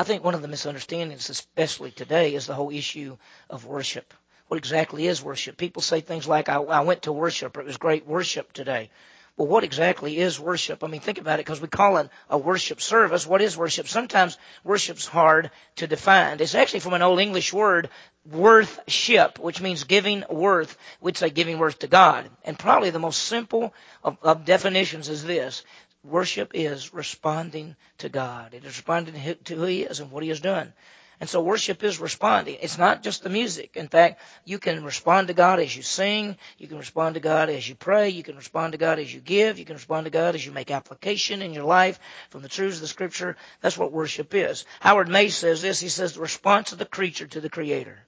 I 0.00 0.02
think 0.02 0.24
one 0.24 0.34
of 0.34 0.40
the 0.40 0.48
misunderstandings, 0.48 1.28
especially 1.28 1.90
today, 1.90 2.34
is 2.34 2.46
the 2.46 2.54
whole 2.54 2.70
issue 2.70 3.18
of 3.50 3.66
worship. 3.66 4.14
What 4.48 4.56
exactly 4.56 5.06
is 5.06 5.22
worship? 5.22 5.58
People 5.58 5.82
say 5.82 6.00
things 6.00 6.26
like, 6.26 6.48
I, 6.48 6.54
I 6.54 6.80
went 6.80 7.02
to 7.02 7.12
worship, 7.12 7.54
or 7.54 7.60
it 7.60 7.66
was 7.66 7.76
great 7.76 8.06
worship 8.06 8.50
today. 8.54 8.88
Well, 9.36 9.46
what 9.46 9.62
exactly 9.62 10.16
is 10.16 10.40
worship? 10.40 10.82
I 10.82 10.86
mean, 10.86 11.02
think 11.02 11.18
about 11.18 11.34
it 11.34 11.44
because 11.44 11.60
we 11.60 11.68
call 11.68 11.98
it 11.98 12.08
a 12.30 12.38
worship 12.38 12.80
service. 12.80 13.26
What 13.26 13.42
is 13.42 13.58
worship? 13.58 13.88
Sometimes 13.88 14.38
worship's 14.64 15.04
hard 15.04 15.50
to 15.76 15.86
define. 15.86 16.40
It's 16.40 16.54
actually 16.54 16.80
from 16.80 16.94
an 16.94 17.02
old 17.02 17.20
English 17.20 17.52
word, 17.52 17.90
worthship, 18.24 19.38
which 19.38 19.60
means 19.60 19.84
giving 19.84 20.24
worth. 20.30 20.78
We'd 21.02 21.18
say 21.18 21.28
giving 21.28 21.58
worth 21.58 21.80
to 21.80 21.88
God. 21.88 22.26
And 22.42 22.58
probably 22.58 22.88
the 22.88 22.98
most 22.98 23.24
simple 23.24 23.74
of, 24.02 24.16
of 24.22 24.46
definitions 24.46 25.10
is 25.10 25.24
this. 25.24 25.62
Worship 26.02 26.52
is 26.54 26.94
responding 26.94 27.76
to 27.98 28.08
God. 28.08 28.54
It 28.54 28.64
is 28.64 28.76
responding 28.76 29.36
to 29.44 29.54
who 29.54 29.64
He 29.64 29.82
is 29.82 30.00
and 30.00 30.10
what 30.10 30.22
He 30.22 30.30
has 30.30 30.40
done. 30.40 30.72
And 31.20 31.28
so 31.28 31.42
worship 31.42 31.84
is 31.84 32.00
responding. 32.00 32.56
It's 32.62 32.78
not 32.78 33.02
just 33.02 33.22
the 33.22 33.28
music. 33.28 33.76
In 33.76 33.88
fact, 33.88 34.22
you 34.46 34.58
can 34.58 34.82
respond 34.82 35.28
to 35.28 35.34
God 35.34 35.60
as 35.60 35.76
you 35.76 35.82
sing. 35.82 36.38
You 36.56 36.66
can 36.66 36.78
respond 36.78 37.14
to 37.14 37.20
God 37.20 37.50
as 37.50 37.68
you 37.68 37.74
pray. 37.74 38.08
You 38.08 38.22
can 38.22 38.36
respond 38.36 38.72
to 38.72 38.78
God 38.78 38.98
as 38.98 39.12
you 39.12 39.20
give. 39.20 39.58
You 39.58 39.66
can 39.66 39.76
respond 39.76 40.06
to 40.06 40.10
God 40.10 40.34
as 40.34 40.46
you 40.46 40.50
make 40.50 40.70
application 40.70 41.42
in 41.42 41.52
your 41.52 41.64
life 41.64 42.00
from 42.30 42.40
the 42.40 42.48
truths 42.48 42.76
of 42.76 42.80
the 42.80 42.88
scripture. 42.88 43.36
That's 43.60 43.76
what 43.76 43.92
worship 43.92 44.34
is. 44.34 44.64
Howard 44.80 45.10
Mace 45.10 45.36
says 45.36 45.60
this. 45.60 45.78
He 45.78 45.90
says 45.90 46.14
the 46.14 46.22
response 46.22 46.72
of 46.72 46.78
the 46.78 46.86
creature 46.86 47.26
to 47.26 47.40
the 47.42 47.50
creator. 47.50 47.98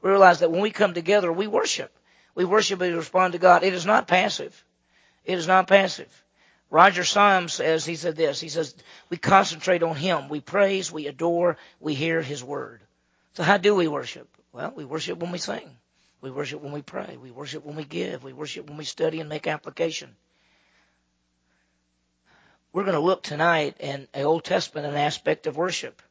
We 0.00 0.10
realize 0.10 0.38
that 0.38 0.52
when 0.52 0.60
we 0.60 0.70
come 0.70 0.94
together, 0.94 1.32
we 1.32 1.48
worship. 1.48 1.92
We 2.36 2.44
worship 2.44 2.80
and 2.80 2.96
respond 2.96 3.32
to 3.32 3.40
God. 3.40 3.64
It 3.64 3.74
is 3.74 3.86
not 3.86 4.06
passive. 4.06 4.64
It 5.24 5.36
is 5.36 5.48
not 5.48 5.66
passive. 5.66 6.24
Roger 6.70 7.04
Symes 7.04 7.52
says, 7.52 7.84
he 7.84 7.94
said 7.94 8.16
this, 8.16 8.40
he 8.40 8.48
says, 8.48 8.74
we 9.08 9.16
concentrate 9.16 9.82
on 9.82 9.94
Him. 9.94 10.28
We 10.28 10.40
praise, 10.40 10.90
we 10.90 11.06
adore, 11.06 11.56
we 11.80 11.94
hear 11.94 12.20
His 12.20 12.42
Word. 12.42 12.80
So 13.34 13.42
how 13.42 13.56
do 13.56 13.74
we 13.74 13.88
worship? 13.88 14.28
Well, 14.52 14.72
we 14.74 14.84
worship 14.84 15.18
when 15.18 15.30
we 15.30 15.38
sing. 15.38 15.76
We 16.20 16.30
worship 16.30 16.62
when 16.62 16.72
we 16.72 16.82
pray. 16.82 17.18
We 17.22 17.30
worship 17.30 17.64
when 17.64 17.76
we 17.76 17.84
give. 17.84 18.24
We 18.24 18.32
worship 18.32 18.68
when 18.68 18.78
we 18.78 18.84
study 18.84 19.20
and 19.20 19.28
make 19.28 19.46
application. 19.46 20.16
We're 22.72 22.84
going 22.84 22.94
to 22.94 23.00
look 23.00 23.22
tonight 23.22 23.76
in 23.78 24.08
the 24.12 24.22
Old 24.22 24.44
Testament 24.44 24.86
an 24.86 24.96
aspect 24.96 25.46
of 25.46 25.56
worship 25.56 26.02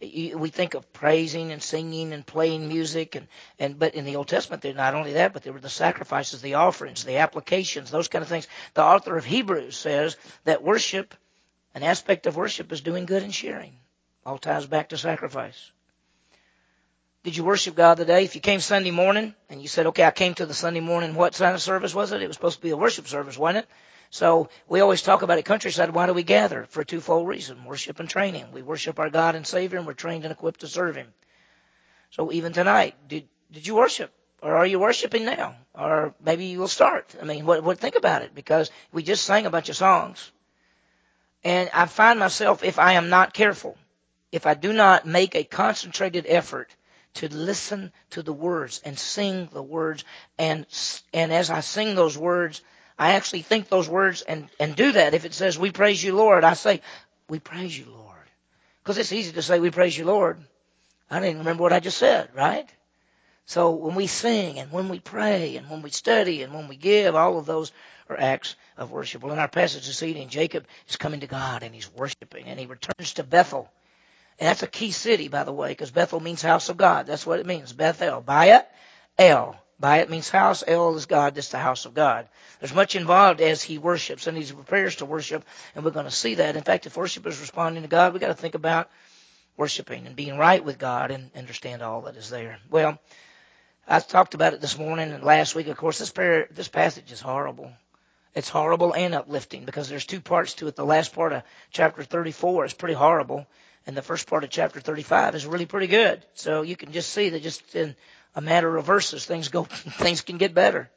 we 0.00 0.48
think 0.48 0.74
of 0.74 0.92
praising 0.92 1.52
and 1.52 1.62
singing 1.62 2.12
and 2.12 2.26
playing 2.26 2.68
music 2.68 3.14
and, 3.14 3.28
and 3.58 3.78
but 3.78 3.94
in 3.94 4.04
the 4.04 4.16
Old 4.16 4.28
Testament 4.28 4.62
they're 4.62 4.74
not 4.74 4.94
only 4.94 5.14
that, 5.14 5.32
but 5.32 5.42
there 5.42 5.52
were 5.52 5.60
the 5.60 5.68
sacrifices, 5.68 6.42
the 6.42 6.54
offerings, 6.54 7.04
the 7.04 7.18
applications, 7.18 7.90
those 7.90 8.08
kind 8.08 8.22
of 8.22 8.28
things. 8.28 8.48
The 8.74 8.82
author 8.82 9.16
of 9.16 9.24
Hebrews 9.24 9.76
says 9.76 10.16
that 10.44 10.62
worship, 10.62 11.14
an 11.74 11.82
aspect 11.82 12.26
of 12.26 12.36
worship 12.36 12.72
is 12.72 12.80
doing 12.80 13.06
good 13.06 13.22
and 13.22 13.34
sharing. 13.34 13.72
All 14.26 14.38
ties 14.38 14.66
back 14.66 14.90
to 14.90 14.98
sacrifice. 14.98 15.70
Did 17.22 17.36
you 17.36 17.44
worship 17.44 17.74
God 17.74 17.96
today? 17.96 18.24
If 18.24 18.34
you 18.34 18.42
came 18.42 18.60
Sunday 18.60 18.90
morning 18.90 19.34
and 19.48 19.62
you 19.62 19.68
said, 19.68 19.86
okay, 19.86 20.04
I 20.04 20.10
came 20.10 20.34
to 20.34 20.44
the 20.46 20.52
Sunday 20.52 20.80
morning, 20.80 21.14
what 21.14 21.32
kind 21.34 21.54
of 21.54 21.62
service 21.62 21.94
was 21.94 22.12
it? 22.12 22.20
It 22.20 22.26
was 22.26 22.36
supposed 22.36 22.56
to 22.56 22.62
be 22.62 22.70
a 22.70 22.76
worship 22.76 23.08
service, 23.08 23.38
wasn't 23.38 23.64
it? 23.64 23.70
So 24.14 24.48
we 24.68 24.78
always 24.78 25.02
talk 25.02 25.22
about 25.22 25.38
at 25.38 25.44
Countryside, 25.44 25.90
why 25.90 26.06
do 26.06 26.12
we 26.14 26.22
gather? 26.22 26.66
For 26.68 26.82
a 26.82 26.84
twofold 26.84 27.26
reason, 27.26 27.64
worship 27.64 27.98
and 27.98 28.08
training. 28.08 28.46
We 28.52 28.62
worship 28.62 29.00
our 29.00 29.10
God 29.10 29.34
and 29.34 29.44
Savior 29.44 29.76
and 29.76 29.88
we're 29.88 29.94
trained 29.94 30.22
and 30.22 30.30
equipped 30.30 30.60
to 30.60 30.68
serve 30.68 30.94
Him. 30.94 31.12
So 32.10 32.30
even 32.30 32.52
tonight, 32.52 32.94
did, 33.08 33.26
did 33.50 33.66
you 33.66 33.74
worship? 33.74 34.12
Or 34.40 34.54
are 34.54 34.66
you 34.66 34.78
worshiping 34.78 35.24
now? 35.24 35.56
Or 35.74 36.14
maybe 36.24 36.44
you 36.44 36.60
will 36.60 36.68
start. 36.68 37.12
I 37.20 37.24
mean, 37.24 37.44
what, 37.44 37.64
what, 37.64 37.80
think 37.80 37.96
about 37.96 38.22
it 38.22 38.36
because 38.36 38.70
we 38.92 39.02
just 39.02 39.24
sang 39.24 39.46
a 39.46 39.50
bunch 39.50 39.68
of 39.68 39.74
songs. 39.74 40.30
And 41.42 41.68
I 41.74 41.86
find 41.86 42.20
myself, 42.20 42.62
if 42.62 42.78
I 42.78 42.92
am 42.92 43.08
not 43.08 43.34
careful, 43.34 43.76
if 44.30 44.46
I 44.46 44.54
do 44.54 44.72
not 44.72 45.06
make 45.08 45.34
a 45.34 45.42
concentrated 45.42 46.26
effort 46.28 46.70
to 47.14 47.34
listen 47.34 47.90
to 48.10 48.22
the 48.22 48.32
words 48.32 48.80
and 48.84 48.96
sing 48.96 49.48
the 49.52 49.62
words 49.62 50.04
and, 50.38 50.66
and 51.12 51.32
as 51.32 51.50
I 51.50 51.62
sing 51.62 51.96
those 51.96 52.16
words, 52.16 52.62
I 52.98 53.14
actually 53.14 53.42
think 53.42 53.68
those 53.68 53.88
words 53.88 54.22
and, 54.22 54.48
and 54.60 54.76
do 54.76 54.92
that. 54.92 55.14
If 55.14 55.24
it 55.24 55.34
says, 55.34 55.58
we 55.58 55.72
praise 55.72 56.02
you, 56.02 56.14
Lord, 56.14 56.44
I 56.44 56.54
say, 56.54 56.80
we 57.28 57.38
praise 57.38 57.76
you, 57.76 57.86
Lord. 57.86 58.14
Because 58.82 58.98
it's 58.98 59.12
easy 59.12 59.32
to 59.32 59.42
say, 59.42 59.58
we 59.58 59.70
praise 59.70 59.96
you, 59.96 60.04
Lord. 60.04 60.38
I 61.10 61.20
didn't 61.20 61.38
remember 61.38 61.62
what 61.62 61.72
I 61.72 61.80
just 61.80 61.98
said, 61.98 62.30
right? 62.34 62.68
So 63.46 63.72
when 63.72 63.94
we 63.94 64.06
sing 64.06 64.58
and 64.58 64.70
when 64.72 64.88
we 64.88 65.00
pray 65.00 65.56
and 65.56 65.68
when 65.68 65.82
we 65.82 65.90
study 65.90 66.42
and 66.42 66.54
when 66.54 66.68
we 66.68 66.76
give, 66.76 67.14
all 67.14 67.38
of 67.38 67.46
those 67.46 67.72
are 68.08 68.18
acts 68.18 68.56
of 68.76 68.90
worship. 68.90 69.22
Well, 69.22 69.32
in 69.32 69.38
our 69.38 69.48
passage 69.48 69.86
this 69.86 70.02
evening, 70.02 70.28
Jacob 70.28 70.66
is 70.88 70.96
coming 70.96 71.20
to 71.20 71.26
God 71.26 71.62
and 71.62 71.74
he's 71.74 71.92
worshiping 71.92 72.46
and 72.46 72.58
he 72.58 72.66
returns 72.66 73.14
to 73.14 73.22
Bethel. 73.22 73.70
And 74.38 74.48
that's 74.48 74.62
a 74.62 74.68
key 74.68 74.90
city, 74.90 75.28
by 75.28 75.44
the 75.44 75.52
way, 75.52 75.68
because 75.68 75.90
Bethel 75.90 76.20
means 76.20 76.42
house 76.42 76.68
of 76.68 76.76
God. 76.76 77.06
That's 77.06 77.26
what 77.26 77.38
it 77.38 77.46
means. 77.46 77.72
Bethel. 77.72 78.22
Bayat, 78.22 78.64
El. 79.18 79.56
Bayat 79.84 80.08
means 80.08 80.30
house. 80.30 80.64
El 80.66 80.96
is 80.96 81.04
God. 81.04 81.34
That's 81.34 81.50
the 81.50 81.58
house 81.58 81.84
of 81.84 81.92
God. 81.92 82.26
There's 82.58 82.72
much 82.72 82.96
involved 82.96 83.42
as 83.42 83.62
he 83.62 83.76
worships 83.76 84.26
and 84.26 84.34
he 84.34 84.50
prepares 84.50 84.96
to 84.96 85.04
worship, 85.04 85.44
and 85.74 85.84
we're 85.84 85.90
going 85.90 86.06
to 86.06 86.10
see 86.10 86.36
that. 86.36 86.56
In 86.56 86.62
fact, 86.62 86.86
if 86.86 86.96
worship 86.96 87.26
is 87.26 87.38
responding 87.38 87.82
to 87.82 87.88
God, 87.88 88.14
we've 88.14 88.20
got 88.20 88.28
to 88.28 88.34
think 88.34 88.54
about 88.54 88.88
worshiping 89.58 90.06
and 90.06 90.16
being 90.16 90.38
right 90.38 90.64
with 90.64 90.78
God 90.78 91.10
and 91.10 91.30
understand 91.36 91.82
all 91.82 92.00
that 92.02 92.16
is 92.16 92.30
there. 92.30 92.60
Well, 92.70 92.98
I 93.86 94.00
talked 94.00 94.32
about 94.32 94.54
it 94.54 94.62
this 94.62 94.78
morning 94.78 95.12
and 95.12 95.22
last 95.22 95.54
week. 95.54 95.66
Of 95.66 95.76
course, 95.76 95.98
this 95.98 96.10
prayer, 96.10 96.48
this 96.50 96.68
passage 96.68 97.12
is 97.12 97.20
horrible. 97.20 97.70
It's 98.34 98.48
horrible 98.48 98.94
and 98.94 99.14
uplifting 99.14 99.66
because 99.66 99.90
there's 99.90 100.06
two 100.06 100.22
parts 100.22 100.54
to 100.54 100.68
it. 100.68 100.76
The 100.76 100.86
last 100.86 101.12
part 101.12 101.34
of 101.34 101.42
chapter 101.70 102.02
34 102.02 102.64
is 102.64 102.72
pretty 102.72 102.94
horrible, 102.94 103.46
and 103.86 103.94
the 103.94 104.00
first 104.00 104.28
part 104.28 104.44
of 104.44 104.50
chapter 104.50 104.80
35 104.80 105.34
is 105.34 105.44
really 105.44 105.66
pretty 105.66 105.88
good. 105.88 106.24
So 106.32 106.62
you 106.62 106.74
can 106.74 106.90
just 106.90 107.10
see 107.10 107.28
that 107.28 107.42
just 107.42 107.74
in 107.76 107.94
a 108.34 108.40
matter 108.40 108.76
of 108.76 108.84
verses, 108.84 109.24
things 109.24 109.48
go, 109.48 109.64
things 109.64 110.20
can 110.20 110.38
get 110.38 110.54
better. 110.54 110.90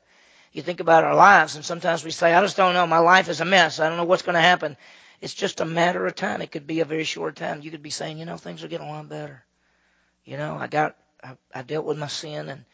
You 0.54 0.62
think 0.62 0.80
about 0.80 1.04
our 1.04 1.16
lives, 1.16 1.56
and 1.56 1.64
sometimes 1.64 2.04
we 2.04 2.12
say, 2.12 2.34
I 2.34 2.42
just 2.42 2.58
don't 2.58 2.74
know. 2.74 2.88
My 2.88 3.00
life 3.00 3.30
is 3.30 3.42
a 3.42 3.46
mess. 3.46 3.80
I 3.80 3.90
don't 3.90 3.98
know 3.98 4.06
what's 4.06 4.24
going 4.24 4.36
to 4.36 4.42
happen. 4.42 4.78
It's 5.22 5.34
just 5.34 5.62
a 5.62 5.66
matter 5.66 6.06
of 6.06 6.16
time. 6.16 6.42
It 6.42 6.52
could 6.52 6.68
be 6.68 6.80
a 6.80 6.86
very 6.86 7.04
short 7.04 7.36
time. 7.36 7.62
You 7.62 7.72
could 7.72 7.84
be 7.84 7.90
saying, 7.90 8.18
you 8.18 8.26
know, 8.26 8.38
things 8.38 8.64
are 8.64 8.68
getting 8.68 8.88
a 8.88 8.92
lot 8.92 9.10
better. 9.10 9.44
You 10.26 10.38
know, 10.38 10.56
I 10.56 10.68
got, 10.68 10.96
I, 11.24 11.38
I 11.54 11.62
dealt 11.64 11.86
with 11.86 11.98
my 11.98 12.08
sin 12.08 12.50
and 12.50 12.66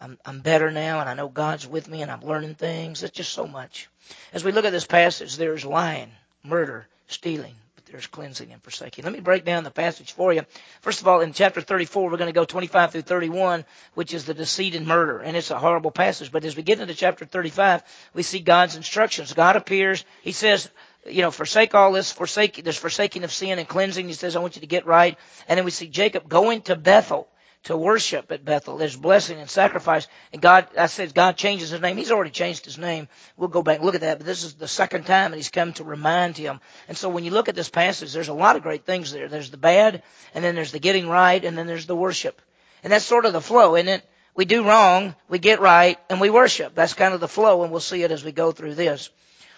I'm, 0.00 0.18
I'm 0.24 0.40
better 0.40 0.70
now 0.70 1.00
and 1.00 1.08
I 1.08 1.14
know 1.14 1.28
God's 1.28 1.66
with 1.66 1.88
me 1.88 2.02
and 2.02 2.10
I'm 2.10 2.20
learning 2.20 2.56
things. 2.56 3.02
It's 3.02 3.16
just 3.16 3.32
so 3.32 3.46
much. 3.46 3.88
As 4.32 4.44
we 4.44 4.52
look 4.52 4.64
at 4.64 4.72
this 4.72 4.86
passage, 4.86 5.36
there's 5.36 5.64
lying, 5.64 6.10
murder, 6.42 6.86
stealing, 7.06 7.54
there's 7.90 8.06
cleansing 8.06 8.52
and 8.52 8.62
forsaking. 8.62 9.04
Let 9.04 9.12
me 9.12 9.20
break 9.20 9.44
down 9.44 9.64
the 9.64 9.70
passage 9.70 10.12
for 10.12 10.32
you. 10.32 10.42
First 10.80 11.00
of 11.00 11.08
all, 11.08 11.20
in 11.20 11.32
chapter 11.32 11.60
34, 11.60 12.10
we're 12.10 12.16
going 12.16 12.28
to 12.28 12.32
go 12.32 12.44
25 12.44 12.92
through 12.92 13.02
31, 13.02 13.64
which 13.94 14.12
is 14.12 14.24
the 14.24 14.34
deceit 14.34 14.74
and 14.74 14.86
murder. 14.86 15.20
And 15.20 15.36
it's 15.36 15.50
a 15.50 15.58
horrible 15.58 15.92
passage. 15.92 16.32
But 16.32 16.44
as 16.44 16.56
we 16.56 16.62
get 16.62 16.80
into 16.80 16.94
chapter 16.94 17.24
35, 17.24 17.82
we 18.12 18.22
see 18.22 18.40
God's 18.40 18.76
instructions. 18.76 19.32
God 19.32 19.56
appears. 19.56 20.04
He 20.22 20.32
says, 20.32 20.68
you 21.08 21.22
know, 21.22 21.30
forsake 21.30 21.74
all 21.74 21.92
this, 21.92 22.10
forsake, 22.10 22.62
there's 22.64 22.76
forsaking 22.76 23.22
of 23.24 23.32
sin 23.32 23.58
and 23.58 23.68
cleansing. 23.68 24.08
He 24.08 24.14
says, 24.14 24.34
I 24.34 24.40
want 24.40 24.56
you 24.56 24.60
to 24.62 24.66
get 24.66 24.86
right. 24.86 25.16
And 25.48 25.56
then 25.56 25.64
we 25.64 25.70
see 25.70 25.86
Jacob 25.86 26.28
going 26.28 26.62
to 26.62 26.76
Bethel 26.76 27.28
to 27.66 27.76
worship 27.76 28.30
at 28.30 28.44
Bethel. 28.44 28.76
There's 28.76 28.96
blessing 28.96 29.40
and 29.40 29.50
sacrifice. 29.50 30.06
And 30.32 30.40
God, 30.40 30.68
I 30.78 30.86
said 30.86 31.12
God 31.14 31.36
changes 31.36 31.70
his 31.70 31.80
name. 31.80 31.96
He's 31.96 32.12
already 32.12 32.30
changed 32.30 32.64
his 32.64 32.78
name. 32.78 33.08
We'll 33.36 33.48
go 33.48 33.62
back 33.62 33.78
and 33.78 33.84
look 33.84 33.96
at 33.96 34.02
that. 34.02 34.18
But 34.18 34.26
this 34.26 34.44
is 34.44 34.54
the 34.54 34.68
second 34.68 35.04
time 35.04 35.32
that 35.32 35.36
he's 35.36 35.50
come 35.50 35.72
to 35.74 35.84
remind 35.84 36.36
him. 36.36 36.60
And 36.86 36.96
so 36.96 37.08
when 37.08 37.24
you 37.24 37.32
look 37.32 37.48
at 37.48 37.56
this 37.56 37.68
passage, 37.68 38.12
there's 38.12 38.28
a 38.28 38.34
lot 38.34 38.54
of 38.54 38.62
great 38.62 38.86
things 38.86 39.10
there. 39.10 39.26
There's 39.26 39.50
the 39.50 39.56
bad, 39.56 40.04
and 40.32 40.44
then 40.44 40.54
there's 40.54 40.70
the 40.70 40.78
getting 40.78 41.08
right, 41.08 41.44
and 41.44 41.58
then 41.58 41.66
there's 41.66 41.86
the 41.86 41.96
worship. 41.96 42.40
And 42.84 42.92
that's 42.92 43.04
sort 43.04 43.26
of 43.26 43.32
the 43.32 43.40
flow, 43.40 43.74
isn't 43.74 43.88
it? 43.88 44.08
We 44.36 44.44
do 44.44 44.62
wrong, 44.62 45.16
we 45.28 45.40
get 45.40 45.60
right, 45.60 45.98
and 46.08 46.20
we 46.20 46.30
worship. 46.30 46.74
That's 46.74 46.94
kind 46.94 47.14
of 47.14 47.20
the 47.20 47.26
flow, 47.26 47.64
and 47.64 47.72
we'll 47.72 47.80
see 47.80 48.04
it 48.04 48.12
as 48.12 48.22
we 48.22 48.30
go 48.30 48.52
through 48.52 48.76
this. 48.76 49.10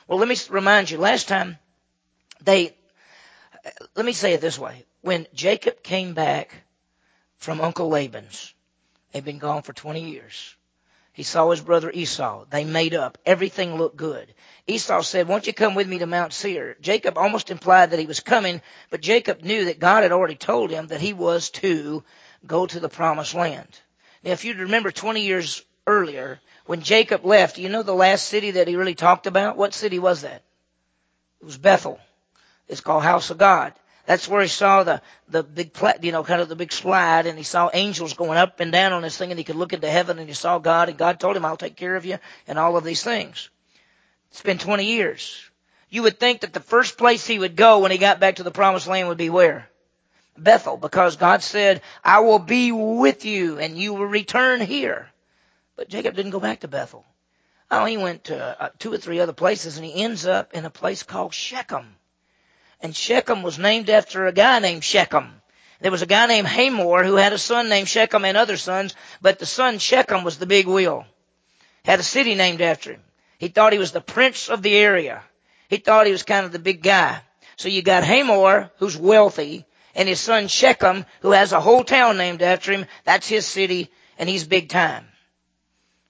Well, 0.06 0.18
let 0.18 0.28
me 0.28 0.36
remind 0.48 0.90
you, 0.90 0.96
last 0.96 1.28
time 1.28 1.58
they, 2.40 2.74
let 3.96 4.06
me 4.06 4.12
say 4.12 4.32
it 4.32 4.40
this 4.40 4.58
way. 4.58 4.86
When 5.02 5.26
Jacob 5.34 5.82
came 5.82 6.14
back 6.14 6.54
from 7.38 7.60
Uncle 7.60 7.88
Laban's. 7.88 8.54
They'd 9.12 9.24
been 9.24 9.38
gone 9.38 9.62
for 9.62 9.72
20 9.72 10.10
years. 10.10 10.54
He 11.12 11.24
saw 11.24 11.50
his 11.50 11.60
brother 11.60 11.90
Esau. 11.90 12.44
They 12.48 12.64
made 12.64 12.94
up. 12.94 13.18
Everything 13.26 13.76
looked 13.76 13.96
good. 13.96 14.32
Esau 14.68 15.00
said, 15.02 15.26
won't 15.26 15.48
you 15.48 15.52
come 15.52 15.74
with 15.74 15.88
me 15.88 15.98
to 15.98 16.06
Mount 16.06 16.32
Seir? 16.32 16.76
Jacob 16.80 17.18
almost 17.18 17.50
implied 17.50 17.90
that 17.90 17.98
he 17.98 18.06
was 18.06 18.20
coming, 18.20 18.62
but 18.90 19.00
Jacob 19.00 19.42
knew 19.42 19.64
that 19.64 19.80
God 19.80 20.04
had 20.04 20.12
already 20.12 20.36
told 20.36 20.70
him 20.70 20.88
that 20.88 21.00
he 21.00 21.12
was 21.12 21.50
to 21.50 22.04
go 22.46 22.66
to 22.66 22.78
the 22.78 22.88
promised 22.88 23.34
land. 23.34 23.66
Now, 24.22 24.30
if 24.30 24.44
you 24.44 24.54
remember 24.54 24.92
20 24.92 25.22
years 25.22 25.64
earlier, 25.88 26.38
when 26.66 26.82
Jacob 26.82 27.24
left, 27.24 27.58
you 27.58 27.68
know 27.68 27.82
the 27.82 27.94
last 27.94 28.28
city 28.28 28.52
that 28.52 28.68
he 28.68 28.76
really 28.76 28.94
talked 28.94 29.26
about? 29.26 29.56
What 29.56 29.74
city 29.74 29.98
was 29.98 30.22
that? 30.22 30.42
It 31.40 31.46
was 31.46 31.58
Bethel. 31.58 31.98
It's 32.68 32.80
called 32.80 33.02
House 33.02 33.30
of 33.30 33.38
God. 33.38 33.72
That's 34.08 34.26
where 34.26 34.40
he 34.40 34.48
saw 34.48 34.84
the, 34.84 35.02
the 35.28 35.42
big, 35.42 35.76
you 36.00 36.12
know, 36.12 36.24
kind 36.24 36.40
of 36.40 36.48
the 36.48 36.56
big 36.56 36.72
slide 36.72 37.26
and 37.26 37.36
he 37.36 37.44
saw 37.44 37.68
angels 37.74 38.14
going 38.14 38.38
up 38.38 38.58
and 38.58 38.72
down 38.72 38.94
on 38.94 39.02
this 39.02 39.18
thing 39.18 39.30
and 39.30 39.38
he 39.38 39.44
could 39.44 39.54
look 39.54 39.74
into 39.74 39.90
heaven 39.90 40.18
and 40.18 40.26
he 40.26 40.34
saw 40.34 40.58
God 40.58 40.88
and 40.88 40.96
God 40.96 41.20
told 41.20 41.36
him, 41.36 41.44
I'll 41.44 41.58
take 41.58 41.76
care 41.76 41.94
of 41.94 42.06
you 42.06 42.18
and 42.46 42.58
all 42.58 42.78
of 42.78 42.84
these 42.84 43.02
things. 43.02 43.50
It's 44.30 44.40
been 44.40 44.56
20 44.56 44.86
years. 44.86 45.38
You 45.90 46.04
would 46.04 46.18
think 46.18 46.40
that 46.40 46.54
the 46.54 46.60
first 46.60 46.96
place 46.96 47.26
he 47.26 47.38
would 47.38 47.54
go 47.54 47.80
when 47.80 47.90
he 47.90 47.98
got 47.98 48.18
back 48.18 48.36
to 48.36 48.42
the 48.42 48.50
promised 48.50 48.86
land 48.86 49.08
would 49.08 49.18
be 49.18 49.28
where? 49.28 49.68
Bethel 50.38 50.78
because 50.78 51.16
God 51.16 51.42
said, 51.42 51.82
I 52.02 52.20
will 52.20 52.38
be 52.38 52.72
with 52.72 53.26
you 53.26 53.58
and 53.58 53.76
you 53.76 53.92
will 53.92 54.06
return 54.06 54.62
here. 54.62 55.10
But 55.76 55.90
Jacob 55.90 56.16
didn't 56.16 56.32
go 56.32 56.40
back 56.40 56.60
to 56.60 56.68
Bethel. 56.68 57.04
Oh, 57.70 57.84
he 57.84 57.98
went 57.98 58.24
to 58.24 58.62
uh, 58.62 58.70
two 58.78 58.90
or 58.90 58.96
three 58.96 59.20
other 59.20 59.34
places 59.34 59.76
and 59.76 59.84
he 59.84 60.02
ends 60.02 60.24
up 60.24 60.54
in 60.54 60.64
a 60.64 60.70
place 60.70 61.02
called 61.02 61.34
Shechem. 61.34 61.94
And 62.80 62.94
Shechem 62.94 63.42
was 63.42 63.58
named 63.58 63.90
after 63.90 64.26
a 64.26 64.32
guy 64.32 64.58
named 64.60 64.84
Shechem. 64.84 65.40
There 65.80 65.90
was 65.90 66.02
a 66.02 66.06
guy 66.06 66.26
named 66.26 66.48
Hamor 66.48 67.04
who 67.04 67.16
had 67.16 67.32
a 67.32 67.38
son 67.38 67.68
named 67.68 67.88
Shechem 67.88 68.24
and 68.24 68.36
other 68.36 68.56
sons, 68.56 68.94
but 69.20 69.38
the 69.38 69.46
son 69.46 69.78
Shechem 69.78 70.24
was 70.24 70.38
the 70.38 70.46
big 70.46 70.66
wheel. 70.66 71.06
Had 71.84 72.00
a 72.00 72.04
city 72.04 72.34
named 72.34 72.60
after 72.60 72.92
him. 72.92 73.02
He 73.38 73.48
thought 73.48 73.72
he 73.72 73.78
was 73.78 73.92
the 73.92 74.00
prince 74.00 74.48
of 74.48 74.62
the 74.62 74.74
area. 74.74 75.22
He 75.68 75.76
thought 75.76 76.06
he 76.06 76.12
was 76.12 76.22
kind 76.24 76.44
of 76.44 76.52
the 76.52 76.58
big 76.58 76.82
guy. 76.82 77.20
So 77.56 77.68
you 77.68 77.82
got 77.82 78.04
Hamor, 78.04 78.70
who's 78.78 78.96
wealthy, 78.96 79.64
and 79.94 80.08
his 80.08 80.20
son 80.20 80.48
Shechem, 80.48 81.04
who 81.20 81.32
has 81.32 81.52
a 81.52 81.60
whole 81.60 81.84
town 81.84 82.16
named 82.16 82.42
after 82.42 82.72
him. 82.72 82.86
That's 83.04 83.28
his 83.28 83.46
city, 83.46 83.90
and 84.18 84.28
he's 84.28 84.46
big 84.46 84.68
time. 84.68 85.06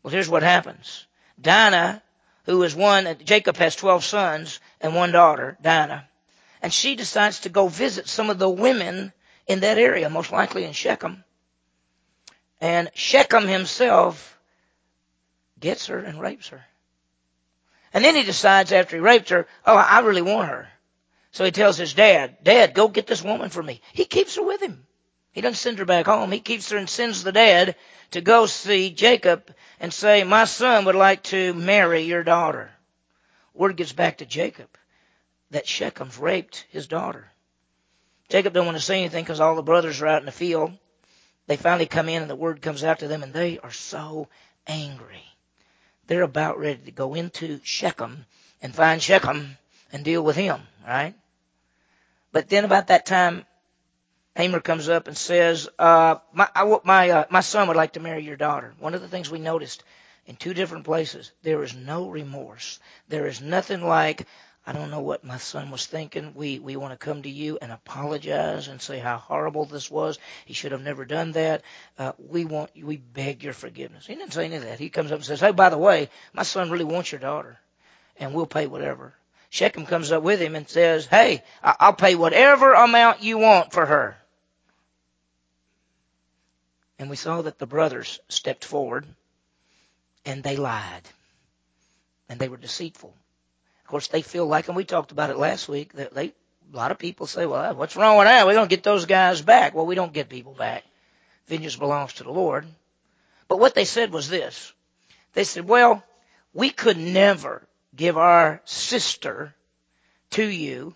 Well, 0.02 0.12
here's 0.12 0.28
what 0.28 0.42
happens. 0.42 1.06
Dinah, 1.40 2.02
who 2.44 2.62
is 2.62 2.74
one, 2.74 3.16
Jacob 3.24 3.56
has 3.56 3.76
12 3.76 4.04
sons 4.04 4.60
and 4.80 4.94
one 4.94 5.12
daughter, 5.12 5.56
Dinah, 5.60 6.08
and 6.62 6.72
she 6.72 6.96
decides 6.96 7.40
to 7.40 7.48
go 7.48 7.68
visit 7.68 8.08
some 8.08 8.30
of 8.30 8.38
the 8.38 8.48
women 8.48 9.12
in 9.46 9.60
that 9.60 9.78
area, 9.78 10.10
most 10.10 10.32
likely 10.32 10.64
in 10.64 10.72
Shechem. 10.72 11.24
And 12.60 12.90
Shechem 12.94 13.46
himself 13.46 14.38
gets 15.60 15.86
her 15.86 15.98
and 15.98 16.20
rapes 16.20 16.48
her. 16.48 16.64
And 17.94 18.04
then 18.04 18.14
he 18.14 18.22
decides 18.22 18.72
after 18.72 18.96
he 18.96 19.00
raped 19.00 19.30
her, 19.30 19.46
oh, 19.64 19.76
I 19.76 20.00
really 20.00 20.22
want 20.22 20.50
her. 20.50 20.68
So 21.30 21.44
he 21.44 21.50
tells 21.50 21.76
his 21.76 21.94
dad, 21.94 22.38
Dad, 22.42 22.74
go 22.74 22.88
get 22.88 23.06
this 23.06 23.22
woman 23.22 23.50
for 23.50 23.62
me. 23.62 23.80
He 23.92 24.04
keeps 24.04 24.36
her 24.36 24.42
with 24.42 24.60
him. 24.60 24.86
He 25.32 25.40
doesn't 25.40 25.56
send 25.56 25.78
her 25.78 25.84
back 25.84 26.06
home. 26.06 26.32
He 26.32 26.40
keeps 26.40 26.70
her 26.70 26.78
and 26.78 26.88
sends 26.88 27.22
the 27.22 27.32
dad 27.32 27.76
to 28.10 28.20
go 28.20 28.46
see 28.46 28.90
Jacob 28.90 29.54
and 29.78 29.92
say, 29.92 30.24
my 30.24 30.44
son 30.44 30.84
would 30.86 30.94
like 30.94 31.22
to 31.24 31.54
marry 31.54 32.02
your 32.02 32.24
daughter. 32.24 32.70
Word 33.54 33.76
gets 33.76 33.92
back 33.92 34.18
to 34.18 34.26
Jacob 34.26 34.68
that 35.50 35.66
Shechem's 35.66 36.18
raped 36.18 36.66
his 36.70 36.86
daughter. 36.86 37.30
Jacob 38.28 38.52
don't 38.52 38.66
want 38.66 38.76
to 38.76 38.82
say 38.82 39.00
anything 39.00 39.24
because 39.24 39.40
all 39.40 39.54
the 39.54 39.62
brothers 39.62 40.02
are 40.02 40.06
out 40.06 40.20
in 40.20 40.26
the 40.26 40.32
field. 40.32 40.72
They 41.46 41.56
finally 41.56 41.86
come 41.86 42.08
in 42.08 42.20
and 42.20 42.30
the 42.30 42.36
word 42.36 42.60
comes 42.60 42.84
out 42.84 42.98
to 42.98 43.08
them 43.08 43.22
and 43.22 43.32
they 43.32 43.58
are 43.58 43.72
so 43.72 44.28
angry. 44.66 45.24
They're 46.06 46.22
about 46.22 46.58
ready 46.58 46.80
to 46.84 46.90
go 46.90 47.14
into 47.14 47.60
Shechem 47.62 48.26
and 48.60 48.74
find 48.74 49.02
Shechem 49.02 49.56
and 49.92 50.04
deal 50.04 50.22
with 50.22 50.36
him, 50.36 50.60
right? 50.86 51.14
But 52.32 52.48
then 52.48 52.64
about 52.64 52.88
that 52.88 53.06
time, 53.06 53.46
Hamor 54.36 54.60
comes 54.60 54.88
up 54.88 55.08
and 55.08 55.16
says, 55.16 55.68
uh, 55.78 56.16
my, 56.32 56.48
I, 56.54 56.78
my, 56.84 57.10
uh, 57.10 57.24
my 57.30 57.40
son 57.40 57.68
would 57.68 57.76
like 57.76 57.94
to 57.94 58.00
marry 58.00 58.22
your 58.22 58.36
daughter. 58.36 58.74
One 58.78 58.94
of 58.94 59.00
the 59.00 59.08
things 59.08 59.30
we 59.30 59.38
noticed 59.38 59.82
in 60.26 60.36
two 60.36 60.54
different 60.54 60.84
places, 60.84 61.32
there 61.42 61.62
is 61.62 61.74
no 61.74 62.08
remorse. 62.08 62.78
There 63.08 63.26
is 63.26 63.40
nothing 63.40 63.82
like, 63.82 64.26
I 64.68 64.72
don't 64.72 64.90
know 64.90 65.00
what 65.00 65.24
my 65.24 65.38
son 65.38 65.70
was 65.70 65.86
thinking. 65.86 66.34
We, 66.34 66.58
we 66.58 66.76
want 66.76 66.92
to 66.92 67.02
come 67.02 67.22
to 67.22 67.30
you 67.30 67.56
and 67.62 67.72
apologize 67.72 68.68
and 68.68 68.82
say 68.82 68.98
how 68.98 69.16
horrible 69.16 69.64
this 69.64 69.90
was. 69.90 70.18
He 70.44 70.52
should 70.52 70.72
have 70.72 70.82
never 70.82 71.06
done 71.06 71.32
that. 71.32 71.62
Uh, 71.98 72.12
we 72.18 72.44
want, 72.44 72.72
we 72.76 72.98
beg 72.98 73.42
your 73.42 73.54
forgiveness. 73.54 74.06
He 74.06 74.14
didn't 74.14 74.34
say 74.34 74.44
any 74.44 74.56
of 74.56 74.64
that. 74.64 74.78
He 74.78 74.90
comes 74.90 75.10
up 75.10 75.16
and 75.16 75.24
says, 75.24 75.40
Hey, 75.40 75.52
by 75.52 75.70
the 75.70 75.78
way, 75.78 76.10
my 76.34 76.42
son 76.42 76.70
really 76.70 76.84
wants 76.84 77.10
your 77.10 77.18
daughter 77.18 77.58
and 78.18 78.34
we'll 78.34 78.44
pay 78.44 78.66
whatever. 78.66 79.14
Shechem 79.48 79.86
comes 79.86 80.12
up 80.12 80.22
with 80.22 80.38
him 80.38 80.54
and 80.54 80.68
says, 80.68 81.06
Hey, 81.06 81.42
I'll 81.62 81.94
pay 81.94 82.14
whatever 82.14 82.74
amount 82.74 83.22
you 83.22 83.38
want 83.38 83.72
for 83.72 83.86
her. 83.86 84.18
And 86.98 87.08
we 87.08 87.16
saw 87.16 87.40
that 87.40 87.58
the 87.58 87.66
brothers 87.66 88.20
stepped 88.28 88.66
forward 88.66 89.06
and 90.26 90.42
they 90.42 90.56
lied 90.56 91.08
and 92.28 92.38
they 92.38 92.50
were 92.50 92.58
deceitful. 92.58 93.14
Course, 93.88 94.08
they 94.08 94.20
feel 94.20 94.46
like, 94.46 94.68
and 94.68 94.76
we 94.76 94.84
talked 94.84 95.12
about 95.12 95.30
it 95.30 95.38
last 95.38 95.66
week, 95.66 95.94
that 95.94 96.12
they, 96.12 96.26
a 96.72 96.76
lot 96.76 96.90
of 96.90 96.98
people 96.98 97.26
say, 97.26 97.46
well, 97.46 97.74
what's 97.74 97.96
wrong 97.96 98.18
with 98.18 98.26
that? 98.26 98.46
We're 98.46 98.52
going 98.52 98.68
to 98.68 98.76
get 98.76 98.82
those 98.84 99.06
guys 99.06 99.40
back. 99.40 99.74
Well, 99.74 99.86
we 99.86 99.94
don't 99.94 100.12
get 100.12 100.28
people 100.28 100.52
back. 100.52 100.84
Vengeance 101.46 101.76
belongs 101.76 102.12
to 102.14 102.24
the 102.24 102.30
Lord. 102.30 102.66
But 103.48 103.58
what 103.58 103.74
they 103.74 103.86
said 103.86 104.12
was 104.12 104.28
this. 104.28 104.74
They 105.32 105.44
said, 105.44 105.66
well, 105.66 106.04
we 106.52 106.68
could 106.68 106.98
never 106.98 107.66
give 107.96 108.18
our 108.18 108.60
sister 108.66 109.54
to 110.32 110.44
you 110.44 110.94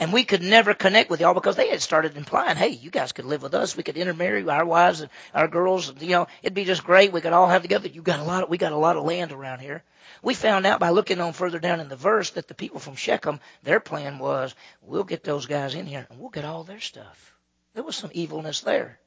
and 0.00 0.14
we 0.14 0.24
could 0.24 0.42
never 0.42 0.72
connect 0.72 1.10
with 1.10 1.20
y'all 1.20 1.34
because 1.34 1.56
they 1.56 1.68
had 1.68 1.82
started 1.82 2.16
implying, 2.16 2.56
hey, 2.56 2.70
you 2.70 2.90
guys 2.90 3.12
could 3.12 3.26
live 3.26 3.42
with 3.42 3.54
us. 3.54 3.76
We 3.76 3.82
could 3.82 3.98
intermarry 3.98 4.48
our 4.48 4.64
wives 4.64 5.02
and 5.02 5.10
our 5.34 5.46
girls. 5.46 5.92
You 6.00 6.08
know, 6.08 6.26
it'd 6.42 6.54
be 6.54 6.64
just 6.64 6.84
great. 6.84 7.12
We 7.12 7.20
could 7.20 7.34
all 7.34 7.48
have 7.48 7.60
together. 7.60 7.86
You 7.86 8.00
got 8.00 8.18
a 8.18 8.24
lot. 8.24 8.42
Of, 8.42 8.48
we 8.48 8.56
got 8.56 8.72
a 8.72 8.76
lot 8.76 8.96
of 8.96 9.04
land 9.04 9.30
around 9.30 9.58
here. 9.58 9.82
We 10.22 10.32
found 10.32 10.64
out 10.64 10.80
by 10.80 10.88
looking 10.88 11.20
on 11.20 11.34
further 11.34 11.58
down 11.58 11.80
in 11.80 11.88
the 11.88 11.96
verse 11.96 12.30
that 12.30 12.48
the 12.48 12.54
people 12.54 12.80
from 12.80 12.96
Shechem, 12.96 13.40
their 13.62 13.78
plan 13.78 14.18
was, 14.18 14.54
we'll 14.80 15.04
get 15.04 15.22
those 15.22 15.44
guys 15.44 15.74
in 15.74 15.84
here 15.84 16.06
and 16.08 16.18
we'll 16.18 16.30
get 16.30 16.46
all 16.46 16.64
their 16.64 16.80
stuff. 16.80 17.34
There 17.74 17.84
was 17.84 17.94
some 17.94 18.10
evilness 18.14 18.62
there. 18.62 18.98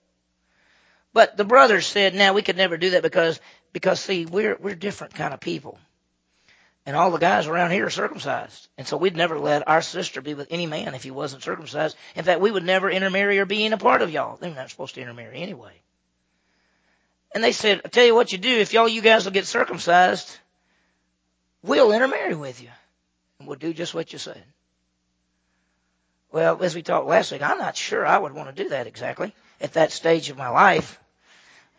But 1.12 1.38
the 1.38 1.44
brothers 1.44 1.88
said, 1.88 2.14
now 2.14 2.34
we 2.34 2.44
could 2.44 2.58
never 2.58 2.78
do 2.78 2.92
that 2.92 3.02
because, 3.02 3.40
because 3.74 4.00
see, 4.00 4.26
we're, 4.26 4.58
we're 4.60 4.76
different 4.76 5.16
kind 5.16 5.34
of 5.34 5.40
people. 5.40 5.80
And 6.86 6.98
all 6.98 7.12
the 7.12 7.18
guys 7.18 7.48
around 7.48 7.72
here 7.72 7.86
are 7.86 7.90
circumcised. 7.90 8.68
And 8.78 8.86
so 8.86 8.98
we'd 8.98 9.16
never 9.16 9.40
let 9.40 9.68
our 9.68 9.82
sister 9.82 10.22
be 10.22 10.34
with 10.34 10.48
any 10.52 10.66
man 10.66 10.96
if 10.96 11.04
he 11.04 11.12
wasn't 11.12 11.44
circumcised. 11.44 11.96
In 12.16 12.26
fact, 12.26 12.42
we 12.42 12.52
would 12.52 12.64
never 12.64 12.90
intermarry 12.90 13.40
or 13.40 13.46
be 13.46 13.66
in 13.66 13.72
a 13.72 13.78
part 13.78 14.02
of 14.02 14.12
y'all. 14.12 14.36
They're 14.36 14.54
not 14.54 14.70
supposed 14.70 14.96
to 14.96 15.02
intermarry 15.02 15.42
anyway. 15.42 15.74
And 17.34 17.44
they 17.44 17.54
said, 17.54 17.82
I 17.86 17.88
tell 17.88 18.06
you 18.06 18.16
what 18.16 18.32
you 18.32 18.38
do, 18.38 18.50
if 18.50 18.74
y'all 18.74 18.88
you 18.88 19.02
guys 19.02 19.24
will 19.26 19.32
get 19.32 19.48
circumcised, 19.48 20.38
we'll 21.64 21.94
intermarry 21.94 22.36
with 22.36 22.62
you. 22.62 22.70
And 23.40 23.48
we'll 23.48 23.58
do 23.58 23.74
just 23.74 23.94
what 23.94 24.12
you 24.12 24.20
said. 24.20 24.44
Well, 26.34 26.62
as 26.62 26.76
we 26.76 26.82
talked 26.82 27.08
last 27.08 27.32
week, 27.32 27.42
I'm 27.42 27.60
not 27.60 27.78
sure 27.78 28.06
I 28.06 28.18
would 28.18 28.34
want 28.34 28.54
to 28.54 28.64
do 28.64 28.70
that 28.70 28.88
exactly 28.88 29.34
at 29.62 29.74
that 29.74 29.92
stage 29.92 30.30
of 30.30 30.38
my 30.38 30.50
life. 30.50 31.00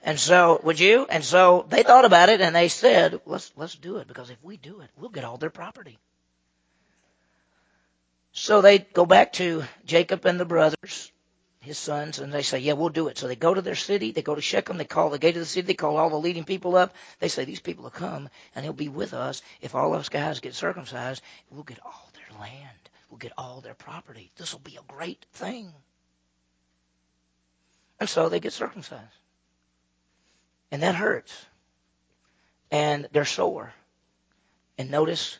And 0.06 0.20
so, 0.20 0.60
would 0.62 0.78
you? 0.78 1.06
And 1.08 1.24
so 1.24 1.64
they 1.70 1.82
thought 1.82 2.04
about 2.04 2.28
it 2.28 2.42
and 2.42 2.54
they 2.54 2.68
said, 2.68 3.22
let's, 3.24 3.50
let's 3.56 3.74
do 3.74 3.96
it 3.96 4.06
because 4.06 4.28
if 4.28 4.36
we 4.42 4.58
do 4.58 4.82
it, 4.82 4.90
we'll 4.98 5.08
get 5.08 5.24
all 5.24 5.38
their 5.38 5.48
property. 5.48 5.98
So 8.30 8.60
they 8.60 8.80
go 8.80 9.06
back 9.06 9.32
to 9.34 9.64
Jacob 9.86 10.26
and 10.26 10.38
the 10.38 10.44
brothers, 10.44 11.10
his 11.60 11.78
sons, 11.78 12.18
and 12.18 12.30
they 12.30 12.42
say, 12.42 12.58
yeah, 12.58 12.74
we'll 12.74 12.90
do 12.90 13.08
it. 13.08 13.16
So 13.16 13.28
they 13.28 13.36
go 13.36 13.54
to 13.54 13.62
their 13.62 13.74
city. 13.74 14.12
They 14.12 14.20
go 14.20 14.34
to 14.34 14.42
Shechem. 14.42 14.76
They 14.76 14.84
call 14.84 15.08
the 15.08 15.18
gate 15.18 15.36
of 15.36 15.40
the 15.40 15.46
city. 15.46 15.68
They 15.68 15.74
call 15.74 15.96
all 15.96 16.10
the 16.10 16.16
leading 16.16 16.44
people 16.44 16.76
up. 16.76 16.94
They 17.18 17.28
say, 17.28 17.46
these 17.46 17.60
people 17.60 17.84
will 17.84 17.90
come 17.90 18.28
and 18.54 18.62
he'll 18.62 18.74
be 18.74 18.90
with 18.90 19.14
us. 19.14 19.40
If 19.62 19.74
all 19.74 19.94
of 19.94 20.00
us 20.00 20.10
guys 20.10 20.40
get 20.40 20.54
circumcised, 20.54 21.22
we'll 21.50 21.62
get 21.62 21.80
all 21.82 22.10
their 22.12 22.38
land. 22.38 22.90
We'll 23.08 23.18
get 23.18 23.32
all 23.38 23.62
their 23.62 23.72
property. 23.72 24.30
This 24.36 24.52
will 24.52 24.60
be 24.60 24.76
a 24.76 24.92
great 24.92 25.24
thing. 25.32 25.72
And 27.98 28.08
so 28.08 28.28
they 28.28 28.40
get 28.40 28.52
circumcised. 28.52 29.23
And 30.74 30.82
that 30.82 30.96
hurts. 30.96 31.32
And 32.68 33.08
they're 33.12 33.24
sore. 33.24 33.72
And 34.76 34.90
notice 34.90 35.38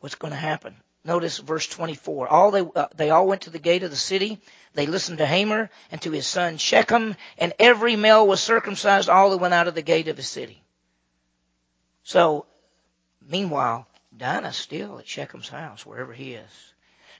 what's 0.00 0.16
going 0.16 0.32
to 0.32 0.36
happen. 0.36 0.74
Notice 1.04 1.38
verse 1.38 1.68
24. 1.68 2.26
All 2.26 2.50
they, 2.50 2.62
uh, 2.62 2.88
they 2.96 3.10
all 3.10 3.28
went 3.28 3.42
to 3.42 3.50
the 3.50 3.60
gate 3.60 3.84
of 3.84 3.90
the 3.90 3.96
city. 3.96 4.40
They 4.74 4.86
listened 4.86 5.18
to 5.18 5.26
Hamor 5.26 5.70
and 5.92 6.02
to 6.02 6.10
his 6.10 6.26
son 6.26 6.56
Shechem, 6.56 7.14
and 7.38 7.52
every 7.60 7.94
male 7.94 8.26
was 8.26 8.40
circumcised. 8.40 9.08
All 9.08 9.30
that 9.30 9.36
went 9.36 9.54
out 9.54 9.68
of 9.68 9.76
the 9.76 9.82
gate 9.82 10.08
of 10.08 10.16
the 10.16 10.22
city. 10.24 10.60
So, 12.02 12.46
meanwhile, 13.24 13.86
Dinah's 14.16 14.56
still 14.56 14.98
at 14.98 15.06
Shechem's 15.06 15.48
house, 15.48 15.86
wherever 15.86 16.12
he 16.12 16.34
is. 16.34 16.50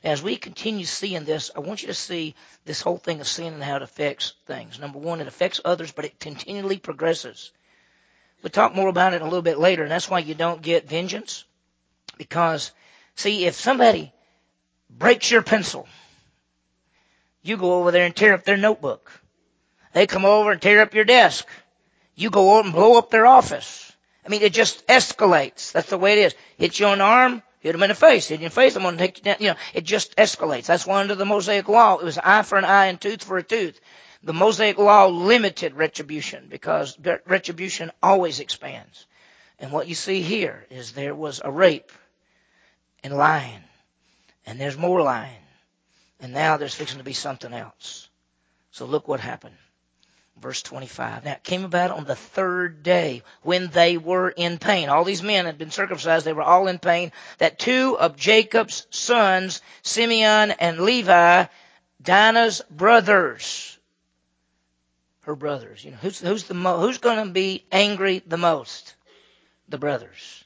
As 0.04 0.22
we 0.22 0.36
continue 0.36 0.84
seeing 0.84 1.24
this, 1.24 1.50
I 1.54 1.60
want 1.60 1.82
you 1.82 1.88
to 1.88 1.94
see 1.94 2.34
this 2.64 2.80
whole 2.80 2.96
thing 2.96 3.20
of 3.20 3.28
sin 3.28 3.54
and 3.54 3.62
how 3.62 3.76
it 3.76 3.82
affects 3.82 4.34
things. 4.46 4.80
Number 4.80 4.98
one, 4.98 5.20
it 5.20 5.28
affects 5.28 5.60
others, 5.64 5.92
but 5.92 6.04
it 6.04 6.18
continually 6.18 6.78
progresses. 6.78 7.52
We'll 8.42 8.50
talk 8.50 8.74
more 8.74 8.88
about 8.88 9.14
it 9.14 9.22
a 9.22 9.24
little 9.24 9.42
bit 9.42 9.58
later, 9.58 9.84
and 9.84 9.92
that's 9.92 10.10
why 10.10 10.18
you 10.18 10.34
don't 10.34 10.60
get 10.60 10.88
vengeance. 10.88 11.44
Because, 12.18 12.72
see, 13.14 13.46
if 13.46 13.54
somebody 13.54 14.12
breaks 14.90 15.30
your 15.30 15.42
pencil, 15.42 15.86
you 17.42 17.56
go 17.56 17.74
over 17.74 17.92
there 17.92 18.04
and 18.04 18.14
tear 18.14 18.34
up 18.34 18.44
their 18.44 18.56
notebook. 18.56 19.12
They 19.92 20.08
come 20.08 20.24
over 20.24 20.50
and 20.50 20.60
tear 20.60 20.80
up 20.80 20.94
your 20.94 21.04
desk. 21.04 21.46
You 22.16 22.30
go 22.30 22.54
over 22.54 22.64
and 22.64 22.72
blow 22.72 22.98
up 22.98 23.10
their 23.10 23.26
office. 23.26 23.92
I 24.26 24.28
mean, 24.28 24.42
it 24.42 24.52
just 24.52 24.86
escalates. 24.88 25.70
That's 25.70 25.90
the 25.90 25.98
way 25.98 26.14
it 26.14 26.26
is. 26.26 26.34
Hits 26.56 26.80
you 26.80 26.86
on 26.86 26.98
the 26.98 27.04
arm, 27.04 27.42
Hit 27.62 27.76
him 27.76 27.82
in 27.84 27.90
the 27.90 27.94
face. 27.94 28.26
Hit 28.26 28.40
you 28.40 28.46
in 28.46 28.50
the 28.50 28.54
face. 28.54 28.74
I'm 28.74 28.82
going 28.82 28.96
to 28.96 28.98
take 28.98 29.18
you 29.18 29.22
down. 29.22 29.36
You 29.38 29.48
know, 29.50 29.56
it 29.72 29.84
just 29.84 30.16
escalates. 30.16 30.66
That's 30.66 30.84
why 30.84 31.00
under 31.00 31.14
the 31.14 31.24
Mosaic 31.24 31.68
law, 31.68 31.96
it 31.96 32.04
was 32.04 32.18
eye 32.18 32.42
for 32.42 32.58
an 32.58 32.64
eye 32.64 32.86
and 32.86 33.00
tooth 33.00 33.22
for 33.22 33.38
a 33.38 33.42
tooth. 33.42 33.80
The 34.24 34.32
Mosaic 34.32 34.78
law 34.78 35.06
limited 35.06 35.74
retribution 35.74 36.48
because 36.50 36.98
retribution 37.24 37.92
always 38.02 38.40
expands. 38.40 39.06
And 39.60 39.70
what 39.70 39.86
you 39.86 39.94
see 39.94 40.22
here 40.22 40.66
is 40.70 40.90
there 40.90 41.14
was 41.14 41.40
a 41.44 41.52
rape 41.52 41.92
and 43.04 43.16
lying. 43.16 43.62
And 44.44 44.60
there's 44.60 44.76
more 44.76 45.00
lying. 45.00 45.36
And 46.18 46.32
now 46.32 46.56
there's 46.56 46.74
fixing 46.74 46.98
to 46.98 47.04
be 47.04 47.12
something 47.12 47.52
else. 47.52 48.08
So 48.72 48.86
look 48.86 49.06
what 49.06 49.20
happened. 49.20 49.56
Verse 50.40 50.62
25. 50.62 51.24
Now 51.24 51.32
it 51.32 51.44
came 51.44 51.64
about 51.64 51.92
on 51.92 52.04
the 52.04 52.16
third 52.16 52.82
day 52.82 53.22
when 53.42 53.68
they 53.68 53.96
were 53.96 54.28
in 54.28 54.58
pain. 54.58 54.88
All 54.88 55.04
these 55.04 55.22
men 55.22 55.46
had 55.46 55.58
been 55.58 55.70
circumcised. 55.70 56.24
They 56.24 56.32
were 56.32 56.42
all 56.42 56.66
in 56.66 56.78
pain. 56.78 57.12
That 57.38 57.58
two 57.58 57.96
of 57.98 58.16
Jacob's 58.16 58.86
sons, 58.90 59.62
Simeon 59.82 60.50
and 60.52 60.80
Levi, 60.80 61.46
Dinah's 62.02 62.60
brothers, 62.70 63.78
her 65.22 65.36
brothers. 65.36 65.84
You 65.84 65.92
know, 65.92 65.98
who's, 65.98 66.18
who's 66.18 66.44
the 66.44 66.54
mo- 66.54 66.80
who's 66.80 66.98
going 66.98 67.24
to 67.24 67.32
be 67.32 67.64
angry 67.70 68.22
the 68.26 68.36
most? 68.36 68.96
The 69.68 69.78
brothers. 69.78 70.44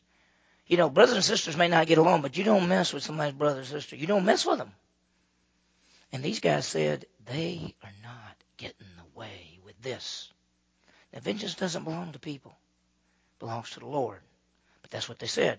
You 0.66 0.76
know, 0.76 0.90
brothers 0.90 1.14
and 1.14 1.24
sisters 1.24 1.56
may 1.56 1.68
not 1.68 1.86
get 1.86 1.98
along, 1.98 2.22
but 2.22 2.36
you 2.36 2.44
don't 2.44 2.68
mess 2.68 2.92
with 2.92 3.02
somebody's 3.04 3.34
brother 3.34 3.60
or 3.60 3.64
sister. 3.64 3.96
You 3.96 4.06
don't 4.06 4.24
mess 4.24 4.44
with 4.44 4.58
them. 4.58 4.72
And 6.12 6.22
these 6.22 6.40
guys 6.40 6.66
said, 6.66 7.06
they 7.24 7.74
are 7.82 7.92
not 8.02 8.36
getting 8.56 8.86
the 8.96 9.18
way 9.18 9.58
with 9.64 9.80
this. 9.82 10.32
Now, 11.12 11.20
vengeance 11.20 11.54
doesn't 11.54 11.84
belong 11.84 12.12
to 12.12 12.18
people. 12.18 12.56
It 13.36 13.38
belongs 13.40 13.70
to 13.70 13.80
the 13.80 13.86
Lord. 13.86 14.20
But 14.82 14.90
that's 14.90 15.08
what 15.08 15.18
they 15.18 15.26
said. 15.26 15.58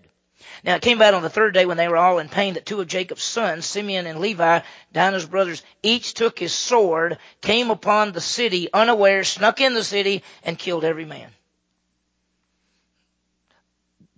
Now 0.62 0.76
it 0.76 0.82
came 0.82 0.98
about 0.98 1.14
on 1.14 1.22
the 1.22 1.30
third 1.30 1.54
day 1.54 1.66
when 1.66 1.76
they 1.76 1.88
were 1.88 1.96
all 1.96 2.18
in 2.18 2.28
pain 2.28 2.54
that 2.54 2.64
two 2.64 2.80
of 2.80 2.86
Jacob's 2.86 3.24
sons, 3.24 3.66
Simeon 3.66 4.06
and 4.06 4.20
Levi, 4.20 4.60
Dinah's 4.92 5.26
brothers, 5.26 5.62
each 5.82 6.14
took 6.14 6.38
his 6.38 6.52
sword, 6.52 7.18
came 7.40 7.70
upon 7.70 8.12
the 8.12 8.20
city 8.20 8.68
unaware, 8.72 9.24
snuck 9.24 9.60
in 9.60 9.74
the 9.74 9.82
city, 9.82 10.22
and 10.44 10.58
killed 10.58 10.84
every 10.84 11.04
man. 11.04 11.30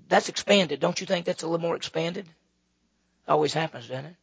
That's 0.08 0.28
expanded. 0.28 0.80
Don't 0.80 1.00
you 1.00 1.06
think 1.06 1.24
that's 1.24 1.42
a 1.42 1.46
little 1.46 1.64
more 1.64 1.76
expanded? 1.76 2.26
Always 3.26 3.54
happens, 3.54 3.88
doesn't 3.88 4.06
it? 4.06 4.16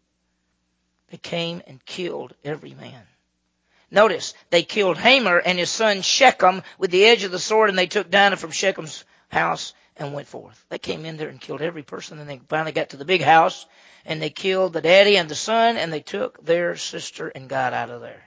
They 1.10 1.18
came 1.18 1.62
and 1.66 1.84
killed 1.86 2.34
every 2.44 2.74
man. 2.74 3.02
Notice, 3.90 4.34
they 4.50 4.64
killed 4.64 4.98
Hamor 4.98 5.38
and 5.40 5.58
his 5.58 5.70
son 5.70 6.02
Shechem 6.02 6.62
with 6.78 6.92
the 6.92 7.06
edge 7.06 7.24
of 7.24 7.32
the 7.32 7.40
sword, 7.40 7.70
and 7.70 7.78
they 7.78 7.88
took 7.88 8.10
Dinah 8.10 8.36
from 8.38 8.52
Shechem's 8.52 9.06
house 9.30 9.74
and 9.96 10.14
went 10.14 10.28
forth. 10.28 10.66
They 10.70 10.78
came 10.78 11.06
in 11.06 11.18
there 11.18 11.30
and 11.30 11.40
killed 11.40 11.62
every 11.62 11.84
person, 11.84 12.20
and 12.20 12.30
they 12.30 12.42
finally 12.50 12.74
got 12.74 12.90
to 12.90 12.98
the 12.98 13.06
big 13.06 13.22
house, 13.22 13.66
and 14.06 14.22
they 14.22 14.30
killed 14.30 14.74
the 14.74 14.82
daddy 14.82 15.18
and 15.18 15.30
the 15.30 15.36
son, 15.36 15.78
and 15.78 15.92
they 15.92 16.02
took 16.02 16.44
their 16.44 16.76
sister 16.76 17.30
and 17.30 17.48
got 17.48 17.74
out 17.74 17.90
of 17.90 18.02
there. 18.02 18.24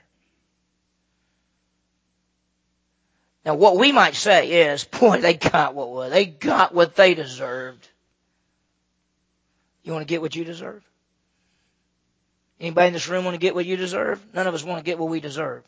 Now, 3.45 3.55
what 3.55 3.77
we 3.77 3.91
might 3.91 4.15
say 4.15 4.69
is, 4.69 4.83
boy, 4.99 5.21
they 5.21 5.35
got 5.35 5.75
what 5.75 6.09
they 6.09 6.25
got 6.25 6.73
what 6.73 6.95
they 6.95 7.13
deserved. 7.13 7.87
You 9.83 9.93
want 9.93 10.07
to 10.07 10.11
get 10.11 10.21
what 10.21 10.35
you 10.35 10.43
deserve? 10.43 10.83
Anybody 12.61 12.87
in 12.87 12.93
this 12.93 13.09
room 13.09 13.25
want 13.25 13.33
to 13.33 13.39
get 13.39 13.55
what 13.55 13.65
you 13.65 13.75
deserve? 13.75 14.23
None 14.35 14.45
of 14.45 14.53
us 14.53 14.63
want 14.63 14.79
to 14.79 14.85
get 14.85 14.99
what 14.99 15.09
we 15.09 15.19
deserve. 15.19 15.63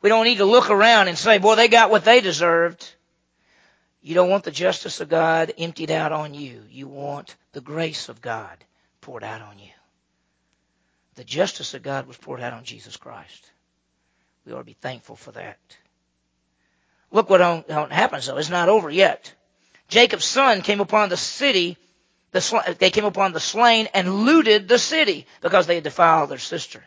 We 0.00 0.08
don't 0.08 0.24
need 0.24 0.38
to 0.38 0.44
look 0.44 0.70
around 0.70 1.08
and 1.08 1.18
say, 1.18 1.38
boy, 1.38 1.56
they 1.56 1.66
got 1.66 1.90
what 1.90 2.04
they 2.04 2.20
deserved. 2.20 2.88
You 4.00 4.14
don't 4.14 4.30
want 4.30 4.44
the 4.44 4.52
justice 4.52 5.00
of 5.00 5.08
God 5.08 5.52
emptied 5.58 5.90
out 5.90 6.12
on 6.12 6.32
you. 6.32 6.62
You 6.70 6.86
want 6.86 7.34
the 7.52 7.60
grace 7.60 8.08
of 8.08 8.22
God 8.22 8.56
poured 9.00 9.24
out 9.24 9.42
on 9.42 9.58
you. 9.58 9.72
The 11.16 11.24
justice 11.24 11.74
of 11.74 11.82
God 11.82 12.06
was 12.06 12.16
poured 12.16 12.40
out 12.40 12.52
on 12.52 12.62
Jesus 12.64 12.96
Christ. 12.96 13.50
We 14.46 14.52
ought 14.52 14.58
to 14.58 14.64
be 14.64 14.76
thankful 14.80 15.16
for 15.16 15.32
that. 15.32 15.58
Look 17.10 17.28
what 17.28 17.40
happens 17.40 18.26
though. 18.26 18.36
It's 18.36 18.48
not 18.48 18.68
over 18.68 18.90
yet. 18.90 19.34
Jacob's 19.88 20.24
son 20.24 20.62
came 20.62 20.80
upon 20.80 21.08
the 21.08 21.16
city 21.16 21.76
the, 22.32 22.76
they 22.78 22.90
came 22.90 23.04
upon 23.04 23.32
the 23.32 23.40
slain 23.40 23.88
and 23.94 24.24
looted 24.24 24.68
the 24.68 24.78
city 24.78 25.26
because 25.40 25.66
they 25.66 25.76
had 25.76 25.84
defiled 25.84 26.30
their 26.30 26.38
sister. 26.38 26.82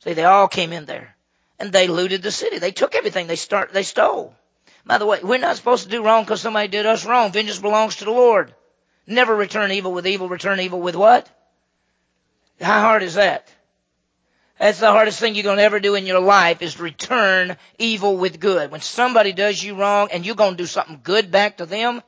See, 0.00 0.14
they 0.14 0.24
all 0.24 0.48
came 0.48 0.72
in 0.72 0.84
there 0.84 1.16
and 1.58 1.72
they 1.72 1.86
looted 1.86 2.22
the 2.22 2.30
city. 2.30 2.58
They 2.58 2.72
took 2.72 2.94
everything. 2.94 3.26
They 3.26 3.36
start, 3.36 3.72
they 3.72 3.82
stole. 3.82 4.34
By 4.84 4.98
the 4.98 5.06
way, 5.06 5.20
we're 5.22 5.38
not 5.38 5.56
supposed 5.56 5.84
to 5.84 5.90
do 5.90 6.02
wrong 6.02 6.24
because 6.24 6.40
somebody 6.40 6.68
did 6.68 6.86
us 6.86 7.04
wrong. 7.04 7.30
Vengeance 7.30 7.60
belongs 7.60 7.96
to 7.96 8.04
the 8.04 8.10
Lord. 8.10 8.52
Never 9.06 9.34
return 9.34 9.70
evil 9.70 9.92
with 9.92 10.06
evil. 10.06 10.28
Return 10.28 10.60
evil 10.60 10.80
with 10.80 10.96
what? 10.96 11.28
How 12.60 12.80
hard 12.80 13.02
is 13.02 13.14
that? 13.14 13.48
That's 14.58 14.78
the 14.78 14.92
hardest 14.92 15.18
thing 15.18 15.34
you're 15.34 15.42
going 15.42 15.56
to 15.56 15.62
ever 15.62 15.80
do 15.80 15.94
in 15.96 16.06
your 16.06 16.20
life 16.20 16.62
is 16.62 16.78
return 16.78 17.56
evil 17.78 18.16
with 18.16 18.38
good. 18.38 18.70
When 18.70 18.80
somebody 18.80 19.32
does 19.32 19.62
you 19.62 19.74
wrong 19.74 20.08
and 20.12 20.24
you're 20.24 20.36
going 20.36 20.52
to 20.52 20.62
do 20.62 20.66
something 20.66 21.00
good 21.02 21.30
back 21.30 21.56
to 21.56 21.66
them, 21.66 22.02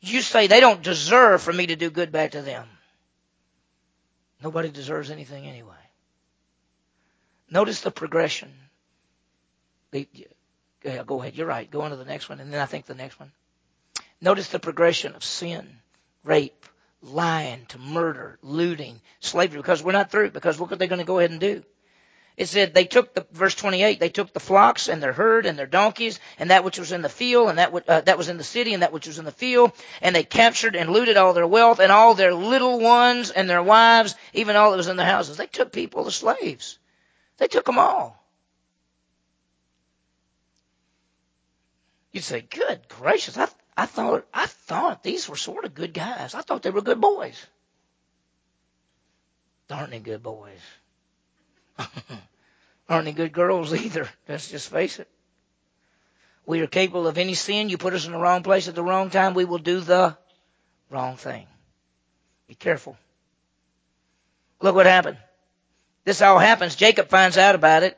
you 0.00 0.22
say 0.22 0.46
they 0.46 0.60
don't 0.60 0.82
deserve 0.82 1.42
for 1.42 1.52
me 1.52 1.66
to 1.66 1.76
do 1.76 1.90
good 1.90 2.12
back 2.12 2.32
to 2.32 2.42
them. 2.42 2.66
Nobody 4.42 4.70
deserves 4.70 5.10
anything 5.10 5.46
anyway. 5.46 5.74
Notice 7.50 7.80
the 7.80 7.90
progression. 7.90 8.52
go 9.92 11.20
ahead. 11.20 11.34
You're 11.34 11.46
right. 11.46 11.70
Go 11.70 11.82
on 11.82 11.90
to 11.90 11.96
the 11.96 12.04
next 12.04 12.28
one, 12.28 12.40
and 12.40 12.52
then 12.52 12.60
I 12.60 12.66
think 12.66 12.86
the 12.86 12.94
next 12.94 13.18
one. 13.20 13.32
Notice 14.20 14.48
the 14.48 14.58
progression 14.58 15.14
of 15.14 15.24
sin, 15.24 15.68
rape, 16.24 16.66
lying 17.02 17.66
to 17.66 17.78
murder, 17.78 18.38
looting, 18.42 19.00
slavery, 19.20 19.58
because 19.58 19.82
we're 19.82 19.92
not 19.92 20.10
through, 20.10 20.30
because 20.30 20.58
what 20.58 20.70
are 20.72 20.76
they 20.76 20.86
going 20.86 20.98
to 21.00 21.04
go 21.04 21.18
ahead 21.18 21.30
and 21.30 21.40
do? 21.40 21.62
It 22.40 22.48
said 22.48 22.72
they 22.72 22.86
took 22.86 23.12
the 23.12 23.26
verse 23.32 23.54
28. 23.54 24.00
They 24.00 24.08
took 24.08 24.32
the 24.32 24.40
flocks 24.40 24.88
and 24.88 25.02
their 25.02 25.12
herd 25.12 25.44
and 25.44 25.58
their 25.58 25.66
donkeys 25.66 26.18
and 26.38 26.48
that 26.48 26.64
which 26.64 26.78
was 26.78 26.90
in 26.90 27.02
the 27.02 27.10
field 27.10 27.50
and 27.50 27.58
that 27.58 27.86
uh, 27.86 28.00
that 28.00 28.16
was 28.16 28.30
in 28.30 28.38
the 28.38 28.44
city 28.44 28.72
and 28.72 28.82
that 28.82 28.94
which 28.94 29.06
was 29.06 29.18
in 29.18 29.26
the 29.26 29.30
field 29.30 29.72
and 30.00 30.16
they 30.16 30.24
captured 30.24 30.74
and 30.74 30.88
looted 30.88 31.18
all 31.18 31.34
their 31.34 31.46
wealth 31.46 31.80
and 31.80 31.92
all 31.92 32.14
their 32.14 32.32
little 32.32 32.80
ones 32.80 33.30
and 33.30 33.50
their 33.50 33.62
wives, 33.62 34.14
even 34.32 34.56
all 34.56 34.70
that 34.70 34.78
was 34.78 34.88
in 34.88 34.96
their 34.96 35.04
houses. 35.04 35.36
They 35.36 35.48
took 35.48 35.70
people 35.70 36.06
as 36.06 36.14
slaves. 36.14 36.78
They 37.36 37.46
took 37.46 37.66
them 37.66 37.78
all. 37.78 38.24
You'd 42.10 42.24
say, 42.24 42.40
"Good 42.40 42.88
gracious! 42.88 43.36
I 43.36 43.48
I 43.76 43.84
thought 43.84 44.26
I 44.32 44.46
thought 44.46 45.02
these 45.02 45.28
were 45.28 45.36
sort 45.36 45.66
of 45.66 45.74
good 45.74 45.92
guys. 45.92 46.34
I 46.34 46.40
thought 46.40 46.62
they 46.62 46.70
were 46.70 46.80
good 46.80 47.02
boys. 47.02 47.46
Aren't 49.68 49.90
they 49.90 49.98
good 49.98 50.22
boys?" 50.22 50.79
aren't 52.88 53.06
any 53.06 53.12
good 53.12 53.32
girls 53.32 53.72
either. 53.84 54.08
Let's 54.28 54.50
just 54.50 54.70
face 54.70 54.98
it. 54.98 55.08
We 56.46 56.60
are 56.60 56.66
capable 56.66 57.06
of 57.06 57.18
any 57.18 57.34
sin. 57.34 57.68
You 57.68 57.78
put 57.78 57.94
us 57.94 58.06
in 58.06 58.12
the 58.12 58.18
wrong 58.18 58.42
place 58.42 58.68
at 58.68 58.74
the 58.74 58.82
wrong 58.82 59.10
time, 59.10 59.34
we 59.34 59.44
will 59.44 59.58
do 59.58 59.80
the 59.80 60.16
wrong 60.90 61.16
thing. 61.16 61.46
Be 62.48 62.54
careful. 62.54 62.96
Look 64.60 64.74
what 64.74 64.86
happened. 64.86 65.18
This 66.04 66.22
all 66.22 66.38
happens. 66.38 66.74
Jacob 66.74 67.08
finds 67.08 67.38
out 67.38 67.54
about 67.54 67.82
it. 67.82 67.96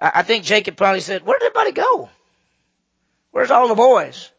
I 0.00 0.22
think 0.22 0.44
Jacob 0.44 0.76
probably 0.76 1.00
said, 1.00 1.24
Where 1.24 1.38
did 1.38 1.46
everybody 1.46 1.72
go? 1.72 2.08
Where's 3.30 3.50
all 3.50 3.68
the 3.68 3.74
boys? 3.74 4.30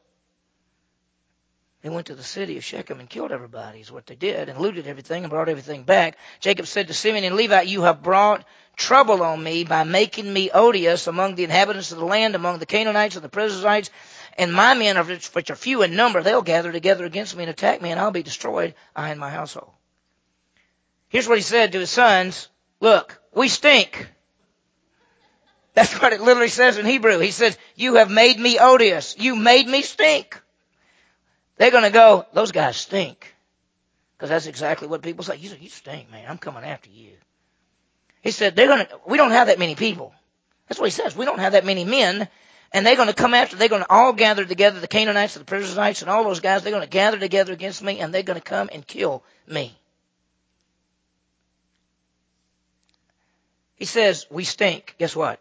They 1.86 1.92
went 1.92 2.08
to 2.08 2.16
the 2.16 2.24
city 2.24 2.58
of 2.58 2.64
Shechem 2.64 3.00
and 3.00 3.08
killed 3.08 3.32
everybody, 3.32 3.80
is 3.80 3.92
what 3.92 4.08
they 4.08 4.16
did, 4.16 4.50
and 4.50 4.58
looted 4.58 4.88
everything 4.88 5.24
and 5.24 5.30
brought 5.30 5.50
everything 5.50 5.84
back. 5.84 6.18
Jacob 6.40 6.66
said 6.66 6.88
to 6.88 6.96
Simeon 6.96 7.24
and 7.24 7.36
Levi, 7.36 7.62
You 7.62 7.84
have 7.84 8.02
brought 8.02 8.44
trouble 8.76 9.22
on 9.22 9.44
me 9.44 9.66
by 9.66 9.84
making 9.84 10.34
me 10.34 10.50
odious 10.52 11.06
among 11.06 11.36
the 11.36 11.44
inhabitants 11.44 11.92
of 11.92 12.00
the 12.00 12.06
land, 12.06 12.34
among 12.34 12.58
the 12.58 12.66
Canaanites 12.66 13.18
and 13.18 13.24
the 13.24 13.30
Perizzites, 13.30 13.92
and 14.36 14.52
my 14.52 14.74
men, 14.74 14.98
which 14.98 15.52
are 15.52 15.56
few 15.56 15.84
in 15.84 15.96
number, 15.96 16.24
they'll 16.24 16.42
gather 16.42 16.72
together 16.72 17.06
against 17.06 17.38
me 17.38 17.44
and 17.44 17.52
attack 17.52 17.84
me, 17.84 17.92
and 17.92 18.00
I'll 18.00 18.10
be 18.10 18.24
destroyed, 18.24 18.74
I 18.96 19.12
and 19.12 19.20
my 19.20 19.30
household. 19.30 19.70
Here's 21.10 21.28
what 21.28 21.38
he 21.38 21.44
said 21.44 21.74
to 21.74 21.80
his 21.82 21.92
sons. 21.92 22.50
Look, 22.80 23.22
we 23.32 23.48
stink. 23.48 24.10
That's 25.76 25.94
what 26.02 26.14
it 26.14 26.22
literally 26.22 26.50
says 26.50 26.80
in 26.80 26.88
Hebrew. 26.88 27.20
He 27.20 27.30
says, 27.30 27.56
you 27.76 27.98
have 27.98 28.10
made 28.10 28.40
me 28.40 28.58
odious. 28.58 29.16
You 29.20 29.36
made 29.36 29.68
me 29.68 29.84
stink. 29.84 30.42
They're 31.58 31.72
going 31.72 31.84
to 31.84 31.90
go, 31.90 32.26
those 32.34 32.52
guys 32.52 32.78
stink. 32.78 33.34
Because 34.18 34.30
that's 34.30 34.48
exactly 34.48 34.88
what 34.88 35.02
people 35.02 35.24
say. 35.24 35.38
You, 35.38 35.52
you 35.60 35.70
stink, 35.70 36.12
man. 36.12 36.26
I'm 36.30 36.38
coming 36.38 36.64
after 36.64 36.90
you. 36.90 37.12
He 38.22 38.32
said, 38.32 38.56
they're 38.56 38.68
going 38.68 38.86
to, 38.86 39.00
we 39.06 39.18
don't 39.18 39.32
have 39.32 39.48
that 39.48 39.60
many 39.60 39.76
people. 39.76 40.14
That's 40.68 40.80
what 40.80 40.88
he 40.88 40.92
says. 40.92 41.16
We 41.16 41.26
don't 41.26 41.40
have 41.40 41.54
that 41.54 41.66
many 41.66 41.86
men. 41.86 42.28
And 42.72 42.86
they're 42.86 42.96
going 42.96 43.08
to 43.08 43.14
come 43.14 43.34
after, 43.34 43.56
they're 43.56 43.70
going 43.70 43.84
to 43.84 43.92
all 43.92 44.14
gather 44.14 44.44
together, 44.44 44.80
the 44.80 44.88
Canaanites, 44.88 45.36
and 45.36 45.46
the 45.46 45.50
Perizzites, 45.50 46.02
and 46.02 46.10
all 46.10 46.24
those 46.24 46.40
guys, 46.40 46.64
they're 46.64 46.72
going 46.72 46.84
to 46.84 46.90
gather 46.90 47.18
together 47.18 47.54
against 47.54 47.82
me, 47.82 48.00
and 48.00 48.14
they're 48.14 48.24
going 48.24 48.40
to 48.40 48.44
come 48.44 48.70
and 48.74 48.86
kill 48.86 49.24
me. 49.48 49.78
He 53.76 53.86
says, 53.86 54.26
we 54.30 54.44
stink. 54.44 54.96
Guess 54.98 55.16
what? 55.16 55.40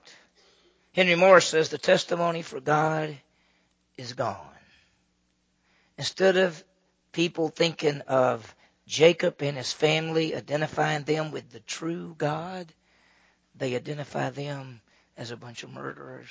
Henry 0.93 1.15
Morris 1.15 1.47
says 1.47 1.71
the 1.71 1.79
testimony 1.79 2.43
for 2.43 2.61
God 2.61 3.17
is 3.97 4.13
gone. 4.13 4.54
Instead 5.97 6.37
of 6.37 6.63
people 7.13 7.49
thinking 7.49 8.01
of 8.03 8.55
Jacob 8.87 9.41
and 9.43 9.57
his 9.57 9.73
family, 9.73 10.35
identifying 10.35 11.05
them 11.05 11.31
with 11.31 11.51
the 11.51 11.61
true 11.61 12.15
God, 12.19 12.73
they 13.55 13.77
identify 13.77 14.31
them 14.31 14.81
as 15.17 15.31
a 15.31 15.37
bunch 15.37 15.63
of 15.63 15.71
murderers 15.71 16.29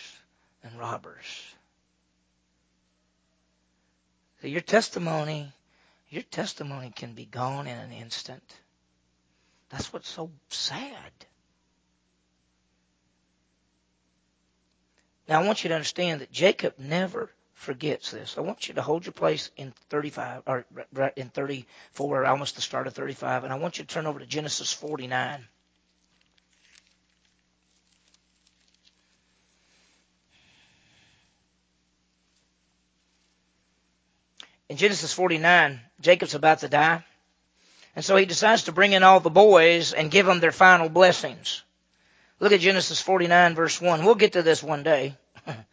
and 0.63 0.77
robbers. 0.77 1.25
So 4.41 4.47
your 4.47 4.61
testimony, 4.61 5.51
your 6.09 6.23
testimony 6.23 6.91
can 6.93 7.13
be 7.13 7.25
gone 7.25 7.65
in 7.65 7.77
an 7.77 7.93
instant. 7.93 8.43
That's 9.69 9.91
what's 9.93 10.09
so 10.09 10.29
sad. 10.49 11.11
Now 15.27 15.41
I 15.41 15.45
want 15.45 15.63
you 15.63 15.69
to 15.69 15.75
understand 15.75 16.21
that 16.21 16.31
Jacob 16.31 16.73
never 16.77 17.31
forgets 17.53 18.11
this. 18.11 18.37
I 18.37 18.41
want 18.41 18.67
you 18.67 18.73
to 18.75 18.81
hold 18.81 19.05
your 19.05 19.13
place 19.13 19.51
in 19.57 19.73
35 19.89 20.43
or 20.45 20.65
in 21.15 21.29
34, 21.29 22.25
almost 22.25 22.55
the 22.55 22.61
start 22.61 22.87
of 22.87 22.93
35, 22.93 23.43
and 23.43 23.53
I 23.53 23.57
want 23.57 23.77
you 23.77 23.85
to 23.85 23.93
turn 23.93 24.05
over 24.05 24.19
to 24.19 24.25
Genesis 24.25 24.73
49. 24.73 25.45
In 34.69 34.77
Genesis 34.77 35.13
49, 35.13 35.79
Jacob's 36.01 36.33
about 36.33 36.59
to 36.59 36.67
die. 36.67 37.03
And 37.95 38.03
so 38.03 38.15
he 38.15 38.25
decides 38.25 38.63
to 38.63 38.71
bring 38.71 38.93
in 38.93 39.03
all 39.03 39.19
the 39.19 39.29
boys 39.29 39.93
and 39.93 40.09
give 40.09 40.25
them 40.25 40.39
their 40.39 40.51
final 40.51 40.89
blessings. 40.89 41.61
Look 42.39 42.51
at 42.51 42.59
Genesis 42.59 42.99
49 42.99 43.53
verse 43.53 43.79
1. 43.79 44.03
We'll 44.03 44.15
get 44.15 44.33
to 44.33 44.41
this 44.41 44.63
one 44.63 44.81
day. 44.81 45.15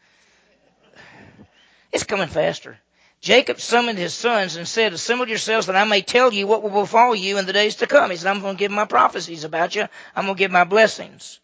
coming 2.10 2.28
faster. 2.28 2.76
Jacob 3.20 3.60
summoned 3.60 3.98
his 3.98 4.12
sons 4.12 4.56
and 4.56 4.66
said, 4.66 4.92
Assemble 4.92 5.28
yourselves 5.28 5.66
that 5.66 5.76
I 5.76 5.84
may 5.84 6.02
tell 6.02 6.32
you 6.32 6.46
what 6.46 6.62
will 6.62 6.82
befall 6.82 7.14
you 7.14 7.38
in 7.38 7.46
the 7.46 7.52
days 7.52 7.76
to 7.76 7.86
come. 7.86 8.10
He 8.10 8.16
said, 8.16 8.30
I'm 8.30 8.40
going 8.40 8.56
to 8.56 8.58
give 8.58 8.72
my 8.72 8.86
prophecies 8.86 9.44
about 9.44 9.74
you. 9.74 9.86
I'm 10.16 10.24
going 10.24 10.36
to 10.36 10.38
give 10.38 10.50
my 10.50 10.64
blessings. 10.64 11.38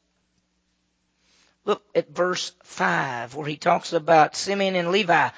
Look 1.64 1.82
at 1.94 2.14
verse 2.14 2.52
5 2.62 3.34
where 3.34 3.46
he 3.46 3.56
talks 3.56 3.92
about 3.92 4.36
Simeon 4.36 4.74
and 4.74 4.90
Levi. 4.90 5.28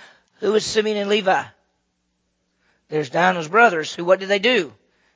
Who 0.41 0.55
is 0.55 0.65
Simeon 0.65 0.97
and 0.97 1.11
Levi? 1.11 1.45
There's 2.89 3.11
Dinah's 3.11 3.49
brothers 3.49 3.93
who, 3.93 4.05
what 4.05 4.21
did 4.21 4.29
they 4.29 4.39
do? 4.39 4.73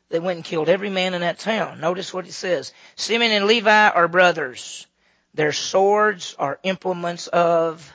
They 0.08 0.18
went 0.18 0.36
and 0.36 0.44
killed 0.44 0.68
every 0.68 0.90
man 0.90 1.14
in 1.14 1.22
that 1.22 1.38
town. 1.38 1.80
Notice 1.80 2.12
what 2.12 2.26
it 2.26 2.32
says. 2.32 2.72
Simeon 2.96 3.32
and 3.32 3.46
Levi 3.46 3.88
are 3.88 4.08
brothers. 4.08 4.86
Their 5.34 5.52
swords 5.52 6.34
are 6.38 6.58
implements 6.64 7.28
of 7.28 7.90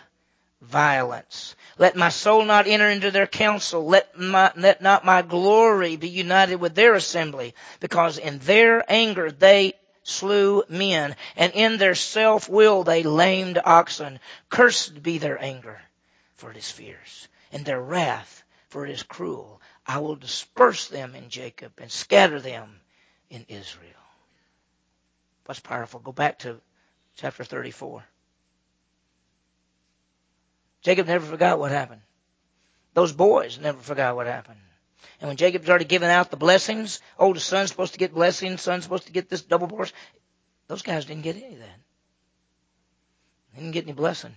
violence. 0.61 1.55
Let 1.79 1.95
my 1.95 2.09
soul 2.09 2.43
not 2.45 2.67
enter 2.67 2.89
into 2.89 3.11
their 3.11 3.27
council. 3.27 3.85
Let, 3.85 4.17
my, 4.19 4.51
let 4.55 4.81
not 4.81 5.05
my 5.05 5.21
glory 5.21 5.95
be 5.95 6.09
united 6.09 6.55
with 6.55 6.75
their 6.75 6.95
assembly, 6.95 7.53
because 7.79 8.17
in 8.17 8.39
their 8.39 8.83
anger 8.91 9.31
they 9.31 9.73
slew 10.03 10.63
men, 10.69 11.15
and 11.35 11.53
in 11.53 11.77
their 11.77 11.95
self-will 11.95 12.83
they 12.83 13.03
lamed 13.03 13.59
oxen. 13.63 14.19
Cursed 14.49 15.03
be 15.03 15.17
their 15.17 15.41
anger, 15.41 15.79
for 16.35 16.49
it 16.51 16.57
is 16.57 16.71
fierce, 16.71 17.27
and 17.51 17.65
their 17.65 17.81
wrath, 17.81 18.43
for 18.69 18.85
it 18.85 18.91
is 18.91 19.03
cruel. 19.03 19.61
I 19.85 19.99
will 19.99 20.15
disperse 20.15 20.87
them 20.87 21.13
in 21.15 21.29
Jacob 21.29 21.73
and 21.77 21.91
scatter 21.91 22.39
them 22.39 22.79
in 23.29 23.45
Israel. 23.49 23.93
What's 25.45 25.59
powerful? 25.59 25.99
Go 25.99 26.11
back 26.11 26.39
to 26.39 26.59
chapter 27.15 27.43
34. 27.43 28.03
Jacob 30.87 31.07
never 31.07 31.25
forgot 31.25 31.59
what 31.59 31.69
happened. 31.69 31.99
Those 32.93 33.11
boys 33.11 33.59
never 33.59 33.77
forgot 33.77 34.15
what 34.15 34.25
happened. 34.25 34.61
And 35.19 35.27
when 35.27 35.35
Jacob 35.35 35.65
started 35.65 35.89
giving 35.89 36.07
out 36.07 36.31
the 36.31 36.37
blessings, 36.37 37.01
oldest 37.19 37.45
son's 37.45 37.71
supposed 37.71 37.91
to 37.91 37.99
get 37.99 38.13
blessings, 38.13 38.61
son's 38.61 38.85
supposed 38.85 39.07
to 39.07 39.11
get 39.11 39.27
this 39.27 39.41
double 39.41 39.67
portion. 39.67 39.93
Those 40.69 40.83
guys 40.83 41.03
didn't 41.03 41.23
get 41.23 41.35
any 41.35 41.55
of 41.55 41.59
that. 41.59 41.79
They 43.53 43.59
didn't 43.59 43.73
get 43.73 43.83
any 43.83 43.91
blessing. 43.91 44.29
In 44.29 44.35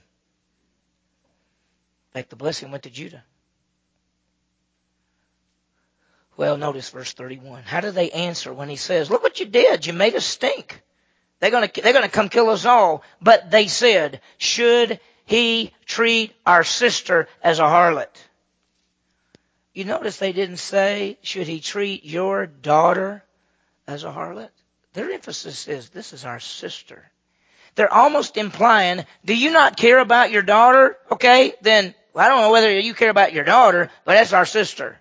fact, 2.15 2.31
the 2.31 2.35
blessing 2.35 2.73
went 2.73 2.83
to 2.83 2.91
Judah. 2.91 3.23
Well, 6.37 6.57
notice 6.57 6.89
verse 6.89 7.13
31. 7.13 7.63
How 7.63 7.81
do 7.81 7.93
they 7.93 8.11
answer 8.11 8.53
when 8.53 8.69
he 8.69 8.75
says, 8.75 9.09
look 9.09 9.23
what 9.23 9.39
you 9.39 9.47
did. 9.47 9.87
You 9.87 9.93
made 9.93 10.17
us 10.17 10.27
stink. 10.27 10.83
They're 11.39 11.53
gonna, 11.53 11.71
they're 11.73 11.93
gonna 11.93 12.09
come 12.09 12.29
kill 12.29 12.51
us 12.51 12.65
all. 12.65 13.05
But 13.23 13.53
they 13.53 13.69
said, 13.69 14.21
should 14.37 14.99
he 15.31 15.73
treat 15.87 16.35
our 16.45 16.65
sister 16.65 17.29
as 17.41 17.61
a 17.61 17.63
harlot? 17.63 18.09
You 19.73 19.85
notice 19.85 20.17
they 20.17 20.33
didn't 20.33 20.57
say, 20.57 21.19
should 21.23 21.47
he 21.47 21.61
treat 21.61 22.05
your 22.05 22.47
daughter 22.47 23.23
as 23.87 24.03
a 24.03 24.11
harlot? 24.11 24.51
Their 24.95 25.13
emphasis 25.13 25.69
is, 25.69 25.91
this 25.91 26.13
is 26.13 26.25
our 26.25 26.41
sister. 26.41 27.09
They're 27.77 27.93
almost 27.93 28.37
implying, 28.37 29.05
do 29.25 29.37
you 29.37 29.53
not 29.53 29.77
care 29.77 30.01
about 30.01 30.33
your 30.33 30.43
daughter? 30.43 30.97
Okay, 31.13 31.55
then 31.63 31.95
well, 32.13 32.27
I 32.27 32.29
don't 32.29 32.41
know 32.41 32.51
whether 32.51 32.81
you 32.81 32.93
care 32.93 33.11
about 33.11 33.33
your 33.33 33.45
daughter, 33.45 33.89
but 34.05 34.15
that's 34.15 34.33
our 34.33 34.47
sister. 34.47 34.99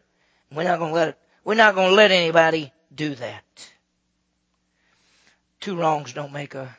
We're 0.52 0.64
not 0.64 0.78
going 0.78 0.92
to 0.92 0.96
let 0.96 1.18
we're 1.44 1.56
not 1.56 1.74
going 1.74 1.90
to 1.90 1.96
let 1.96 2.12
anybody 2.12 2.72
do 2.94 3.16
that. 3.16 3.70
Two 5.60 5.76
wrongs 5.76 6.14
don't 6.14 6.32
make 6.32 6.54
a 6.54 6.78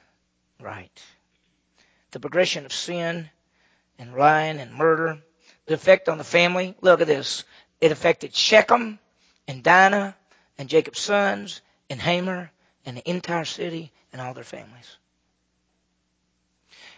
right. 0.60 1.02
The 2.12 2.20
progression 2.20 2.64
of 2.64 2.72
sin 2.72 3.28
and 4.00 4.14
lying 4.14 4.58
and 4.58 4.74
murder, 4.74 5.18
the 5.66 5.74
effect 5.74 6.08
on 6.08 6.18
the 6.18 6.24
family. 6.24 6.74
Look 6.80 7.00
at 7.00 7.06
this. 7.06 7.44
It 7.80 7.92
affected 7.92 8.34
Shechem 8.34 8.98
and 9.46 9.62
Dinah 9.62 10.16
and 10.58 10.68
Jacob's 10.68 11.00
sons 11.00 11.60
and 11.88 12.00
Hamor 12.00 12.50
and 12.84 12.96
the 12.96 13.08
entire 13.08 13.44
city 13.44 13.92
and 14.12 14.20
all 14.20 14.34
their 14.34 14.42
families. 14.42 14.96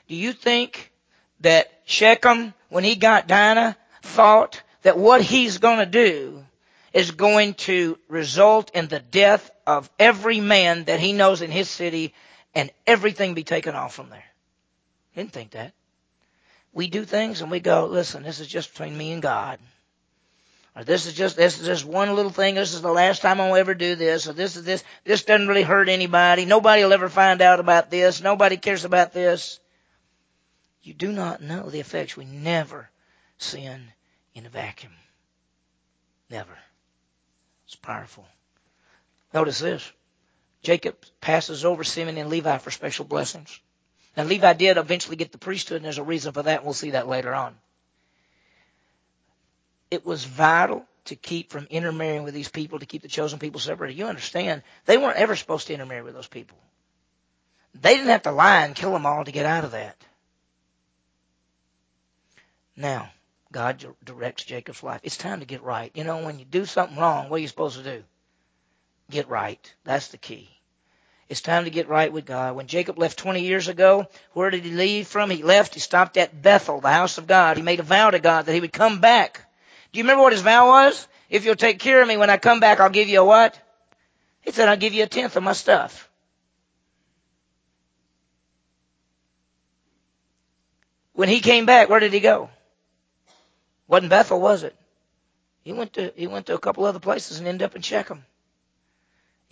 Do 0.08 0.14
you 0.14 0.32
think 0.32 0.92
that 1.40 1.70
Shechem, 1.84 2.54
when 2.68 2.84
he 2.84 2.94
got 2.94 3.26
Dinah, 3.26 3.76
thought 4.02 4.62
that 4.82 4.96
what 4.96 5.22
he's 5.22 5.58
going 5.58 5.78
to 5.78 5.86
do 5.86 6.44
is 6.92 7.10
going 7.10 7.54
to 7.54 7.98
result 8.08 8.70
in 8.74 8.86
the 8.86 9.00
death 9.00 9.50
of 9.66 9.90
every 9.98 10.40
man 10.40 10.84
that 10.84 11.00
he 11.00 11.12
knows 11.12 11.42
in 11.42 11.50
his 11.50 11.68
city 11.68 12.14
and 12.54 12.70
everything 12.86 13.34
be 13.34 13.44
taken 13.44 13.74
off 13.74 13.94
from 13.94 14.10
there. 14.10 14.24
Didn't 15.16 15.32
think 15.32 15.52
that. 15.52 15.72
We 16.72 16.88
do 16.88 17.04
things 17.04 17.42
and 17.42 17.50
we 17.50 17.60
go, 17.60 17.86
listen, 17.86 18.22
this 18.22 18.40
is 18.40 18.46
just 18.48 18.72
between 18.72 18.96
me 18.96 19.12
and 19.12 19.22
God. 19.22 19.58
Or 20.74 20.84
this 20.84 21.06
is 21.06 21.12
just 21.12 21.36
this 21.36 21.60
is 21.60 21.66
just 21.66 21.84
one 21.84 22.14
little 22.14 22.30
thing. 22.30 22.54
This 22.54 22.72
is 22.72 22.80
the 22.80 22.90
last 22.90 23.20
time 23.20 23.40
I'll 23.40 23.56
ever 23.56 23.74
do 23.74 23.94
this. 23.94 24.26
Or 24.26 24.32
this 24.32 24.56
is 24.56 24.64
this. 24.64 24.82
This 25.04 25.24
doesn't 25.24 25.48
really 25.48 25.62
hurt 25.62 25.90
anybody. 25.90 26.46
Nobody 26.46 26.82
will 26.82 26.94
ever 26.94 27.10
find 27.10 27.42
out 27.42 27.60
about 27.60 27.90
this. 27.90 28.22
Nobody 28.22 28.56
cares 28.56 28.86
about 28.86 29.12
this. 29.12 29.60
You 30.82 30.94
do 30.94 31.12
not 31.12 31.42
know 31.42 31.68
the 31.68 31.80
effects. 31.80 32.16
We 32.16 32.24
never 32.24 32.88
sin 33.36 33.92
in 34.34 34.46
a 34.46 34.48
vacuum. 34.48 34.92
Never. 36.30 36.56
It's 37.66 37.76
powerful. 37.76 38.26
Notice 39.34 39.58
this. 39.58 39.92
Jacob 40.62 40.96
passes 41.20 41.64
over 41.64 41.84
Simeon 41.84 42.16
and 42.16 42.30
Levi 42.30 42.58
for 42.58 42.70
special 42.70 43.04
blessings. 43.04 43.60
And 44.16 44.28
Levi 44.28 44.52
did 44.54 44.76
eventually 44.76 45.16
get 45.16 45.32
the 45.32 45.38
priesthood, 45.38 45.76
and 45.76 45.84
there's 45.84 45.98
a 45.98 46.02
reason 46.02 46.32
for 46.32 46.42
that, 46.42 46.58
and 46.58 46.64
we'll 46.64 46.74
see 46.74 46.90
that 46.90 47.08
later 47.08 47.34
on. 47.34 47.54
It 49.90 50.04
was 50.04 50.24
vital 50.24 50.86
to 51.06 51.16
keep 51.16 51.50
from 51.50 51.66
intermarrying 51.70 52.22
with 52.22 52.34
these 52.34 52.48
people, 52.48 52.78
to 52.78 52.86
keep 52.86 53.02
the 53.02 53.08
chosen 53.08 53.38
people 53.38 53.60
separated. 53.60 53.98
You 53.98 54.06
understand, 54.06 54.62
they 54.84 54.98
weren't 54.98 55.16
ever 55.16 55.34
supposed 55.34 55.66
to 55.66 55.74
intermarry 55.74 56.02
with 56.02 56.14
those 56.14 56.28
people. 56.28 56.58
They 57.80 57.96
didn't 57.96 58.10
have 58.10 58.22
to 58.22 58.32
lie 58.32 58.64
and 58.64 58.74
kill 58.74 58.92
them 58.92 59.06
all 59.06 59.24
to 59.24 59.32
get 59.32 59.46
out 59.46 59.64
of 59.64 59.72
that. 59.72 59.96
Now, 62.76 63.10
God 63.50 63.84
directs 64.04 64.44
Jacob's 64.44 64.82
life. 64.82 65.00
It's 65.02 65.16
time 65.16 65.40
to 65.40 65.46
get 65.46 65.62
right. 65.62 65.90
You 65.94 66.04
know, 66.04 66.24
when 66.24 66.38
you 66.38 66.44
do 66.44 66.64
something 66.64 66.98
wrong, 66.98 67.28
what 67.28 67.36
are 67.36 67.40
you 67.40 67.48
supposed 67.48 67.76
to 67.76 67.84
do? 67.84 68.04
Get 69.10 69.28
right. 69.28 69.74
That's 69.84 70.08
the 70.08 70.16
key. 70.18 70.48
It's 71.32 71.40
time 71.40 71.64
to 71.64 71.70
get 71.70 71.88
right 71.88 72.12
with 72.12 72.26
God. 72.26 72.56
When 72.56 72.66
Jacob 72.66 72.98
left 72.98 73.18
20 73.18 73.40
years 73.40 73.68
ago, 73.68 74.06
where 74.34 74.50
did 74.50 74.66
he 74.66 74.70
leave 74.70 75.06
from? 75.06 75.30
He 75.30 75.42
left, 75.42 75.72
he 75.72 75.80
stopped 75.80 76.18
at 76.18 76.42
Bethel, 76.42 76.82
the 76.82 76.92
house 76.92 77.16
of 77.16 77.26
God. 77.26 77.56
He 77.56 77.62
made 77.62 77.80
a 77.80 77.82
vow 77.82 78.10
to 78.10 78.18
God 78.18 78.44
that 78.44 78.52
he 78.52 78.60
would 78.60 78.70
come 78.70 79.00
back. 79.00 79.40
Do 79.90 79.98
you 79.98 80.04
remember 80.04 80.24
what 80.24 80.34
his 80.34 80.42
vow 80.42 80.68
was? 80.68 81.08
If 81.30 81.46
you'll 81.46 81.56
take 81.56 81.78
care 81.78 82.02
of 82.02 82.06
me 82.06 82.18
when 82.18 82.28
I 82.28 82.36
come 82.36 82.60
back, 82.60 82.80
I'll 82.80 82.90
give 82.90 83.08
you 83.08 83.20
a 83.20 83.24
what? 83.24 83.58
He 84.42 84.50
said, 84.50 84.68
I'll 84.68 84.76
give 84.76 84.92
you 84.92 85.04
a 85.04 85.06
tenth 85.06 85.34
of 85.34 85.42
my 85.42 85.54
stuff. 85.54 86.10
When 91.14 91.30
he 91.30 91.40
came 91.40 91.64
back, 91.64 91.88
where 91.88 92.00
did 92.00 92.12
he 92.12 92.20
go? 92.20 92.50
Wasn't 93.88 94.10
Bethel, 94.10 94.38
was 94.38 94.64
it? 94.64 94.76
He 95.62 95.72
went 95.72 95.94
to 95.94 96.12
he 96.14 96.26
went 96.26 96.44
to 96.48 96.54
a 96.54 96.58
couple 96.58 96.84
other 96.84 97.00
places 97.00 97.38
and 97.38 97.48
ended 97.48 97.64
up 97.64 97.74
in 97.74 97.80
Shechem. 97.80 98.26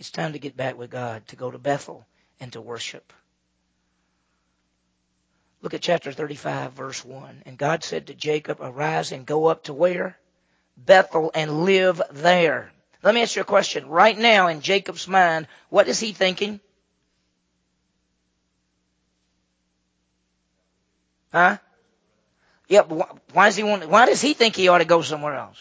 It's 0.01 0.09
time 0.09 0.33
to 0.33 0.39
get 0.39 0.57
back 0.57 0.79
with 0.79 0.89
God, 0.89 1.27
to 1.27 1.35
go 1.35 1.51
to 1.51 1.59
Bethel 1.59 2.07
and 2.39 2.51
to 2.53 2.59
worship. 2.59 3.13
Look 5.61 5.75
at 5.75 5.81
chapter 5.81 6.11
35, 6.11 6.73
verse 6.73 7.05
1. 7.05 7.43
And 7.45 7.55
God 7.55 7.83
said 7.83 8.07
to 8.07 8.15
Jacob, 8.15 8.57
Arise 8.61 9.11
and 9.11 9.27
go 9.27 9.45
up 9.45 9.65
to 9.65 9.73
where? 9.73 10.17
Bethel 10.75 11.29
and 11.35 11.65
live 11.65 12.01
there. 12.09 12.71
Let 13.03 13.13
me 13.13 13.21
ask 13.21 13.35
you 13.35 13.43
a 13.43 13.45
question. 13.45 13.89
Right 13.89 14.17
now 14.17 14.47
in 14.47 14.61
Jacob's 14.61 15.07
mind, 15.07 15.45
what 15.69 15.87
is 15.87 15.99
he 15.99 16.13
thinking? 16.13 16.59
Huh? 21.31 21.59
Yeah, 22.67 22.81
why 22.81 23.45
does 23.49 23.55
he 23.55 23.61
want? 23.61 23.87
Why 23.87 24.07
does 24.07 24.19
he 24.19 24.33
think 24.33 24.55
he 24.55 24.67
ought 24.67 24.79
to 24.79 24.85
go 24.85 25.03
somewhere 25.03 25.35
else? 25.35 25.59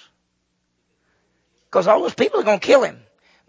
Because 1.66 1.86
all 1.86 2.00
those 2.00 2.14
people 2.14 2.40
are 2.40 2.44
going 2.44 2.60
to 2.60 2.66
kill 2.66 2.84
him. 2.84 3.02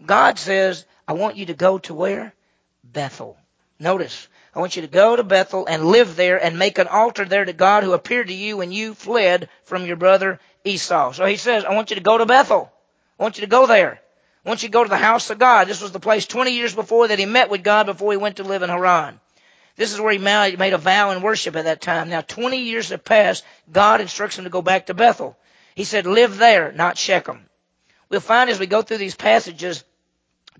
God 0.06 0.38
says, 0.38 0.84
"I 1.06 1.12
want 1.14 1.36
you 1.36 1.46
to 1.46 1.54
go 1.54 1.78
to 1.78 1.94
where? 1.94 2.34
Bethel." 2.84 3.36
Notice 3.78 4.28
I 4.54 4.58
want 4.60 4.76
you 4.76 4.82
to 4.82 4.88
go 4.88 5.16
to 5.16 5.22
Bethel 5.22 5.66
and 5.66 5.86
live 5.86 6.14
there 6.14 6.42
and 6.42 6.58
make 6.58 6.78
an 6.78 6.86
altar 6.86 7.24
there 7.24 7.44
to 7.44 7.54
God 7.54 7.84
who 7.84 7.94
appeared 7.94 8.28
to 8.28 8.34
you 8.34 8.58
when 8.58 8.70
you 8.70 8.92
fled 8.92 9.48
from 9.64 9.86
your 9.86 9.96
brother 9.96 10.40
Esau. 10.64 11.12
So 11.12 11.24
he 11.24 11.36
says, 11.36 11.64
I 11.64 11.74
want 11.74 11.90
you 11.90 11.96
to 11.96 12.02
go 12.02 12.18
to 12.18 12.26
Bethel. 12.26 12.70
I 13.18 13.22
want 13.22 13.38
you 13.38 13.42
to 13.42 13.50
go 13.50 13.66
there. 13.66 14.00
I 14.44 14.48
want 14.48 14.62
you 14.62 14.68
to 14.68 14.72
go 14.72 14.82
to 14.82 14.90
the 14.90 14.96
house 14.96 15.30
of 15.30 15.38
God. 15.38 15.68
This 15.68 15.80
was 15.80 15.92
the 15.92 16.00
place 16.00 16.26
20 16.26 16.50
years 16.50 16.74
before 16.74 17.08
that 17.08 17.18
he 17.18 17.24
met 17.24 17.48
with 17.48 17.62
God 17.62 17.86
before 17.86 18.12
he 18.12 18.18
went 18.18 18.36
to 18.36 18.44
live 18.44 18.62
in 18.62 18.68
Haran. 18.68 19.20
This 19.76 19.94
is 19.94 20.00
where 20.00 20.12
he 20.12 20.18
made 20.18 20.74
a 20.74 20.78
vow 20.78 21.10
and 21.10 21.22
worship 21.22 21.56
at 21.56 21.64
that 21.64 21.80
time. 21.80 22.10
Now 22.10 22.20
20 22.20 22.58
years 22.58 22.90
have 22.90 23.04
passed. 23.04 23.44
God 23.70 24.02
instructs 24.02 24.36
him 24.36 24.44
to 24.44 24.50
go 24.50 24.60
back 24.60 24.86
to 24.86 24.94
Bethel. 24.94 25.38
He 25.74 25.84
said, 25.84 26.06
live 26.06 26.36
there, 26.36 26.72
not 26.72 26.98
Shechem. 26.98 27.46
We'll 28.10 28.20
find 28.20 28.50
as 28.50 28.60
we 28.60 28.66
go 28.66 28.82
through 28.82 28.98
these 28.98 29.14
passages 29.14 29.82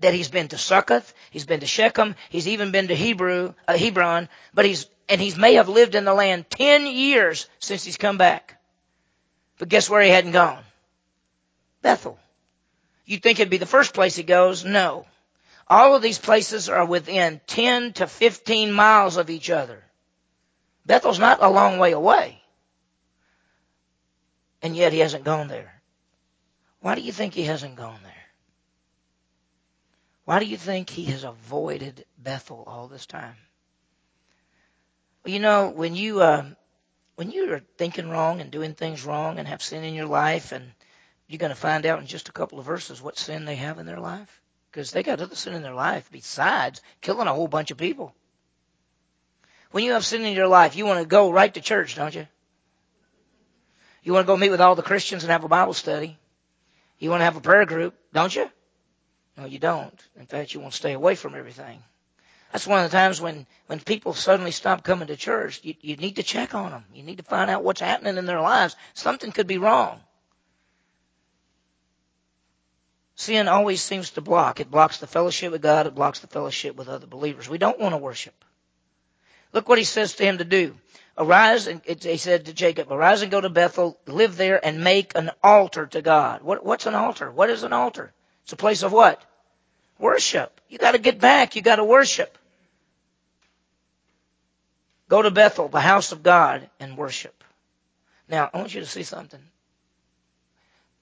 that 0.03 0.13
he's 0.13 0.29
been 0.29 0.49
to 0.49 0.57
Succoth, 0.57 1.13
he's 1.31 1.45
been 1.45 1.61
to 1.61 1.65
Shechem, 1.65 2.15
he's 2.29 2.47
even 2.47 2.71
been 2.71 2.89
to 2.89 2.95
Hebrew, 2.95 3.53
uh, 3.67 3.77
Hebron, 3.77 4.29
but 4.53 4.65
he's, 4.65 4.85
and 5.09 5.19
he 5.19 5.33
may 5.35 5.55
have 5.55 5.69
lived 5.69 5.95
in 5.95 6.05
the 6.05 6.13
land 6.13 6.49
10 6.49 6.85
years 6.87 7.47
since 7.59 7.83
he's 7.83 7.97
come 7.97 8.17
back. 8.17 8.61
But 9.57 9.69
guess 9.69 9.89
where 9.89 10.01
he 10.01 10.09
hadn't 10.09 10.31
gone? 10.31 10.63
Bethel. 11.81 12.19
You'd 13.05 13.23
think 13.23 13.39
it'd 13.39 13.49
be 13.49 13.57
the 13.57 13.65
first 13.65 13.93
place 13.93 14.15
he 14.15 14.23
goes. 14.23 14.63
No. 14.63 15.05
All 15.67 15.95
of 15.95 16.01
these 16.01 16.19
places 16.19 16.69
are 16.69 16.85
within 16.85 17.39
10 17.47 17.93
to 17.93 18.07
15 18.07 18.71
miles 18.71 19.17
of 19.17 19.29
each 19.29 19.49
other. 19.49 19.83
Bethel's 20.85 21.19
not 21.19 21.41
a 21.41 21.49
long 21.49 21.79
way 21.79 21.93
away. 21.93 22.41
And 24.61 24.75
yet 24.75 24.93
he 24.93 24.99
hasn't 24.99 25.23
gone 25.23 25.47
there. 25.47 25.81
Why 26.81 26.95
do 26.95 27.01
you 27.01 27.13
think 27.13 27.33
he 27.33 27.43
hasn't 27.43 27.77
gone 27.77 27.99
there? 28.03 28.22
Why 30.25 30.39
do 30.39 30.45
you 30.45 30.57
think 30.57 30.89
he 30.89 31.05
has 31.05 31.23
avoided 31.23 32.05
Bethel 32.17 32.63
all 32.65 32.87
this 32.87 33.05
time? 33.05 33.35
Well, 35.23 35.33
you 35.33 35.39
know, 35.39 35.69
when 35.69 35.95
you 35.95 36.21
uh, 36.21 36.45
when 37.15 37.31
you 37.31 37.51
are 37.53 37.61
thinking 37.77 38.09
wrong 38.09 38.41
and 38.41 38.49
doing 38.49 38.73
things 38.73 39.05
wrong 39.05 39.37
and 39.37 39.47
have 39.47 39.61
sin 39.61 39.83
in 39.83 39.93
your 39.93 40.05
life, 40.05 40.51
and 40.51 40.71
you're 41.27 41.39
going 41.39 41.49
to 41.49 41.55
find 41.55 41.85
out 41.85 41.99
in 41.99 42.07
just 42.07 42.29
a 42.29 42.33
couple 42.33 42.59
of 42.59 42.65
verses 42.65 43.01
what 43.01 43.17
sin 43.17 43.45
they 43.45 43.55
have 43.55 43.79
in 43.79 43.85
their 43.85 43.99
life, 43.99 44.41
because 44.71 44.91
they 44.91 45.03
got 45.03 45.19
other 45.19 45.35
sin 45.35 45.53
in 45.53 45.61
their 45.61 45.73
life 45.73 46.09
besides 46.11 46.81
killing 47.01 47.27
a 47.27 47.33
whole 47.33 47.47
bunch 47.47 47.71
of 47.71 47.77
people. 47.77 48.15
When 49.71 49.83
you 49.83 49.93
have 49.93 50.05
sin 50.05 50.23
in 50.23 50.35
your 50.35 50.47
life, 50.47 50.75
you 50.75 50.85
want 50.85 50.99
to 50.99 51.05
go 51.05 51.31
right 51.31 51.53
to 51.53 51.61
church, 51.61 51.95
don't 51.95 52.13
you? 52.13 52.27
You 54.03 54.13
want 54.13 54.25
to 54.25 54.27
go 54.27 54.37
meet 54.37 54.51
with 54.51 54.61
all 54.61 54.75
the 54.75 54.83
Christians 54.83 55.23
and 55.23 55.31
have 55.31 55.43
a 55.43 55.49
Bible 55.49 55.73
study. 55.73 56.17
You 56.99 57.09
want 57.09 57.21
to 57.21 57.25
have 57.25 57.37
a 57.37 57.41
prayer 57.41 57.65
group, 57.65 57.95
don't 58.13 58.35
you? 58.35 58.49
No, 59.37 59.45
you 59.45 59.59
don't. 59.59 59.99
In 60.19 60.25
fact, 60.25 60.53
you 60.53 60.59
want 60.59 60.73
to 60.73 60.77
stay 60.77 60.93
away 60.93 61.15
from 61.15 61.35
everything. 61.35 61.81
That's 62.51 62.67
one 62.67 62.83
of 62.83 62.91
the 62.91 62.95
times 62.95 63.19
when, 63.19 63.47
when 63.65 63.79
people 63.79 64.13
suddenly 64.13 64.51
stop 64.51 64.83
coming 64.83 65.07
to 65.07 65.15
church. 65.15 65.61
You, 65.63 65.73
you 65.81 65.95
need 65.95 66.17
to 66.17 66.23
check 66.23 66.53
on 66.53 66.69
them. 66.69 66.85
You 66.93 67.01
need 67.01 67.17
to 67.17 67.23
find 67.23 67.49
out 67.49 67.63
what's 67.63 67.81
happening 67.81 68.17
in 68.17 68.27
their 68.27 68.41
lives. 68.41 68.75
Something 68.93 69.31
could 69.31 69.47
be 69.47 69.57
wrong. 69.57 69.99
Sin 73.15 73.47
always 73.47 73.81
seems 73.81 74.11
to 74.11 74.21
block. 74.21 74.59
It 74.59 74.69
blocks 74.69 74.99
the 74.99 75.07
fellowship 75.07 75.51
with 75.51 75.63
God. 75.63 75.87
It 75.87 75.95
blocks 75.95 76.19
the 76.19 76.27
fellowship 76.27 76.75
with 76.75 76.89
other 76.89 77.07
believers. 77.07 77.49
We 77.49 77.57
don't 77.57 77.79
want 77.79 77.93
to 77.93 77.97
worship. 77.97 78.35
Look 79.51 79.67
what 79.67 79.77
he 79.77 79.83
says 79.83 80.13
to 80.15 80.23
him 80.23 80.37
to 80.39 80.43
do. 80.43 80.75
Arise, 81.17 81.67
and 81.67 81.81
he 81.85 82.17
said 82.17 82.45
to 82.45 82.53
Jacob, 82.53 82.91
arise 82.91 83.21
and 83.21 83.31
go 83.31 83.39
to 83.39 83.49
Bethel, 83.49 83.99
live 84.07 84.35
there, 84.35 84.63
and 84.63 84.83
make 84.83 85.15
an 85.15 85.29
altar 85.43 85.85
to 85.87 86.01
God. 86.01 86.41
What, 86.41 86.65
what's 86.65 86.87
an 86.87 86.95
altar? 86.95 87.31
What 87.31 87.51
is 87.51 87.61
an 87.61 87.71
altar? 87.71 88.13
It's 88.43 88.53
a 88.53 88.57
place 88.57 88.83
of 88.83 88.91
what? 88.91 89.21
Worship. 89.99 90.59
You 90.69 90.77
gotta 90.77 90.97
get 90.97 91.19
back. 91.19 91.55
You 91.55 91.61
gotta 91.61 91.83
worship. 91.83 92.37
Go 95.09 95.21
to 95.21 95.31
Bethel, 95.31 95.67
the 95.67 95.79
house 95.79 96.11
of 96.11 96.23
God, 96.23 96.69
and 96.79 96.97
worship. 96.97 97.43
Now, 98.27 98.49
I 98.53 98.57
want 98.57 98.73
you 98.73 98.81
to 98.81 98.87
see 98.87 99.03
something. 99.03 99.43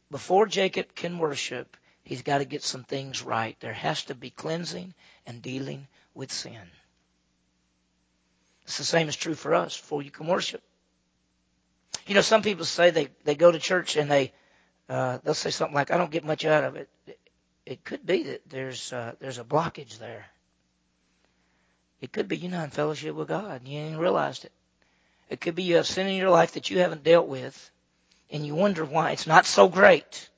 Before 0.10 0.46
Jacob 0.46 0.94
can 0.96 1.18
worship, 1.18 1.78
he's 2.04 2.22
got 2.22 2.40
to 2.40 2.46
get 2.46 2.64
some 2.64 2.84
things 2.84 3.24
right. 3.24 3.58
There 3.62 3.74
has 3.74 4.04
to 4.06 4.16
be 4.16 4.30
cleansing 4.30 4.94
and 5.26 5.42
dealing 5.42 5.88
with 6.14 6.32
sin. 6.32 6.60
It's 8.64 8.78
the 8.78 8.84
same 8.84 9.08
is 9.08 9.16
true 9.16 9.36
for 9.36 9.56
us 9.56 9.80
before 9.80 10.02
you 10.02 10.12
can 10.12 10.28
worship. 10.28 10.62
You 12.06 12.16
know, 12.16 12.22
some 12.22 12.42
people 12.42 12.66
say 12.66 12.90
they, 12.90 13.08
they 13.24 13.36
go 13.36 13.52
to 13.52 13.60
church 13.60 13.96
and 13.96 14.12
they, 14.12 14.34
uh, 14.90 15.20
they'll 15.24 15.34
say 15.34 15.52
something 15.52 15.76
like, 15.76 15.92
I 15.92 15.98
don't 15.98 16.12
get 16.12 16.26
much 16.26 16.44
out 16.44 16.66
of 16.66 16.76
it. 16.76 16.90
It 17.66 17.84
could 17.84 18.06
be 18.06 18.24
that 18.24 18.50
there's, 18.50 18.92
uh, 18.92 19.14
there's 19.20 19.38
a 19.38 19.44
blockage 19.44 20.00
there. 20.00 20.26
It 22.02 22.12
could 22.12 22.28
be 22.28 22.38
you're 22.38 22.52
not 22.52 22.66
in 22.66 22.70
fellowship 22.72 23.16
with 23.16 23.28
God 23.28 23.62
and 23.62 23.68
you 23.68 23.80
ain't 23.80 24.00
realized 24.00 24.46
it. 24.46 24.52
It 25.30 25.40
could 25.40 25.56
be 25.56 25.64
you 25.64 25.76
have 25.76 25.86
sin 25.86 26.08
in 26.08 26.16
your 26.16 26.32
life 26.32 26.54
that 26.54 26.70
you 26.70 26.80
haven't 26.80 27.04
dealt 27.04 27.28
with 27.28 27.72
and 28.32 28.46
you 28.46 28.56
wonder 28.56 28.84
why 28.84 29.12
it's 29.12 29.28
not 29.28 29.46
so 29.46 29.70
great. 29.70 30.30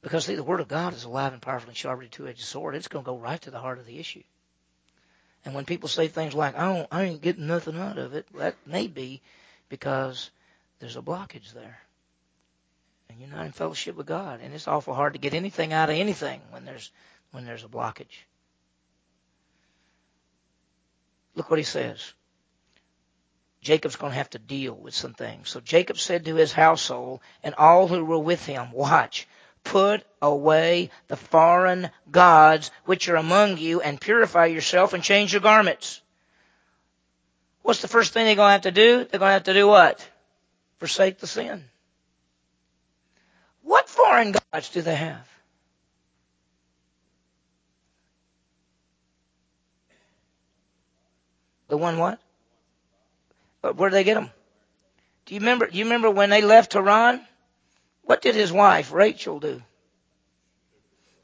Because 0.00 0.24
see, 0.24 0.36
the 0.36 0.42
Word 0.42 0.60
of 0.60 0.68
God 0.68 0.94
is 0.94 1.04
alive 1.04 1.32
and 1.32 1.42
powerful 1.42 1.68
and 1.68 1.76
sharper 1.76 2.02
a 2.02 2.08
two-edged 2.08 2.40
sword. 2.40 2.74
It's 2.74 2.88
going 2.88 3.04
to 3.04 3.10
go 3.10 3.18
right 3.18 3.40
to 3.42 3.50
the 3.50 3.58
heart 3.58 3.78
of 3.78 3.86
the 3.86 3.98
issue. 3.98 4.22
And 5.44 5.54
when 5.54 5.64
people 5.64 5.88
say 5.88 6.08
things 6.08 6.34
like, 6.34 6.56
I 6.56 6.72
don't, 6.72 6.88
I 6.90 7.04
ain't 7.04 7.20
getting 7.20 7.46
nothing 7.46 7.78
out 7.78 7.98
of 7.98 8.14
it, 8.14 8.26
that 8.34 8.56
may 8.66 8.86
be 8.86 9.20
because 9.68 10.30
there's 10.78 10.96
a 10.96 11.02
blockage 11.02 11.52
there. 11.52 11.78
You're 13.18 13.28
not 13.28 13.46
in 13.46 13.52
fellowship 13.52 13.96
with 13.96 14.06
God. 14.06 14.40
And 14.42 14.54
it's 14.54 14.68
awful 14.68 14.94
hard 14.94 15.14
to 15.14 15.18
get 15.18 15.34
anything 15.34 15.72
out 15.72 15.90
of 15.90 15.96
anything 15.96 16.40
when 16.50 16.64
there's, 16.64 16.90
when 17.32 17.44
there's 17.44 17.64
a 17.64 17.68
blockage. 17.68 18.24
Look 21.34 21.50
what 21.50 21.58
he 21.58 21.64
says. 21.64 22.12
Jacob's 23.60 23.96
going 23.96 24.12
to 24.12 24.18
have 24.18 24.30
to 24.30 24.38
deal 24.38 24.74
with 24.74 24.94
some 24.94 25.14
things. 25.14 25.50
So 25.50 25.60
Jacob 25.60 25.98
said 25.98 26.24
to 26.24 26.34
his 26.36 26.52
household 26.52 27.20
and 27.42 27.54
all 27.56 27.88
who 27.88 28.04
were 28.04 28.18
with 28.18 28.46
him, 28.46 28.70
watch, 28.72 29.26
Put 29.64 30.04
away 30.22 30.90
the 31.08 31.16
foreign 31.16 31.90
gods 32.10 32.70
which 32.84 33.08
are 33.08 33.16
among 33.16 33.58
you 33.58 33.80
and 33.80 34.00
purify 34.00 34.46
yourself 34.46 34.94
and 34.94 35.02
change 35.02 35.32
your 35.32 35.42
garments. 35.42 36.00
What's 37.62 37.82
the 37.82 37.88
first 37.88 38.14
thing 38.14 38.24
they're 38.24 38.36
going 38.36 38.48
to 38.48 38.52
have 38.52 38.60
to 38.62 38.70
do? 38.70 39.04
They're 39.04 39.20
going 39.20 39.28
to 39.28 39.34
have 39.34 39.44
to 39.44 39.54
do 39.54 39.66
what? 39.66 40.08
Forsake 40.78 41.18
the 41.18 41.26
sin. 41.26 41.64
Foreign 44.50 44.64
do 44.72 44.82
they 44.82 44.94
have? 44.94 45.28
The 51.68 51.76
one 51.76 51.98
what? 51.98 52.18
Where 53.60 53.90
did 53.90 53.96
they 53.96 54.04
get 54.04 54.14
them? 54.14 54.30
Do 55.26 55.34
you 55.34 55.40
remember? 55.40 55.66
Do 55.66 55.76
you 55.76 55.84
remember 55.84 56.10
when 56.10 56.30
they 56.30 56.40
left 56.40 56.72
Haran? 56.72 57.20
What 58.02 58.22
did 58.22 58.34
his 58.34 58.50
wife, 58.50 58.90
Rachel, 58.92 59.38
do? 59.38 59.62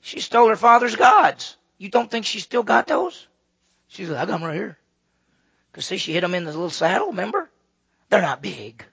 She 0.02 0.20
stole 0.20 0.48
her 0.48 0.56
father's 0.56 0.96
gods. 0.96 1.56
You 1.78 1.88
don't 1.88 2.10
think 2.10 2.26
she 2.26 2.40
still 2.40 2.62
got 2.62 2.87
those? 2.87 3.26
She 3.88 4.04
said, 4.04 4.16
I 4.16 4.26
got 4.26 4.38
them 4.38 4.44
right 4.44 4.54
here. 4.54 4.76
Because 5.72 5.87
see, 5.87 5.96
she 5.96 6.12
hid 6.12 6.22
them 6.22 6.34
in 6.34 6.44
the 6.44 6.50
little 6.50 6.68
saddle, 6.68 7.08
remember? 7.08 7.48
They're 8.10 8.20
not 8.20 8.42
big. 8.42 8.84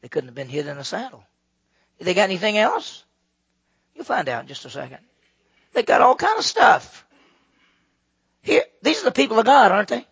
They 0.00 0.08
couldn't 0.08 0.28
have 0.28 0.34
been 0.34 0.48
hid 0.48 0.66
in 0.66 0.78
a 0.78 0.84
saddle. 0.84 1.22
They 1.98 2.14
got 2.14 2.22
anything 2.22 2.56
else? 2.56 3.04
You'll 3.98 4.06
find 4.06 4.30
out 4.30 4.42
in 4.42 4.48
just 4.48 4.64
a 4.64 4.70
second. 4.70 5.00
They 5.74 5.82
got 5.82 6.00
all 6.00 6.14
kind 6.14 6.38
of 6.38 6.44
stuff. 6.44 7.04
Here, 8.40 8.64
these 8.80 9.02
are 9.02 9.04
the 9.04 9.12
people 9.12 9.38
of 9.38 9.44
God, 9.44 9.72
aren't 9.72 9.88
they? 9.88 10.06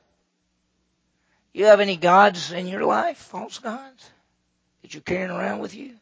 You 1.55 1.65
have 1.67 1.81
any 1.81 1.97
gods 1.97 2.53
in 2.53 2.67
your 2.67 2.85
life, 2.85 3.17
false 3.17 3.59
gods, 3.59 4.11
that 4.83 4.93
you're 4.93 5.01
carrying 5.01 5.31
around 5.31 5.61
with 5.61 5.75
you? 5.75 5.95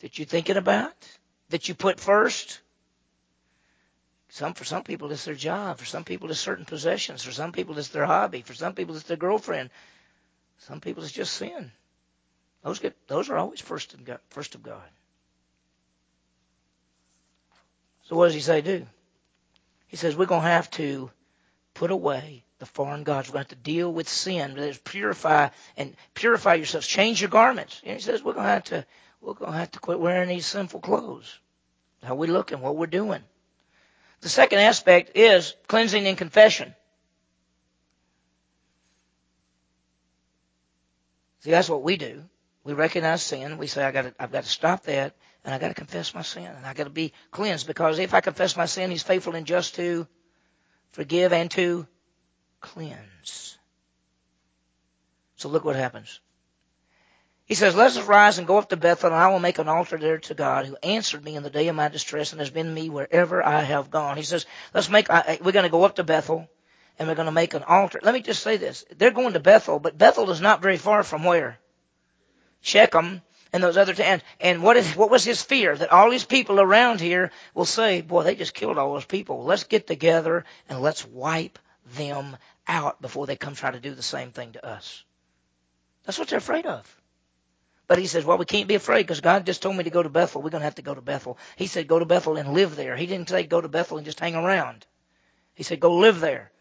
that 0.00 0.18
you're 0.18 0.26
thinking 0.26 0.56
about, 0.56 0.94
that 1.50 1.68
you 1.68 1.74
put 1.74 2.00
first. 2.00 2.60
Some 4.30 4.54
for 4.54 4.64
some 4.64 4.82
people 4.82 5.10
it's 5.12 5.24
their 5.24 5.34
job, 5.34 5.78
for 5.78 5.84
some 5.84 6.04
people 6.04 6.30
it's 6.30 6.40
certain 6.40 6.64
possessions, 6.64 7.22
for 7.22 7.32
some 7.32 7.52
people 7.52 7.78
it's 7.78 7.88
their 7.88 8.06
hobby, 8.06 8.42
for 8.42 8.54
some 8.54 8.74
people 8.74 8.94
it's 8.96 9.04
their 9.04 9.16
girlfriend, 9.16 9.70
some 10.58 10.80
people 10.80 11.02
it's 11.02 11.12
just 11.12 11.34
sin. 11.34 11.72
Those 12.62 12.78
get 12.78 12.94
those 13.08 13.28
are 13.30 13.36
always 13.36 13.60
first 13.60 13.94
of 13.94 14.04
God, 14.04 14.20
first 14.30 14.54
of 14.54 14.62
God. 14.62 14.88
So 18.10 18.16
what 18.16 18.24
does 18.26 18.34
he 18.34 18.40
say 18.40 18.60
do? 18.60 18.84
He 19.86 19.96
says 19.96 20.16
we're 20.16 20.26
going 20.26 20.42
to 20.42 20.48
have 20.48 20.68
to 20.72 21.12
put 21.74 21.92
away 21.92 22.42
the 22.58 22.66
foreign 22.66 23.04
gods. 23.04 23.28
We're 23.28 23.34
going 23.34 23.44
to 23.44 23.50
have 23.50 23.58
to 23.58 23.70
deal 23.70 23.92
with 23.92 24.08
sin. 24.08 24.54
There's 24.56 24.78
purify 24.78 25.50
and 25.76 25.94
purify 26.14 26.54
yourselves. 26.54 26.88
Change 26.88 27.20
your 27.20 27.30
garments. 27.30 27.80
And 27.84 27.94
he 27.94 28.02
says 28.02 28.20
we're 28.20 28.32
going 28.32 28.46
to 28.46 28.50
have 28.50 28.64
to 28.64 28.86
we're 29.20 29.34
going 29.34 29.52
to 29.52 29.58
have 29.58 29.70
to 29.72 29.78
quit 29.78 30.00
wearing 30.00 30.28
these 30.28 30.44
sinful 30.44 30.80
clothes. 30.80 31.38
How 32.02 32.16
we 32.16 32.26
looking, 32.26 32.60
what 32.60 32.76
we're 32.76 32.86
doing. 32.86 33.22
The 34.22 34.28
second 34.28 34.58
aspect 34.58 35.12
is 35.16 35.54
cleansing 35.68 36.04
and 36.04 36.18
confession. 36.18 36.74
See, 41.44 41.52
that's 41.52 41.68
what 41.68 41.84
we 41.84 41.96
do. 41.96 42.24
We 42.64 42.72
recognize 42.72 43.22
sin. 43.22 43.56
We 43.56 43.68
say, 43.68 43.84
I 43.84 43.92
got 43.92 44.12
I've 44.18 44.32
got 44.32 44.42
to 44.42 44.50
stop 44.50 44.82
that, 44.84 45.14
and 45.44 45.54
I 45.54 45.58
got 45.58 45.68
to 45.68 45.74
confess 45.74 46.14
my 46.14 46.22
sin, 46.22 46.44
and 46.44 46.66
I 46.66 46.74
got 46.74 46.84
to 46.84 46.90
be 46.90 47.12
cleansed 47.30 47.66
because 47.66 47.98
if 47.98 48.14
I 48.14 48.20
confess 48.20 48.56
my 48.56 48.66
sin, 48.66 48.90
He's 48.90 49.02
faithful 49.02 49.34
and 49.34 49.46
just 49.46 49.76
to 49.76 50.06
forgive, 50.92 51.32
and 51.32 51.50
to 51.52 51.86
cleanse. 52.60 53.58
So 55.36 55.48
look 55.48 55.64
what 55.64 55.76
happens. 55.76 56.20
He 57.46 57.54
says, 57.54 57.74
Let 57.74 57.88
us 57.88 58.06
rise 58.06 58.38
and 58.38 58.46
go 58.46 58.58
up 58.58 58.68
to 58.68 58.76
Bethel, 58.76 59.10
and 59.10 59.18
I 59.18 59.28
will 59.28 59.40
make 59.40 59.58
an 59.58 59.68
altar 59.68 59.98
there 59.98 60.18
to 60.18 60.34
God, 60.34 60.66
who 60.66 60.76
answered 60.82 61.24
me 61.24 61.34
in 61.34 61.42
the 61.42 61.50
day 61.50 61.68
of 61.68 61.74
my 61.74 61.88
distress 61.88 62.32
and 62.32 62.40
has 62.40 62.50
been 62.50 62.72
me 62.72 62.90
wherever 62.90 63.44
I 63.44 63.62
have 63.62 63.90
gone. 63.90 64.16
He 64.16 64.22
says, 64.22 64.46
Let's 64.74 64.88
make, 64.88 65.08
we're 65.08 65.52
going 65.52 65.64
to 65.64 65.68
go 65.68 65.84
up 65.84 65.96
to 65.96 66.04
Bethel, 66.04 66.48
and 66.98 67.08
we're 67.08 67.16
going 67.16 67.26
to 67.26 67.32
make 67.32 67.54
an 67.54 67.64
altar. 67.64 67.98
Let 68.02 68.14
me 68.14 68.20
just 68.20 68.42
say 68.42 68.56
this. 68.56 68.84
They're 68.96 69.10
going 69.10 69.32
to 69.32 69.40
Bethel, 69.40 69.80
but 69.80 69.98
Bethel 69.98 70.30
is 70.30 70.40
not 70.40 70.62
very 70.62 70.76
far 70.76 71.02
from 71.02 71.24
where? 71.24 71.58
Shechem 72.60 73.22
and 73.52 73.62
those 73.62 73.76
other 73.76 73.94
towns. 73.94 74.22
And 74.40 74.62
what 74.62 74.76
is 74.76 74.96
what 74.96 75.10
was 75.10 75.24
his 75.24 75.42
fear? 75.42 75.76
That 75.76 75.92
all 75.92 76.10
these 76.10 76.24
people 76.24 76.60
around 76.60 77.00
here 77.00 77.30
will 77.54 77.64
say, 77.64 78.00
"Boy, 78.00 78.22
they 78.22 78.34
just 78.34 78.54
killed 78.54 78.78
all 78.78 78.92
those 78.94 79.04
people. 79.04 79.44
Let's 79.44 79.64
get 79.64 79.86
together 79.86 80.44
and 80.68 80.80
let's 80.80 81.06
wipe 81.06 81.58
them 81.96 82.36
out 82.66 83.00
before 83.00 83.26
they 83.26 83.36
come 83.36 83.54
try 83.54 83.70
to 83.70 83.80
do 83.80 83.94
the 83.94 84.02
same 84.02 84.30
thing 84.32 84.52
to 84.52 84.66
us." 84.66 85.04
That's 86.04 86.18
what 86.18 86.28
they're 86.28 86.38
afraid 86.38 86.66
of. 86.66 87.00
But 87.86 87.98
he 87.98 88.06
says, 88.06 88.24
well, 88.24 88.38
we 88.38 88.44
can't 88.44 88.68
be 88.68 88.76
afraid 88.76 89.02
because 89.02 89.20
God 89.20 89.44
just 89.44 89.62
told 89.62 89.76
me 89.76 89.82
to 89.82 89.90
go 89.90 90.00
to 90.00 90.08
Bethel. 90.08 90.42
We're 90.42 90.50
going 90.50 90.60
to 90.60 90.64
have 90.66 90.76
to 90.76 90.82
go 90.82 90.94
to 90.94 91.00
Bethel. 91.00 91.38
He 91.56 91.66
said, 91.66 91.88
go 91.88 91.98
to 91.98 92.04
Bethel 92.04 92.36
and 92.36 92.54
live 92.54 92.76
there. 92.76 92.96
He 92.96 93.06
didn't 93.06 93.28
say 93.28 93.42
go 93.42 93.60
to 93.60 93.68
Bethel 93.68 93.96
and 93.96 94.06
just 94.06 94.20
hang 94.20 94.36
around. 94.36 94.86
He 95.54 95.64
said, 95.64 95.80
go 95.80 95.96
live 95.96 96.20
there. 96.20 96.52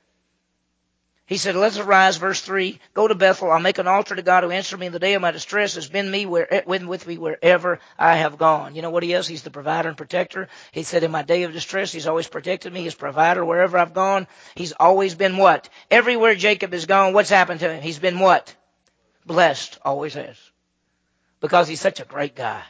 He 1.29 1.37
said, 1.37 1.55
let's 1.55 1.77
arise, 1.77 2.17
verse 2.17 2.41
3, 2.41 2.79
go 2.95 3.07
to 3.07 3.13
Bethel. 3.13 3.51
I'll 3.51 3.59
make 3.59 3.77
an 3.77 3.85
altar 3.85 4.15
to 4.15 4.23
God 4.23 4.43
who 4.43 4.49
answered 4.49 4.79
me 4.79 4.87
in 4.87 4.91
the 4.91 4.97
day 4.97 5.13
of 5.13 5.21
my 5.21 5.29
distress, 5.29 5.75
has 5.75 5.87
been 5.87 6.09
me 6.09 6.25
where, 6.25 6.63
with 6.65 7.05
me 7.05 7.19
wherever 7.19 7.79
I 7.99 8.15
have 8.15 8.39
gone. 8.39 8.73
You 8.73 8.81
know 8.81 8.89
what 8.89 9.03
he 9.03 9.13
is? 9.13 9.27
He's 9.27 9.43
the 9.43 9.51
provider 9.51 9.89
and 9.89 9.95
protector. 9.95 10.47
He 10.71 10.81
said, 10.81 11.03
in 11.03 11.11
my 11.11 11.21
day 11.21 11.43
of 11.43 11.53
distress, 11.53 11.91
he's 11.91 12.07
always 12.07 12.27
protected 12.27 12.73
me. 12.73 12.81
He's 12.81 12.95
provider 12.95 13.45
wherever 13.45 13.77
I've 13.77 13.93
gone. 13.93 14.25
He's 14.55 14.71
always 14.71 15.13
been 15.13 15.37
what? 15.37 15.69
Everywhere 15.91 16.33
Jacob 16.33 16.73
has 16.73 16.87
gone, 16.87 17.13
what's 17.13 17.29
happened 17.29 17.59
to 17.59 17.71
him? 17.71 17.83
He's 17.83 17.99
been 17.99 18.17
what? 18.17 18.55
Blessed. 19.23 19.77
Always 19.85 20.15
has 20.15 20.35
because 21.41 21.67
he's 21.67 21.79
such 21.79 21.99
a 21.99 22.05
great 22.05 22.35
guy. 22.35 22.63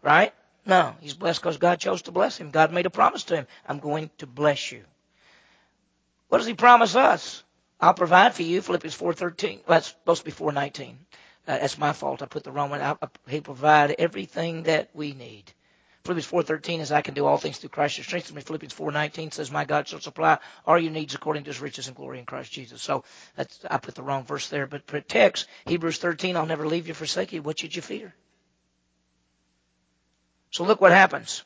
Right? 0.00 0.32
No, 0.64 0.96
he's 1.00 1.12
blessed 1.12 1.42
because 1.42 1.58
God 1.58 1.80
chose 1.80 2.00
to 2.02 2.12
bless 2.12 2.38
him. 2.38 2.50
God 2.50 2.72
made 2.72 2.86
a 2.86 2.90
promise 2.90 3.24
to 3.24 3.36
him. 3.36 3.46
I'm 3.68 3.78
going 3.78 4.10
to 4.18 4.26
bless 4.26 4.72
you. 4.72 4.84
What 6.32 6.38
does 6.38 6.46
he 6.46 6.54
promise 6.54 6.96
us? 6.96 7.44
I'll 7.78 7.92
provide 7.92 8.32
for 8.32 8.42
you. 8.42 8.62
Philippians 8.62 8.96
4.13. 8.96 9.50
Well, 9.50 9.62
that's 9.66 9.88
supposed 9.88 10.24
to 10.24 10.24
be 10.24 10.32
4.19. 10.32 10.92
Uh, 11.46 11.58
that's 11.58 11.76
my 11.76 11.92
fault. 11.92 12.22
I 12.22 12.24
put 12.24 12.42
the 12.42 12.50
wrong 12.50 12.70
one. 12.70 12.80
I, 12.80 12.96
he 13.28 13.42
provide 13.42 13.96
everything 13.98 14.62
that 14.62 14.88
we 14.94 15.12
need. 15.12 15.52
Philippians 16.04 16.48
4.13 16.48 16.80
is 16.80 16.90
I 16.90 17.02
can 17.02 17.12
do 17.12 17.26
all 17.26 17.36
things 17.36 17.58
through 17.58 17.68
Christ 17.68 17.98
who 17.98 18.02
strengthens 18.02 18.34
me. 18.34 18.40
Philippians 18.40 18.72
4.19 18.72 19.34
says 19.34 19.50
my 19.50 19.66
God 19.66 19.86
shall 19.86 20.00
supply 20.00 20.38
all 20.66 20.78
your 20.78 20.90
needs 20.90 21.14
according 21.14 21.44
to 21.44 21.50
his 21.50 21.60
riches 21.60 21.86
and 21.86 21.94
glory 21.94 22.18
in 22.18 22.24
Christ 22.24 22.50
Jesus. 22.50 22.80
So 22.80 23.04
that's, 23.36 23.60
I 23.70 23.76
put 23.76 23.94
the 23.94 24.02
wrong 24.02 24.24
verse 24.24 24.48
there. 24.48 24.66
But 24.66 24.88
text, 25.10 25.48
Hebrews 25.66 25.98
13, 25.98 26.38
I'll 26.38 26.46
never 26.46 26.66
leave 26.66 26.88
you, 26.88 26.94
forsake 26.94 27.34
you. 27.34 27.42
What 27.42 27.58
should 27.58 27.76
you 27.76 27.82
fear? 27.82 28.14
So 30.50 30.64
look 30.64 30.80
what 30.80 30.92
happens. 30.92 31.44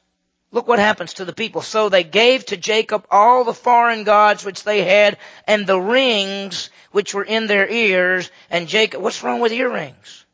Look 0.53 0.69
what 0.69 0.79
happens 0.79 1.15
to 1.15 1.25
the 1.25 1.33
people. 1.33 1.61
So 1.61 1.89
they 1.89 2.05
gave 2.05 2.47
to 2.47 2.57
Jacob 2.57 3.07
all 3.11 3.45
the 3.45 3.53
foreign 3.53 4.05
gods 4.05 4.45
which 4.45 4.63
they 4.63 4.85
had 4.85 5.19
and 5.47 5.67
the 5.67 5.79
rings 5.79 6.71
which 6.93 7.15
were 7.15 7.25
in 7.25 7.47
their 7.47 7.69
ears. 7.69 8.31
And 8.51 8.69
Jacob, 8.69 9.03
what's 9.03 9.23
wrong 9.23 9.41
with 9.41 9.53
earrings? 9.53 10.25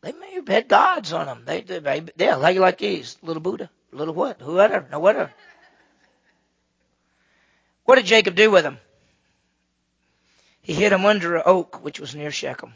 They 0.00 0.12
may 0.12 0.34
have 0.34 0.48
had 0.48 0.68
gods 0.68 1.12
on 1.12 1.26
them. 1.26 1.42
They, 1.44 1.60
they, 1.60 2.02
yeah, 2.16 2.36
like 2.36 2.56
like 2.56 2.78
these, 2.78 3.18
little 3.20 3.42
Buddha, 3.42 3.68
little 3.92 4.14
what, 4.14 4.40
whatever, 4.40 4.86
no 4.90 5.00
whatever. 5.00 5.32
What 7.84 7.96
did 7.96 8.06
Jacob 8.06 8.34
do 8.34 8.50
with 8.50 8.62
them? 8.62 8.78
He 10.62 10.74
hid 10.74 10.92
them 10.92 11.04
under 11.04 11.36
an 11.36 11.42
oak 11.44 11.82
which 11.82 11.98
was 11.98 12.14
near 12.14 12.30
Shechem. 12.30 12.74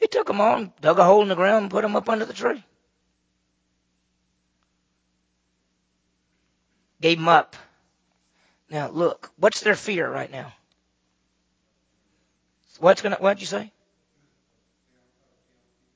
He 0.00 0.06
took 0.06 0.26
them 0.26 0.40
on, 0.40 0.72
dug 0.80 0.98
a 0.98 1.04
hole 1.04 1.22
in 1.22 1.28
the 1.28 1.34
ground, 1.34 1.64
and 1.64 1.70
put 1.70 1.82
them 1.82 1.96
up 1.96 2.08
under 2.08 2.24
the 2.24 2.32
tree. 2.32 2.62
Gave 7.00 7.18
them 7.18 7.28
up. 7.28 7.56
Now 8.70 8.88
look, 8.88 9.30
what's 9.36 9.60
their 9.60 9.74
fear 9.74 10.10
right 10.10 10.30
now? 10.30 10.52
What's 12.78 13.02
gonna? 13.02 13.16
What'd 13.16 13.40
you 13.40 13.46
say? 13.46 13.72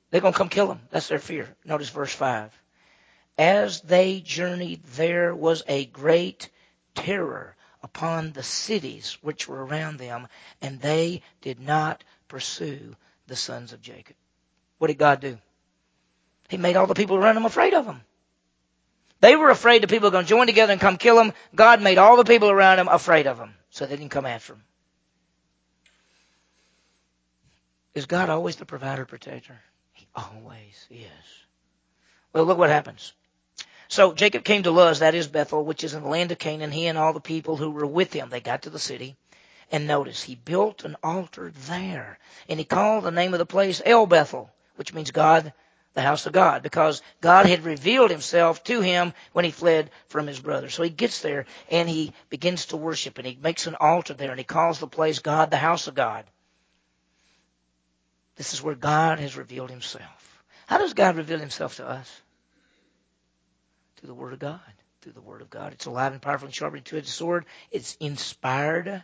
They're 0.09 0.21
to 0.21 0.31
come 0.33 0.49
kill 0.49 0.71
him. 0.71 0.81
That's 0.91 1.07
their 1.07 1.19
fear. 1.19 1.47
Notice 1.63 1.89
verse 1.89 2.13
5. 2.13 2.51
As 3.37 3.81
they 3.81 4.19
journeyed, 4.19 4.83
there 4.83 5.33
was 5.33 5.63
a 5.67 5.85
great 5.85 6.49
terror 6.95 7.55
upon 7.81 8.33
the 8.33 8.43
cities 8.43 9.17
which 9.21 9.47
were 9.47 9.65
around 9.65 9.97
them, 9.97 10.27
and 10.61 10.79
they 10.81 11.21
did 11.41 11.59
not 11.59 12.03
pursue 12.27 12.95
the 13.27 13.35
sons 13.35 13.71
of 13.73 13.81
Jacob. 13.81 14.15
What 14.77 14.87
did 14.87 14.97
God 14.97 15.21
do? 15.21 15.37
He 16.49 16.57
made 16.57 16.75
all 16.75 16.87
the 16.87 16.93
people 16.93 17.15
around 17.15 17.37
him 17.37 17.45
afraid 17.45 17.73
of 17.73 17.85
him. 17.85 18.01
They 19.21 19.35
were 19.35 19.49
afraid 19.49 19.81
the 19.81 19.87
people 19.87 20.07
were 20.07 20.11
going 20.11 20.25
to 20.25 20.29
join 20.29 20.47
together 20.47 20.73
and 20.73 20.81
come 20.81 20.97
kill 20.97 21.19
him. 21.19 21.33
God 21.55 21.81
made 21.81 21.97
all 21.97 22.17
the 22.17 22.25
people 22.25 22.49
around 22.49 22.79
him 22.79 22.87
afraid 22.87 23.27
of 23.27 23.37
him, 23.37 23.53
so 23.69 23.85
they 23.85 23.95
didn't 23.95 24.11
come 24.11 24.25
after 24.25 24.53
him. 24.53 24.63
Is 27.93 28.07
God 28.07 28.29
always 28.29 28.55
the 28.55 28.65
provider 28.65 29.05
protector? 29.05 29.59
He 29.93 30.07
always 30.15 30.87
is. 30.89 31.07
Well, 32.33 32.45
look 32.45 32.57
what 32.57 32.69
happens. 32.69 33.13
So 33.89 34.13
Jacob 34.13 34.43
came 34.43 34.63
to 34.63 34.71
Luz, 34.71 34.99
that 34.99 35.15
is 35.15 35.27
Bethel, 35.27 35.65
which 35.65 35.83
is 35.83 35.93
in 35.93 36.03
the 36.03 36.09
land 36.09 36.31
of 36.31 36.39
Canaan, 36.39 36.71
he 36.71 36.87
and 36.87 36.97
all 36.97 37.13
the 37.13 37.19
people 37.19 37.57
who 37.57 37.71
were 37.71 37.85
with 37.85 38.13
him. 38.13 38.29
They 38.29 38.39
got 38.39 38.63
to 38.63 38.69
the 38.69 38.79
city. 38.79 39.17
And 39.69 39.85
notice, 39.85 40.23
he 40.23 40.35
built 40.35 40.83
an 40.83 40.95
altar 41.03 41.51
there. 41.67 42.17
And 42.49 42.57
he 42.57 42.65
called 42.65 43.03
the 43.03 43.11
name 43.11 43.33
of 43.33 43.39
the 43.39 43.45
place 43.45 43.81
El 43.85 44.05
Bethel, 44.05 44.49
which 44.77 44.93
means 44.93 45.11
God, 45.11 45.53
the 45.93 46.01
house 46.01 46.25
of 46.25 46.33
God, 46.33 46.63
because 46.63 47.01
God 47.19 47.45
had 47.45 47.65
revealed 47.65 48.11
himself 48.11 48.63
to 48.65 48.81
him 48.81 49.13
when 49.33 49.43
he 49.43 49.51
fled 49.51 49.91
from 50.07 50.25
his 50.25 50.39
brother. 50.39 50.69
So 50.69 50.83
he 50.83 50.89
gets 50.89 51.21
there 51.21 51.45
and 51.69 51.89
he 51.89 52.13
begins 52.29 52.67
to 52.67 52.77
worship 52.77 53.17
and 53.17 53.27
he 53.27 53.37
makes 53.41 53.67
an 53.67 53.75
altar 53.75 54.13
there 54.13 54.31
and 54.31 54.39
he 54.39 54.45
calls 54.45 54.79
the 54.79 54.87
place 54.87 55.19
God, 55.19 55.51
the 55.51 55.57
house 55.57 55.87
of 55.87 55.95
God. 55.95 56.25
This 58.37 58.53
is 58.53 58.61
where 58.61 58.75
God 58.75 59.19
has 59.19 59.35
revealed 59.35 59.69
himself. 59.69 60.43
How 60.65 60.77
does 60.77 60.93
God 60.93 61.17
reveal 61.17 61.39
himself 61.39 61.75
to 61.77 61.87
us? 61.87 62.21
Through 63.97 64.07
the 64.07 64.13
Word 64.13 64.33
of 64.33 64.39
God. 64.39 64.59
Through 65.01 65.11
the 65.11 65.21
Word 65.21 65.41
of 65.41 65.49
God. 65.49 65.73
It's 65.73 65.85
alive 65.85 66.13
and 66.13 66.21
powerful 66.21 66.45
and 66.45 66.55
sharper 66.55 66.77
than 66.77 66.83
two-edged 66.83 67.09
sword. 67.09 67.45
It's 67.69 67.97
inspired. 67.99 69.03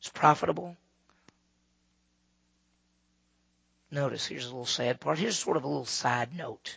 It's 0.00 0.08
profitable. 0.08 0.76
Notice, 3.90 4.26
here's 4.26 4.44
a 4.44 4.48
little 4.48 4.66
sad 4.66 5.00
part. 5.00 5.18
Here's 5.18 5.38
sort 5.38 5.56
of 5.56 5.64
a 5.64 5.68
little 5.68 5.86
side 5.86 6.34
note. 6.34 6.76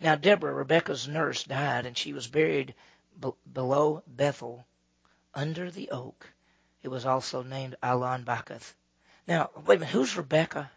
Now, 0.00 0.14
Deborah, 0.14 0.52
Rebecca's 0.54 1.08
nurse, 1.08 1.44
died, 1.44 1.86
and 1.86 1.96
she 1.96 2.12
was 2.12 2.28
buried 2.28 2.74
b- 3.18 3.32
below 3.52 4.02
Bethel 4.06 4.66
under 5.34 5.70
the 5.70 5.90
oak. 5.90 6.26
It 6.82 6.88
was 6.88 7.06
also 7.06 7.42
named 7.42 7.76
Allon 7.82 8.24
Bachuth. 8.24 8.74
Now, 9.26 9.50
wait 9.66 9.76
a 9.76 9.80
minute, 9.80 9.92
who's 9.92 10.16
Rebecca? 10.16 10.70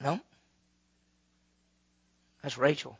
No? 0.00 0.20
That's 2.42 2.58
Rachel. 2.58 2.98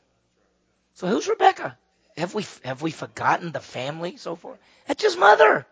So 0.94 1.08
who's 1.08 1.28
Rebecca? 1.28 1.78
Have 2.16 2.34
we 2.34 2.46
have 2.64 2.82
we 2.82 2.90
forgotten 2.90 3.52
the 3.52 3.60
family 3.60 4.16
so 4.18 4.36
far? 4.36 4.58
That's 4.86 5.02
his 5.02 5.16
mother. 5.16 5.66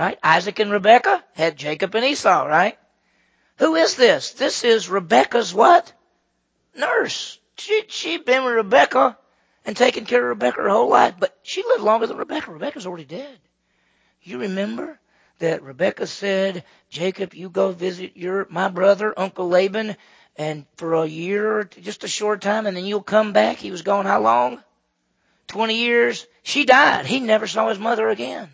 Right? 0.00 0.18
Isaac 0.22 0.58
and 0.60 0.72
Rebecca 0.72 1.22
had 1.34 1.58
Jacob 1.58 1.94
and 1.94 2.06
Esau, 2.06 2.46
right? 2.46 2.78
Who 3.58 3.74
is 3.74 3.96
this? 3.96 4.30
This 4.30 4.64
is 4.64 4.88
Rebecca's 4.88 5.52
what? 5.52 5.92
Nurse. 6.74 7.38
She 7.58 7.82
she'd 7.88 8.24
been 8.24 8.44
with 8.44 8.54
Rebecca 8.54 9.18
and 9.66 9.76
taken 9.76 10.06
care 10.06 10.22
of 10.22 10.28
Rebecca 10.30 10.62
her 10.62 10.70
whole 10.70 10.88
life, 10.88 11.16
but 11.18 11.36
she 11.42 11.62
lived 11.62 11.82
longer 11.82 12.06
than 12.06 12.16
Rebecca. 12.16 12.50
Rebecca's 12.50 12.86
already 12.86 13.04
dead. 13.04 13.38
You 14.22 14.38
remember 14.38 14.98
that 15.38 15.62
Rebecca 15.62 16.06
said, 16.06 16.64
Jacob, 16.88 17.34
you 17.34 17.50
go 17.50 17.72
visit 17.72 18.16
your 18.16 18.46
my 18.48 18.68
brother, 18.68 19.12
Uncle 19.18 19.48
Laban, 19.48 19.98
and 20.34 20.64
for 20.76 20.94
a 20.94 21.04
year, 21.04 21.64
just 21.64 22.04
a 22.04 22.08
short 22.08 22.40
time, 22.40 22.66
and 22.66 22.74
then 22.74 22.86
you'll 22.86 23.02
come 23.02 23.34
back. 23.34 23.58
He 23.58 23.70
was 23.70 23.82
gone 23.82 24.06
how 24.06 24.22
long? 24.22 24.62
20 25.48 25.74
years. 25.74 26.26
She 26.42 26.64
died. 26.64 27.04
He 27.04 27.20
never 27.20 27.46
saw 27.46 27.68
his 27.68 27.78
mother 27.78 28.08
again. 28.08 28.48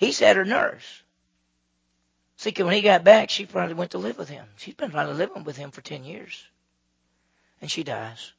He's 0.00 0.18
had 0.18 0.36
her 0.36 0.46
nurse. 0.46 1.02
See, 2.38 2.54
when 2.56 2.72
he 2.72 2.80
got 2.80 3.04
back, 3.04 3.28
she 3.28 3.44
probably 3.44 3.74
went 3.74 3.90
to 3.90 3.98
live 3.98 4.16
with 4.16 4.30
him. 4.30 4.46
She's 4.56 4.74
been 4.74 4.90
probably 4.90 5.12
living 5.12 5.44
with 5.44 5.58
him 5.58 5.72
for 5.72 5.82
10 5.82 6.04
years. 6.04 6.42
And 7.60 7.70
she 7.70 7.82
dies. 7.84 8.32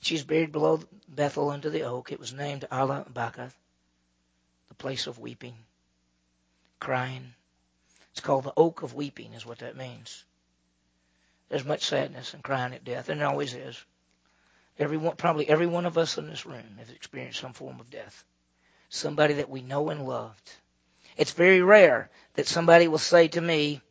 She's 0.00 0.22
buried 0.22 0.52
below 0.52 0.80
Bethel 1.08 1.50
under 1.50 1.68
the 1.68 1.82
oak. 1.82 2.12
It 2.12 2.20
was 2.20 2.32
named 2.32 2.64
Allon 2.70 3.06
Bachuth, 3.12 3.52
the 4.68 4.74
place 4.74 5.08
of 5.08 5.18
weeping, 5.18 5.56
crying. 6.78 7.34
It's 8.12 8.20
called 8.20 8.44
the 8.44 8.54
Oak 8.56 8.82
of 8.82 8.94
Weeping, 8.94 9.34
is 9.34 9.44
what 9.44 9.58
that 9.58 9.76
means. 9.76 10.24
there's 11.48 11.64
much 11.64 11.86
sadness 11.86 12.34
and 12.34 12.44
crying 12.44 12.72
at 12.72 12.84
death, 12.84 13.08
and 13.08 13.20
there 13.20 13.28
always 13.28 13.54
is. 13.54 13.84
Everyone, 14.78 15.16
probably 15.16 15.48
every 15.48 15.66
one 15.66 15.86
of 15.86 15.98
us 15.98 16.18
in 16.18 16.28
this 16.28 16.46
room 16.46 16.76
has 16.78 16.90
experienced 16.90 17.40
some 17.40 17.52
form 17.52 17.80
of 17.80 17.90
death. 17.90 18.24
Somebody 18.90 19.34
that 19.34 19.50
we 19.50 19.60
know 19.60 19.90
and 19.90 20.06
loved. 20.06 20.52
It's 21.20 21.32
very 21.32 21.60
rare 21.60 22.08
that 22.36 22.46
somebody 22.46 22.88
will 22.88 22.96
say 22.96 23.28
to 23.28 23.40
me, 23.42 23.82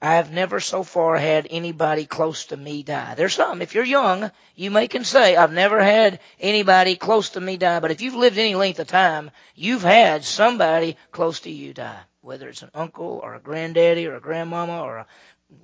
I've 0.00 0.32
never 0.32 0.58
so 0.58 0.82
far 0.82 1.18
had 1.18 1.46
anybody 1.50 2.06
close 2.06 2.46
to 2.46 2.56
me 2.56 2.82
die. 2.82 3.14
There's 3.14 3.34
some. 3.34 3.60
If 3.60 3.74
you're 3.74 3.84
young, 3.84 4.30
you 4.56 4.70
may 4.70 4.88
can 4.88 5.04
say, 5.04 5.36
I've 5.36 5.52
never 5.52 5.82
had 5.82 6.18
anybody 6.40 6.96
close 6.96 7.28
to 7.30 7.42
me 7.42 7.58
die. 7.58 7.80
But 7.80 7.90
if 7.90 8.00
you've 8.00 8.14
lived 8.14 8.38
any 8.38 8.54
length 8.54 8.78
of 8.78 8.86
time, 8.86 9.30
you've 9.54 9.82
had 9.82 10.24
somebody 10.24 10.96
close 11.10 11.40
to 11.40 11.50
you 11.50 11.74
die. 11.74 12.00
Whether 12.22 12.48
it's 12.48 12.62
an 12.62 12.70
uncle 12.72 13.20
or 13.22 13.34
a 13.34 13.40
granddaddy 13.40 14.06
or 14.06 14.14
a 14.14 14.20
grandmama 14.22 14.80
or 14.80 14.96
a 14.96 15.06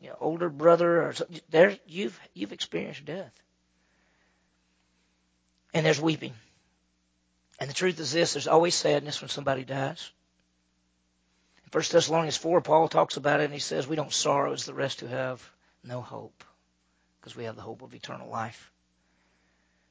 you 0.03 0.11
know, 0.11 0.17
older 0.21 0.51
brother 0.51 1.05
or 1.05 1.15
there 1.49 1.79
you've 1.87 2.21
you've 2.35 2.53
experienced 2.53 3.07
death. 3.07 3.33
And 5.73 5.87
there's 5.87 6.03
weeping. 6.03 6.35
And 7.59 7.71
the 7.71 7.75
truth 7.75 7.99
is 7.99 8.13
this: 8.13 8.35
there's 8.35 8.47
always 8.47 8.75
sadness 8.75 9.23
when 9.23 9.31
somebody 9.31 9.65
dies. 9.65 10.11
First 11.71 11.93
Thessalonians 11.93 12.37
4, 12.37 12.61
Paul 12.63 12.89
talks 12.89 13.17
about 13.17 13.41
it 13.41 13.45
and 13.45 13.53
he 13.53 13.59
says, 13.59 13.87
We 13.87 13.97
don't 13.97 14.13
sorrow 14.13 14.53
as 14.53 14.65
the 14.65 14.75
rest 14.75 15.01
who 15.01 15.07
have 15.07 15.43
no 15.85 16.01
hope, 16.01 16.45
because 17.21 17.37
we 17.37 17.45
have 17.45 17.57
the 17.57 17.63
hope 17.63 17.83
of 17.83 17.95
eternal 17.95 18.29
life. 18.29 18.73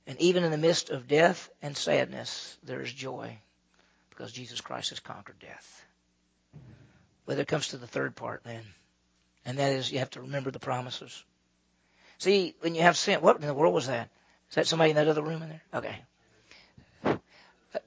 And 0.08 0.20
even 0.22 0.44
in 0.44 0.52
the 0.52 0.58
midst 0.58 0.90
of 0.90 1.08
death 1.08 1.50
and 1.62 1.76
sadness, 1.76 2.58
there 2.64 2.82
is 2.82 2.92
joy, 2.92 3.38
because 4.10 4.32
Jesus 4.32 4.62
Christ 4.62 4.90
has 4.90 5.00
conquered 5.00 5.40
death. 5.40 5.86
But 7.26 7.40
it 7.40 7.48
comes 7.48 7.70
to 7.70 7.78
the 7.78 7.88
third 7.88 8.16
part 8.16 8.44
then, 8.44 8.64
and 9.46 9.60
that 9.60 9.74
is 9.74 9.92
you 9.92 10.00
have 10.00 10.12
to 10.12 10.22
remember 10.22 10.50
the 10.50 10.60
promises. 10.60 11.24
See, 12.20 12.56
when 12.62 12.74
you 12.74 12.82
have 12.82 12.98
sin, 12.98 13.22
what 13.22 13.36
in 13.36 13.46
the 13.46 13.54
world 13.54 13.74
was 13.74 13.88
that? 13.88 14.10
Is 14.50 14.56
that 14.56 14.68
somebody 14.68 14.92
in 14.92 14.96
that 14.96 15.10
other 15.10 15.22
room 15.22 15.44
in 15.44 15.50
there? 15.50 15.62
Okay. 15.74 17.20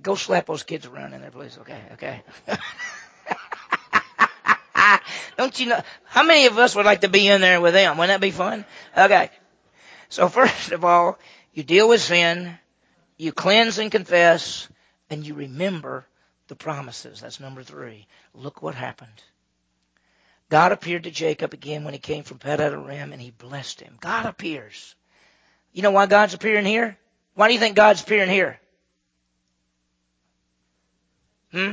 Go 0.03 0.14
slap 0.14 0.46
those 0.46 0.62
kids 0.62 0.87
around 0.87 1.14
in 1.14 1.22
there, 1.22 1.31
please. 1.31 1.59
Okay, 1.59 1.81
okay. 1.94 2.22
Don't 5.40 5.59
you 5.59 5.68
know? 5.68 5.81
How 6.05 6.22
many 6.22 6.44
of 6.44 6.59
us 6.59 6.76
would 6.76 6.85
like 6.85 7.00
to 7.00 7.09
be 7.09 7.26
in 7.26 7.40
there 7.40 7.62
with 7.62 7.72
them? 7.72 7.96
Wouldn't 7.96 8.12
that 8.14 8.20
be 8.20 8.31
fun? 8.31 8.66
Okay. 8.94 9.31
So 10.11 10.29
first 10.29 10.70
of 10.70 10.85
all, 10.85 11.18
you 11.55 11.62
deal 11.62 11.88
with 11.88 12.03
sin, 12.03 12.59
you 13.16 13.33
cleanse 13.33 13.79
and 13.79 13.90
confess, 13.90 14.68
and 15.09 15.26
you 15.26 15.33
remember 15.33 16.05
the 16.48 16.57
promises. 16.57 17.22
That's 17.22 17.40
number 17.40 17.62
three. 17.62 18.07
Look 18.35 18.61
what 18.61 18.74
happened. 18.74 19.22
God 20.50 20.72
appeared 20.72 21.05
to 21.05 21.11
Jacob 21.11 21.55
again 21.55 21.85
when 21.85 21.94
he 21.94 22.00
came 22.00 22.22
from 22.22 22.38
Paddan-aram, 22.38 23.11
and 23.11 23.22
he 23.22 23.31
blessed 23.31 23.81
him. 23.81 23.96
God 23.98 24.26
appears. 24.26 24.94
You 25.72 25.81
know 25.81 25.90
why 25.90 26.05
God's 26.05 26.35
appearing 26.35 26.66
here? 26.66 26.98
Why 27.33 27.48
do 27.48 27.55
you 27.55 27.61
think 27.61 27.76
God's 27.76 28.03
appearing 28.03 28.29
here? 28.29 28.61
Hmm? 31.50 31.72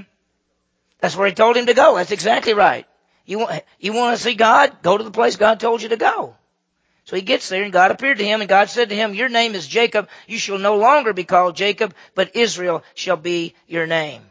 That's 1.00 1.18
where 1.18 1.28
he 1.28 1.34
told 1.34 1.58
him 1.58 1.66
to 1.66 1.74
go. 1.74 1.96
That's 1.96 2.12
exactly 2.12 2.54
right. 2.54 2.88
You 3.28 3.40
want, 3.40 3.64
you 3.80 3.94
want 3.94 4.18
to 4.18 4.24
see 4.24 4.34
God? 4.34 4.82
Go 4.82 4.98
to 4.98 5.04
the 5.04 5.12
place 5.12 5.36
God 5.36 5.60
told 5.60 5.82
you 5.84 5.90
to 5.90 5.98
go. 5.98 6.36
So 7.04 7.16
he 7.16 7.22
gets 7.22 7.50
there 7.50 7.64
and 7.64 7.74
God 7.74 7.92
appeared 7.92 8.18
to 8.18 8.26
him 8.26 8.40
and 8.40 8.50
God 8.50 8.70
said 8.70 8.90
to 8.90 8.96
him, 8.96 9.14
your 9.14 9.30
name 9.30 9.54
is 9.54 9.68
Jacob. 9.68 10.10
You 10.28 10.38
shall 10.38 10.58
no 10.58 10.78
longer 10.78 11.14
be 11.14 11.26
called 11.26 11.56
Jacob, 11.56 11.94
but 12.16 12.36
Israel 12.36 12.84
shall 12.96 13.18
be 13.18 13.54
your 13.68 13.86
name. 13.86 14.22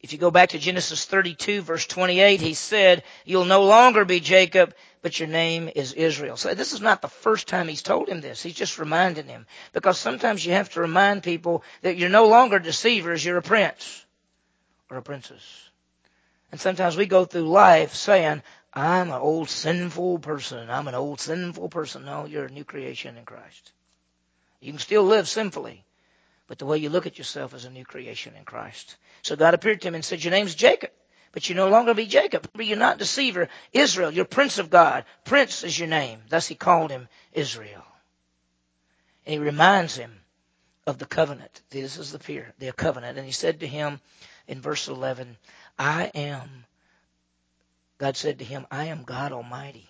If 0.00 0.12
you 0.12 0.18
go 0.18 0.30
back 0.30 0.50
to 0.50 0.58
Genesis 0.58 1.04
32 1.04 1.62
verse 1.62 1.86
28, 1.86 2.40
he 2.40 2.54
said, 2.54 3.02
you'll 3.24 3.44
no 3.44 3.64
longer 3.64 4.04
be 4.04 4.20
Jacob, 4.20 4.72
but 5.02 5.18
your 5.18 5.28
name 5.28 5.68
is 5.74 5.92
Israel. 5.94 6.36
So 6.36 6.54
this 6.54 6.72
is 6.72 6.80
not 6.80 7.02
the 7.02 7.08
first 7.08 7.48
time 7.48 7.66
he's 7.66 7.82
told 7.82 8.08
him 8.08 8.20
this. 8.20 8.40
He's 8.40 8.54
just 8.54 8.78
reminding 8.78 9.26
him. 9.26 9.46
Because 9.72 9.98
sometimes 9.98 10.46
you 10.46 10.52
have 10.52 10.70
to 10.70 10.80
remind 10.80 11.24
people 11.24 11.64
that 11.82 11.96
you're 11.96 12.08
no 12.08 12.28
longer 12.28 12.60
deceivers, 12.60 13.24
you're 13.24 13.38
a 13.38 13.42
prince 13.42 14.04
or 14.90 14.96
a 14.96 15.02
princess. 15.02 15.70
And 16.50 16.60
sometimes 16.60 16.96
we 16.96 17.06
go 17.06 17.24
through 17.24 17.48
life 17.48 17.94
saying, 17.94 18.42
I'm 18.72 19.08
an 19.08 19.20
old 19.20 19.50
sinful 19.50 20.20
person. 20.20 20.70
I'm 20.70 20.88
an 20.88 20.94
old 20.94 21.20
sinful 21.20 21.68
person. 21.68 22.04
No, 22.04 22.26
you're 22.26 22.46
a 22.46 22.50
new 22.50 22.64
creation 22.64 23.16
in 23.16 23.24
Christ. 23.24 23.72
You 24.60 24.72
can 24.72 24.78
still 24.78 25.04
live 25.04 25.28
sinfully, 25.28 25.84
but 26.46 26.58
the 26.58 26.66
way 26.66 26.78
you 26.78 26.88
look 26.88 27.06
at 27.06 27.18
yourself 27.18 27.54
is 27.54 27.64
a 27.64 27.70
new 27.70 27.84
creation 27.84 28.34
in 28.36 28.44
Christ. 28.44 28.96
So 29.22 29.36
God 29.36 29.54
appeared 29.54 29.80
to 29.82 29.88
him 29.88 29.94
and 29.94 30.04
said, 30.04 30.24
Your 30.24 30.32
name's 30.32 30.54
Jacob, 30.54 30.90
but 31.32 31.48
you 31.48 31.54
no 31.54 31.68
longer 31.68 31.94
be 31.94 32.06
Jacob. 32.06 32.48
You're 32.58 32.76
not 32.76 32.98
deceiver. 32.98 33.48
Israel, 33.72 34.10
you're 34.10 34.24
prince 34.24 34.58
of 34.58 34.70
God. 34.70 35.04
Prince 35.24 35.62
is 35.62 35.78
your 35.78 35.88
name. 35.88 36.20
Thus 36.28 36.46
he 36.46 36.54
called 36.54 36.90
him 36.90 37.08
Israel. 37.32 37.84
And 39.26 39.34
he 39.34 39.38
reminds 39.38 39.96
him 39.96 40.12
of 40.86 40.98
the 40.98 41.06
covenant. 41.06 41.62
This 41.70 41.98
is 41.98 42.12
the 42.12 42.18
fear, 42.18 42.54
the 42.58 42.72
covenant. 42.72 43.18
And 43.18 43.26
he 43.26 43.32
said 43.32 43.60
to 43.60 43.66
him, 43.66 44.00
in 44.48 44.60
verse 44.60 44.88
11, 44.88 45.36
I 45.78 46.10
am, 46.14 46.64
God 47.98 48.16
said 48.16 48.40
to 48.40 48.44
him, 48.44 48.66
I 48.70 48.86
am 48.86 49.04
God 49.04 49.32
Almighty. 49.32 49.88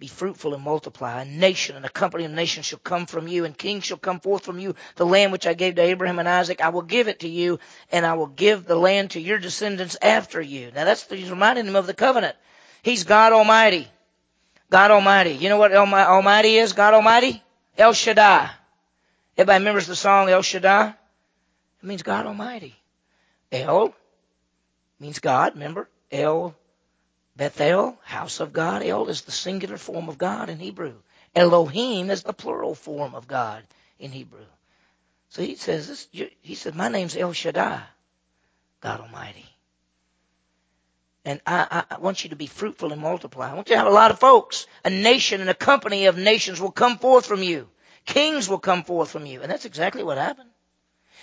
Be 0.00 0.08
fruitful 0.08 0.54
and 0.54 0.62
multiply. 0.62 1.20
A 1.20 1.24
nation 1.26 1.76
and 1.76 1.84
a 1.84 1.90
company 1.90 2.24
of 2.24 2.32
nations 2.32 2.66
shall 2.66 2.78
come 2.78 3.04
from 3.04 3.28
you, 3.28 3.44
and 3.44 3.56
kings 3.56 3.84
shall 3.84 3.98
come 3.98 4.18
forth 4.18 4.44
from 4.44 4.58
you. 4.58 4.74
The 4.96 5.04
land 5.04 5.30
which 5.30 5.46
I 5.46 5.52
gave 5.52 5.74
to 5.74 5.82
Abraham 5.82 6.18
and 6.18 6.28
Isaac, 6.28 6.62
I 6.62 6.70
will 6.70 6.82
give 6.82 7.06
it 7.08 7.20
to 7.20 7.28
you, 7.28 7.60
and 7.92 8.06
I 8.06 8.14
will 8.14 8.26
give 8.26 8.64
the 8.64 8.76
land 8.76 9.10
to 9.10 9.20
your 9.20 9.38
descendants 9.38 9.98
after 10.00 10.40
you. 10.40 10.72
Now 10.74 10.86
that's, 10.86 11.06
he's 11.08 11.30
reminding 11.30 11.66
him 11.66 11.76
of 11.76 11.86
the 11.86 11.94
covenant. 11.94 12.34
He's 12.82 13.04
God 13.04 13.32
Almighty. 13.34 13.88
God 14.70 14.90
Almighty. 14.90 15.32
You 15.32 15.50
know 15.50 15.58
what 15.58 15.74
Almighty 15.74 16.56
is? 16.56 16.72
God 16.72 16.94
Almighty? 16.94 17.42
El 17.76 17.92
Shaddai. 17.92 18.50
Everybody 19.36 19.58
remembers 19.58 19.86
the 19.86 19.96
song 19.96 20.30
El 20.30 20.42
Shaddai? 20.42 20.88
It 20.88 21.86
means 21.86 22.02
God 22.02 22.26
Almighty. 22.26 22.74
El 23.52 23.94
means 25.00 25.18
God, 25.18 25.54
remember? 25.54 25.88
El 26.12 26.54
Bethel, 27.36 27.98
house 28.02 28.40
of 28.40 28.52
God. 28.52 28.82
El 28.82 29.08
is 29.08 29.22
the 29.22 29.32
singular 29.32 29.78
form 29.78 30.08
of 30.08 30.18
God 30.18 30.48
in 30.48 30.58
Hebrew. 30.58 30.94
Elohim 31.34 32.10
is 32.10 32.22
the 32.22 32.32
plural 32.32 32.74
form 32.74 33.14
of 33.14 33.26
God 33.26 33.62
in 33.98 34.10
Hebrew. 34.10 34.44
So 35.30 35.42
he 35.42 35.54
says, 35.54 35.88
this, 35.88 36.08
he 36.42 36.54
said, 36.54 36.74
my 36.74 36.88
name's 36.88 37.16
El 37.16 37.32
Shaddai, 37.32 37.82
God 38.80 39.00
Almighty. 39.00 39.46
And 41.24 41.40
I, 41.46 41.84
I, 41.90 41.98
want 41.98 42.24
you 42.24 42.30
to 42.30 42.36
be 42.36 42.46
fruitful 42.46 42.92
and 42.92 43.00
multiply. 43.00 43.50
I 43.50 43.54
want 43.54 43.68
you 43.68 43.74
to 43.74 43.78
have 43.78 43.86
a 43.86 43.90
lot 43.90 44.10
of 44.10 44.18
folks. 44.18 44.66
A 44.84 44.90
nation 44.90 45.40
and 45.40 45.50
a 45.50 45.54
company 45.54 46.06
of 46.06 46.16
nations 46.16 46.60
will 46.60 46.72
come 46.72 46.98
forth 46.98 47.26
from 47.26 47.42
you. 47.42 47.68
Kings 48.06 48.48
will 48.48 48.58
come 48.58 48.84
forth 48.84 49.10
from 49.10 49.26
you. 49.26 49.42
And 49.42 49.50
that's 49.50 49.66
exactly 49.66 50.02
what 50.02 50.18
happened. 50.18 50.49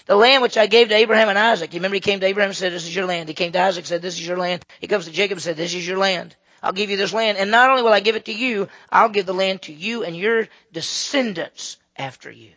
The 0.05 0.15
land 0.15 0.41
which 0.41 0.57
I 0.57 0.67
gave 0.67 0.89
to 0.89 0.95
Abraham 0.95 1.29
and 1.29 1.37
Isaac. 1.37 1.73
You 1.73 1.79
remember 1.79 1.95
he 1.95 2.01
came 2.01 2.19
to 2.19 2.25
Abraham 2.25 2.49
and 2.49 2.57
said, 2.57 2.71
this 2.71 2.85
is 2.85 2.95
your 2.95 3.05
land. 3.05 3.27
He 3.27 3.35
came 3.35 3.51
to 3.51 3.61
Isaac 3.61 3.81
and 3.81 3.87
said, 3.87 4.01
this 4.01 4.15
is 4.15 4.25
your 4.25 4.37
land. 4.37 4.65
He 4.79 4.87
comes 4.87 5.05
to 5.05 5.11
Jacob 5.11 5.37
and 5.37 5.43
said, 5.43 5.57
this 5.57 5.73
is 5.73 5.87
your 5.87 5.97
land. 5.97 6.35
I'll 6.63 6.73
give 6.73 6.89
you 6.89 6.97
this 6.97 7.13
land. 7.13 7.37
And 7.37 7.51
not 7.51 7.69
only 7.69 7.83
will 7.83 7.93
I 7.93 7.99
give 7.99 8.15
it 8.15 8.25
to 8.25 8.33
you, 8.33 8.69
I'll 8.91 9.09
give 9.09 9.25
the 9.25 9.33
land 9.33 9.63
to 9.63 9.73
you 9.73 10.03
and 10.03 10.15
your 10.15 10.47
descendants 10.71 11.77
after 11.97 12.31
you. 12.31 12.51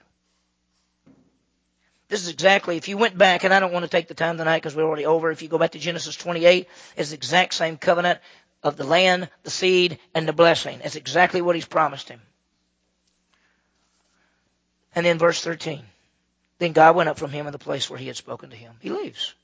This 2.09 2.22
is 2.22 2.29
exactly, 2.29 2.76
if 2.76 2.88
you 2.88 2.96
went 2.96 3.16
back, 3.16 3.44
and 3.44 3.55
I 3.55 3.61
don't 3.61 3.72
want 3.72 3.85
to 3.85 3.90
take 3.90 4.09
the 4.09 4.14
time 4.14 4.37
tonight 4.37 4.59
because 4.59 4.74
we're 4.74 4.83
already 4.83 5.07
over. 5.07 5.31
If 5.31 5.42
you 5.42 5.48
go 5.48 5.59
back 5.59 5.72
to 5.72 5.79
Genesis 5.79 6.16
28, 6.16 6.66
it's 6.96 7.11
the 7.11 7.14
exact 7.14 7.55
same 7.55 7.76
covenant 7.76 8.18
of 8.64 8.76
the 8.76 8.85
land, 8.85 9.29
the 9.44 9.50
seed, 9.50 9.98
and 10.12 10.26
the 10.26 10.33
blessing. 10.33 10.81
It's 10.83 10.96
exactly 10.96 11.40
what 11.40 11.55
he's 11.55 11.66
promised 11.66 12.09
him. 12.09 12.20
And 14.92 15.07
then 15.07 15.18
verse 15.18 15.40
13. 15.40 15.83
Then 16.61 16.73
God 16.73 16.94
went 16.94 17.09
up 17.09 17.18
from 17.18 17.31
him 17.31 17.46
in 17.46 17.53
the 17.53 17.59
place 17.59 17.88
where 17.88 17.99
he 17.99 18.07
had 18.07 18.16
spoken 18.16 18.51
to 18.51 18.57
him. 18.57 18.75
He 18.81 18.90
leaves. 18.90 19.35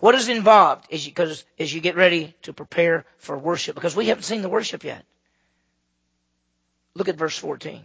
What 0.00 0.16
is 0.16 0.28
involved 0.28 0.86
is 0.90 1.04
because 1.04 1.44
as 1.60 1.72
you 1.72 1.80
get 1.80 1.94
ready 1.94 2.34
to 2.42 2.52
prepare 2.52 3.04
for 3.18 3.38
worship, 3.38 3.76
because 3.76 3.94
we 3.94 4.08
haven't 4.08 4.24
seen 4.24 4.42
the 4.42 4.48
worship 4.48 4.82
yet. 4.82 5.04
Look 6.94 7.08
at 7.08 7.14
verse 7.14 7.38
14. 7.38 7.84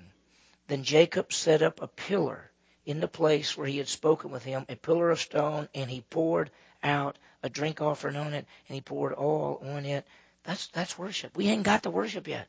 Then 0.68 0.84
Jacob 0.84 1.32
set 1.32 1.62
up 1.62 1.80
a 1.80 1.88
pillar 1.88 2.50
in 2.88 3.00
the 3.00 3.08
place 3.08 3.56
where 3.56 3.68
he 3.68 3.78
had 3.78 3.88
spoken 3.88 4.32
with 4.32 4.44
him, 4.44 4.66
a 4.68 4.76
pillar 4.76 5.12
of 5.12 5.22
stone, 5.22 5.70
and 5.76 5.88
he 5.88 6.02
poured 6.02 6.50
out 6.82 7.20
a 7.44 7.50
drink 7.50 7.82
offering 7.82 8.16
on 8.16 8.34
it, 8.34 8.48
and 8.68 8.76
he 8.76 8.82
poured 8.82 9.14
oil 9.16 9.62
on 9.64 9.86
it. 9.86 10.08
That's 10.44 10.68
that's 10.70 10.98
worship. 10.98 11.38
We 11.38 11.50
ain't 11.50 11.62
got 11.62 11.84
the 11.84 11.92
worship 11.92 12.28
yet. 12.28 12.48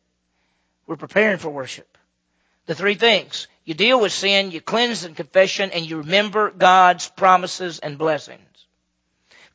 We're 0.87 0.97
preparing 0.97 1.37
for 1.37 1.51
worship. 1.51 1.99
The 2.66 2.74
three 2.74 2.94
things. 2.94 3.48
You 3.64 3.74
deal 3.74 4.00
with 4.00 4.12
sin, 4.12 4.50
you 4.50 4.60
cleanse 4.60 5.04
in 5.04 5.14
confession, 5.14 5.70
and 5.70 5.88
you 5.88 5.98
remember 5.98 6.50
God's 6.50 7.08
promises 7.08 7.78
and 7.78 7.96
blessings. 7.96 8.40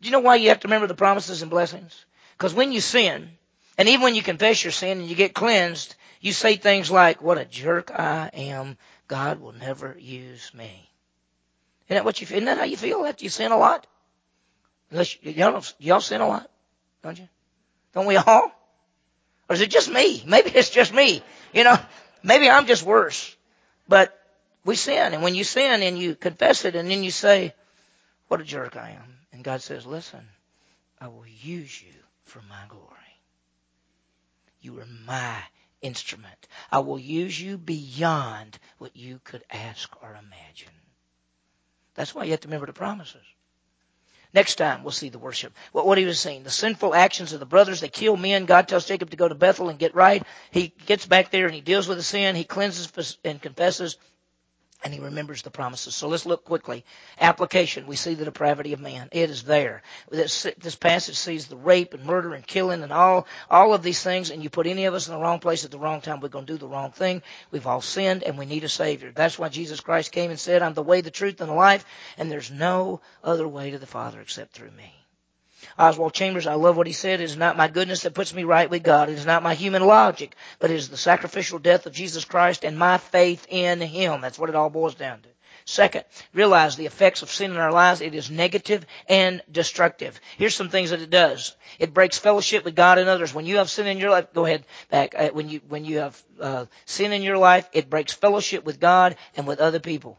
Do 0.02 0.08
you 0.08 0.12
know 0.12 0.20
why 0.20 0.36
you 0.36 0.50
have 0.50 0.62
to 0.62 0.68
remember 0.68 0.88
the 0.88 0.96
promises 0.96 1.42
and 1.42 1.52
blessings? 1.52 2.06
Because 2.38 2.54
when 2.54 2.72
you 2.72 2.82
sin, 2.82 3.30
and 3.78 3.90
even 3.90 4.02
when 4.02 4.16
you 4.16 4.22
confess 4.22 4.64
your 4.64 4.72
sin 4.72 5.00
and 5.00 5.10
you 5.10 5.16
get 5.16 5.34
cleansed, 5.34 5.96
you 6.22 6.34
say 6.34 6.56
things 6.56 6.90
like, 6.90 7.22
what 7.22 7.38
a 7.38 7.46
jerk 7.46 7.92
I 7.92 8.30
am. 8.34 8.78
God 9.08 9.42
will 9.42 9.54
never 9.54 9.96
use 10.00 10.52
me. 10.54 10.90
Isn't 11.88 11.96
that 11.96 12.06
what 12.06 12.22
you? 12.22 12.28
Isn't 12.28 12.46
that 12.46 12.58
how 12.58 12.66
you 12.66 12.78
feel 12.78 13.06
after 13.06 13.24
you 13.24 13.30
sin 13.30 13.52
a 13.52 13.58
lot? 13.58 13.88
Unless 14.92 15.22
y'all, 15.24 15.64
y'all 15.80 16.02
sin 16.02 16.22
a 16.22 16.28
lot, 16.28 16.50
don't 17.04 17.18
you? 17.18 17.28
Don't 17.94 18.06
we 18.06 18.18
all? 18.18 18.52
Or 19.50 19.56
is 19.56 19.62
it 19.62 19.72
just 19.72 19.92
me? 19.92 20.24
Maybe 20.26 20.52
it's 20.52 20.70
just 20.70 20.94
me. 20.94 21.24
You 21.54 21.64
know, 21.64 21.78
maybe 22.24 22.50
I'm 22.50 22.66
just 22.66 22.84
worse. 22.84 23.36
But 23.88 24.18
we 24.66 24.76
sin. 24.76 25.14
And 25.14 25.24
when 25.24 25.36
you 25.36 25.44
sin 25.44 25.82
and 25.82 25.98
you 25.98 26.16
confess 26.16 26.66
it 26.66 26.76
and 26.76 26.90
then 26.90 27.04
you 27.04 27.12
say, 27.12 27.54
what 28.28 28.42
a 28.42 28.44
jerk 28.44 28.78
I 28.78 28.92
am. 28.92 29.18
And 29.32 29.44
God 29.44 29.62
says, 29.62 29.86
listen, 29.86 30.28
I 31.00 31.08
will 31.08 31.26
use 31.26 31.82
you 31.82 31.94
for 32.26 32.42
my 32.50 32.64
glory. 32.68 32.86
You 34.62 34.80
are 34.80 34.88
my 35.06 35.38
instrument. 35.82 36.48
I 36.72 36.80
will 36.80 37.00
use 37.00 37.40
you 37.40 37.58
beyond 37.58 38.60
what 38.78 38.96
you 38.96 39.20
could 39.24 39.44
ask 39.50 39.90
or 40.04 40.10
imagine. 40.10 40.74
That's 41.96 42.14
why 42.14 42.26
you 42.26 42.32
have 42.32 42.42
to 42.42 42.48
remember 42.48 42.68
the 42.68 42.74
promises. 42.74 43.26
Next 44.34 44.56
time 44.56 44.84
we'll 44.84 44.92
see 44.92 45.10
the 45.10 45.20
worship. 45.20 45.54
What, 45.72 45.88
what 45.88 45.98
he 45.98 46.06
was 46.06 46.20
saying, 46.20 46.44
the 46.44 46.52
sinful 46.52 46.94
actions 46.94 47.34
of 47.34 47.40
the 47.40 47.46
brothers, 47.46 47.80
they 47.82 47.90
kill 47.90 48.16
men. 48.16 48.46
God 48.46 48.68
tells 48.68 48.86
Jacob 48.86 49.10
to 49.10 49.18
go 49.18 49.28
to 49.28 49.36
Bethel 49.36 49.70
and 49.70 49.80
get 49.80 49.96
right. 49.96 50.24
He 50.52 50.74
gets 50.86 51.06
back 51.08 51.32
there 51.32 51.46
and 51.46 51.56
he 51.56 51.62
deals 51.62 51.88
with 51.88 51.98
the 51.98 52.04
sin. 52.04 52.36
He 52.36 52.44
cleanses 52.44 53.18
and 53.26 53.42
confesses 53.42 53.98
and 54.84 54.94
he 54.94 55.00
remembers 55.00 55.42
the 55.42 55.50
promises. 55.50 55.96
So 55.96 56.08
let's 56.08 56.26
look 56.26 56.46
quickly. 56.46 56.86
Application. 57.20 57.88
We 57.88 57.96
see 57.96 58.14
the 58.14 58.26
depravity 58.26 58.74
of 58.74 58.80
man. 58.80 59.10
It 59.12 59.30
is 59.30 59.44
there. 59.44 59.82
This, 60.10 60.48
this, 60.58 60.76
passage 60.76 61.18
sees 61.18 61.48
the 61.48 61.58
rape 61.58 61.94
and 61.94 62.06
murder 62.06 62.34
and 62.34 62.46
killing 62.46 62.84
and 62.84 62.94
all, 62.94 63.28
all 63.50 63.74
of 63.74 63.84
these 63.84 64.02
things, 64.02 64.30
and 64.30 64.42
you 64.42 64.50
put 64.50 64.68
any 64.68 64.86
of 64.86 64.94
us 64.94 65.08
in 65.08 65.14
the 65.14 65.20
wrong 65.20 65.40
place 65.40 65.66
at 65.66 65.72
the 65.72 65.80
wrong 65.80 66.02
time, 66.02 66.22
we're 66.22 66.30
going 66.30 66.46
to 66.46 66.54
do 66.54 66.58
the 66.58 66.68
wrong 66.68 66.92
thing. 66.92 67.22
We've 67.52 67.68
all 67.68 67.82
sinned, 67.82 68.24
and 68.24 68.38
we 68.38 68.46
need 68.46 68.64
a 68.64 68.70
Savior. 68.70 69.12
That's 69.14 69.38
why 69.38 69.50
Jesus 69.50 69.82
Christ 69.82 70.12
came 70.12 70.30
and 70.30 70.40
said, 70.40 70.62
I'm 70.62 70.74
the 70.74 70.84
way, 70.84 71.02
the 71.02 71.12
truth, 71.12 71.42
and 71.42 71.50
the 71.50 71.56
life, 71.56 71.86
and 72.18 72.32
there's 72.32 72.52
no 72.52 73.02
other 73.24 73.48
way 73.48 73.72
to 73.72 73.80
the 73.80 73.86
Father 73.86 74.22
except 74.22 74.54
through 74.54 74.72
me. 74.72 74.99
Oswald 75.78 76.14
Chambers, 76.14 76.48
I 76.48 76.54
love 76.54 76.78
what 76.78 76.88
he 76.88 76.94
said. 76.94 77.22
It 77.22 77.26
is 77.26 77.38
not 77.38 77.58
my 77.58 77.68
goodness 77.68 78.02
that 78.04 78.14
puts 78.14 78.34
me 78.34 78.44
right 78.44 78.70
with 78.70 78.84
God. 78.84 79.10
It 79.10 79.18
is 79.18 79.26
not 79.26 79.44
my 79.44 79.56
human 79.56 79.86
logic, 79.86 80.36
but 80.60 80.72
it 80.72 80.76
is 80.76 80.90
the 80.90 80.98
sacrificial 80.98 81.60
death 81.60 81.86
of 81.86 81.94
Jesus 81.94 82.26
Christ 82.26 82.64
and 82.64 82.78
my 82.78 82.98
faith 82.98 83.46
in 83.50 83.82
Him. 83.82 84.22
That's 84.22 84.40
what 84.40 84.50
it 84.50 84.56
all 84.56 84.70
boils 84.70 84.96
down 84.96 85.22
to. 85.22 85.30
Second, 85.66 86.04
realize 86.34 86.76
the 86.76 86.88
effects 86.88 87.22
of 87.22 87.30
sin 87.30 87.52
in 87.52 87.58
our 87.58 87.72
lives. 87.72 88.02
It 88.02 88.16
is 88.16 88.32
negative 88.32 88.86
and 89.08 89.44
destructive. 89.52 90.20
Here's 90.38 90.56
some 90.56 90.70
things 90.70 90.90
that 90.90 91.02
it 91.02 91.12
does. 91.12 91.56
It 91.78 91.94
breaks 91.94 92.18
fellowship 92.18 92.66
with 92.66 92.76
God 92.76 92.98
and 92.98 93.08
others. 93.08 93.36
When 93.36 93.46
you 93.46 93.58
have 93.58 93.70
sin 93.70 93.86
in 93.86 94.00
your 94.00 94.10
life, 94.10 94.34
go 94.34 94.46
ahead 94.46 94.66
back. 94.90 95.14
Uh, 95.16 95.30
when 95.30 95.48
you 95.48 95.62
when 95.68 95.86
you 95.86 96.00
have 96.00 96.24
uh, 96.40 96.66
sin 96.86 97.14
in 97.14 97.22
your 97.22 97.38
life, 97.38 97.70
it 97.72 97.90
breaks 97.90 98.14
fellowship 98.14 98.64
with 98.64 98.80
God 98.80 99.16
and 99.38 99.46
with 99.46 99.60
other 99.60 99.80
people. 99.80 100.18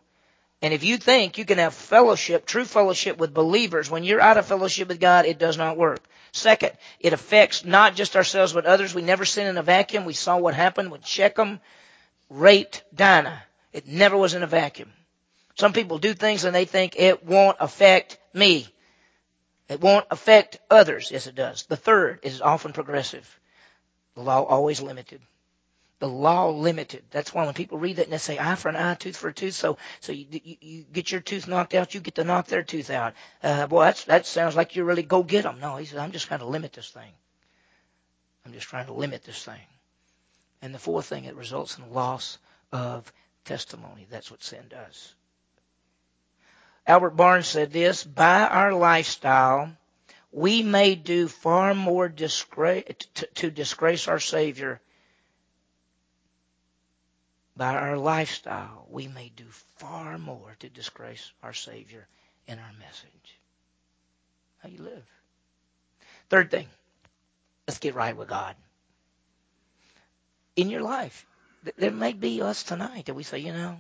And 0.63 0.75
if 0.75 0.85
you 0.85 0.99
think 0.99 1.39
you 1.39 1.45
can 1.45 1.59
have 1.59 1.75
fellowship, 1.75 2.45
true 2.45 2.65
fellowship 2.65 3.17
with 3.17 3.33
believers, 3.33 3.91
when 3.91 4.05
you're 4.05 4.21
out 4.21 4.37
of 4.37 4.47
fellowship 4.47 4.89
with 4.89 5.01
God, 5.01 5.25
it 5.25 5.39
does 5.39 5.57
not 5.57 5.79
work. 5.79 6.01
Second, 6.33 6.73
it 7.01 7.13
affects 7.13 7.65
not 7.65 7.97
just 7.97 8.15
ourselves 8.15 8.53
but 8.53 8.67
others. 8.67 8.95
We 8.95 9.03
never 9.03 9.25
sin 9.25 9.47
in 9.47 9.57
a 9.57 9.63
vacuum. 9.63 10.05
We 10.05 10.13
saw 10.13 10.37
what 10.37 10.55
happened 10.55 10.91
when 10.91 11.03
Shechem 11.03 11.61
raped 12.29 12.85
Dinah. 12.95 13.43
It 13.73 13.89
never 13.89 14.17
was 14.17 14.35
in 14.35 14.43
a 14.43 14.47
vacuum. 14.47 14.93
Some 15.57 15.73
people 15.73 15.99
do 15.99 16.13
things 16.13 16.45
and 16.45 16.55
they 16.55 16.67
think 16.67 16.95
it 16.97 17.25
won't 17.25 17.57
affect 17.59 18.19
me. 18.35 18.69
It 19.69 19.81
won't 19.81 20.07
affect 20.11 20.59
others. 20.71 21.11
Yes, 21.11 21.27
it 21.27 21.35
does. 21.35 21.65
The 21.65 21.77
third 21.77 22.21
is 22.23 22.41
often 22.41 22.73
progressive. 22.73 23.41
The 24.15 24.23
law 24.23 24.43
always 24.43 24.81
limited 24.81 25.21
the 26.01 26.09
law 26.09 26.49
limited. 26.49 27.05
That's 27.11 27.33
why 27.33 27.45
when 27.45 27.55
people 27.55 27.79
read 27.79 27.97
that 27.97 28.05
and 28.05 28.13
they 28.13 28.19
say 28.19 28.39
eye 28.39 28.55
for 28.57 28.71
an 28.71 28.77
eye, 28.77 28.95
tooth 28.95 29.17
for 29.17 29.29
a 29.29 29.33
tooth, 29.33 29.55
so 29.55 29.77
so 30.01 30.13
you, 30.13 30.27
you, 30.31 30.57
you 30.61 30.85
get 30.93 31.13
your 31.13 31.21
tooth 31.21 31.47
knocked 31.47 31.75
out, 31.75 31.95
you 31.95 32.01
get 32.01 32.17
to 32.17 32.25
knock 32.25 32.47
their 32.47 32.63
tooth 32.63 32.91
out. 32.91 33.15
Uh, 33.43 33.67
boy, 33.67 33.85
that's, 33.85 34.05
that 34.05 34.27
sounds 34.27 34.57
like 34.57 34.75
you 34.75 34.85
really 34.85 35.03
go 35.03 35.23
get 35.23 35.43
them. 35.45 35.61
No, 35.61 35.77
he 35.77 35.85
says 35.85 35.99
I'm 35.99 36.11
just 36.11 36.27
trying 36.27 36.41
to 36.41 36.47
limit 36.47 36.73
this 36.73 36.91
thing. 36.91 37.13
I'm 38.45 38.53
just 38.53 38.67
trying 38.67 38.87
to 38.87 38.95
limit 38.95 39.25
this 39.25 39.45
thing. 39.45 39.61
And 40.63 40.75
the 40.75 40.79
fourth 40.79 41.07
thing, 41.07 41.27
it 41.27 41.37
results 41.37 41.79
in 41.79 41.93
loss 41.93 42.39
of 42.73 43.13
testimony. 43.45 44.07
That's 44.11 44.31
what 44.31 44.43
sin 44.43 44.65
does. 44.71 45.15
Albert 46.87 47.11
Barnes 47.11 47.47
said 47.47 47.73
this: 47.73 48.05
by 48.05 48.47
our 48.47 48.73
lifestyle, 48.73 49.71
we 50.33 50.63
may 50.63 50.95
do 50.95 51.29
far 51.29 51.75
more 51.75 52.09
disgrace, 52.09 52.85
to, 53.15 53.27
to 53.35 53.51
disgrace 53.51 54.09
our 54.09 54.19
Savior 54.19 54.81
by 57.61 57.75
our 57.75 57.99
lifestyle, 57.99 58.87
we 58.89 59.07
may 59.07 59.31
do 59.37 59.45
far 59.77 60.17
more 60.17 60.57
to 60.61 60.71
disgrace 60.71 61.31
our 61.43 61.53
Savior 61.53 62.09
in 62.47 62.59
our 62.59 62.73
message. 62.79 63.39
How 64.63 64.71
you 64.71 64.83
live. 64.83 65.05
Third 66.31 66.51
thing, 66.51 66.67
let's 67.69 67.79
get 67.79 67.95
right 67.95 68.17
with 68.17 68.31
God. 68.31 68.57
In 70.57 70.71
your 70.71 70.81
life, 70.81 71.27
there 71.77 71.91
may 71.91 72.15
be 72.15 72.41
us 72.41 72.63
tonight 72.63 73.05
that 73.05 73.15
we 73.15 73.25
say, 73.25 73.41
you 73.41 73.53
know, 73.53 73.77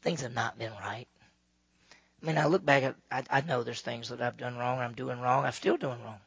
things 0.00 0.22
have 0.22 0.34
not 0.34 0.58
been 0.58 0.72
right. 0.72 1.06
I 2.22 2.26
mean, 2.26 2.38
I 2.38 2.46
look 2.46 2.64
back 2.64 2.82
at, 2.82 2.96
I, 3.12 3.24
I 3.28 3.40
know 3.42 3.62
there's 3.62 3.82
things 3.82 4.08
that 4.08 4.22
I've 4.22 4.38
done 4.38 4.56
wrong, 4.56 4.78
I'm 4.78 4.94
doing 4.94 5.20
wrong, 5.20 5.44
I'm 5.44 5.52
still 5.52 5.76
doing 5.76 6.02
wrong. 6.02 6.20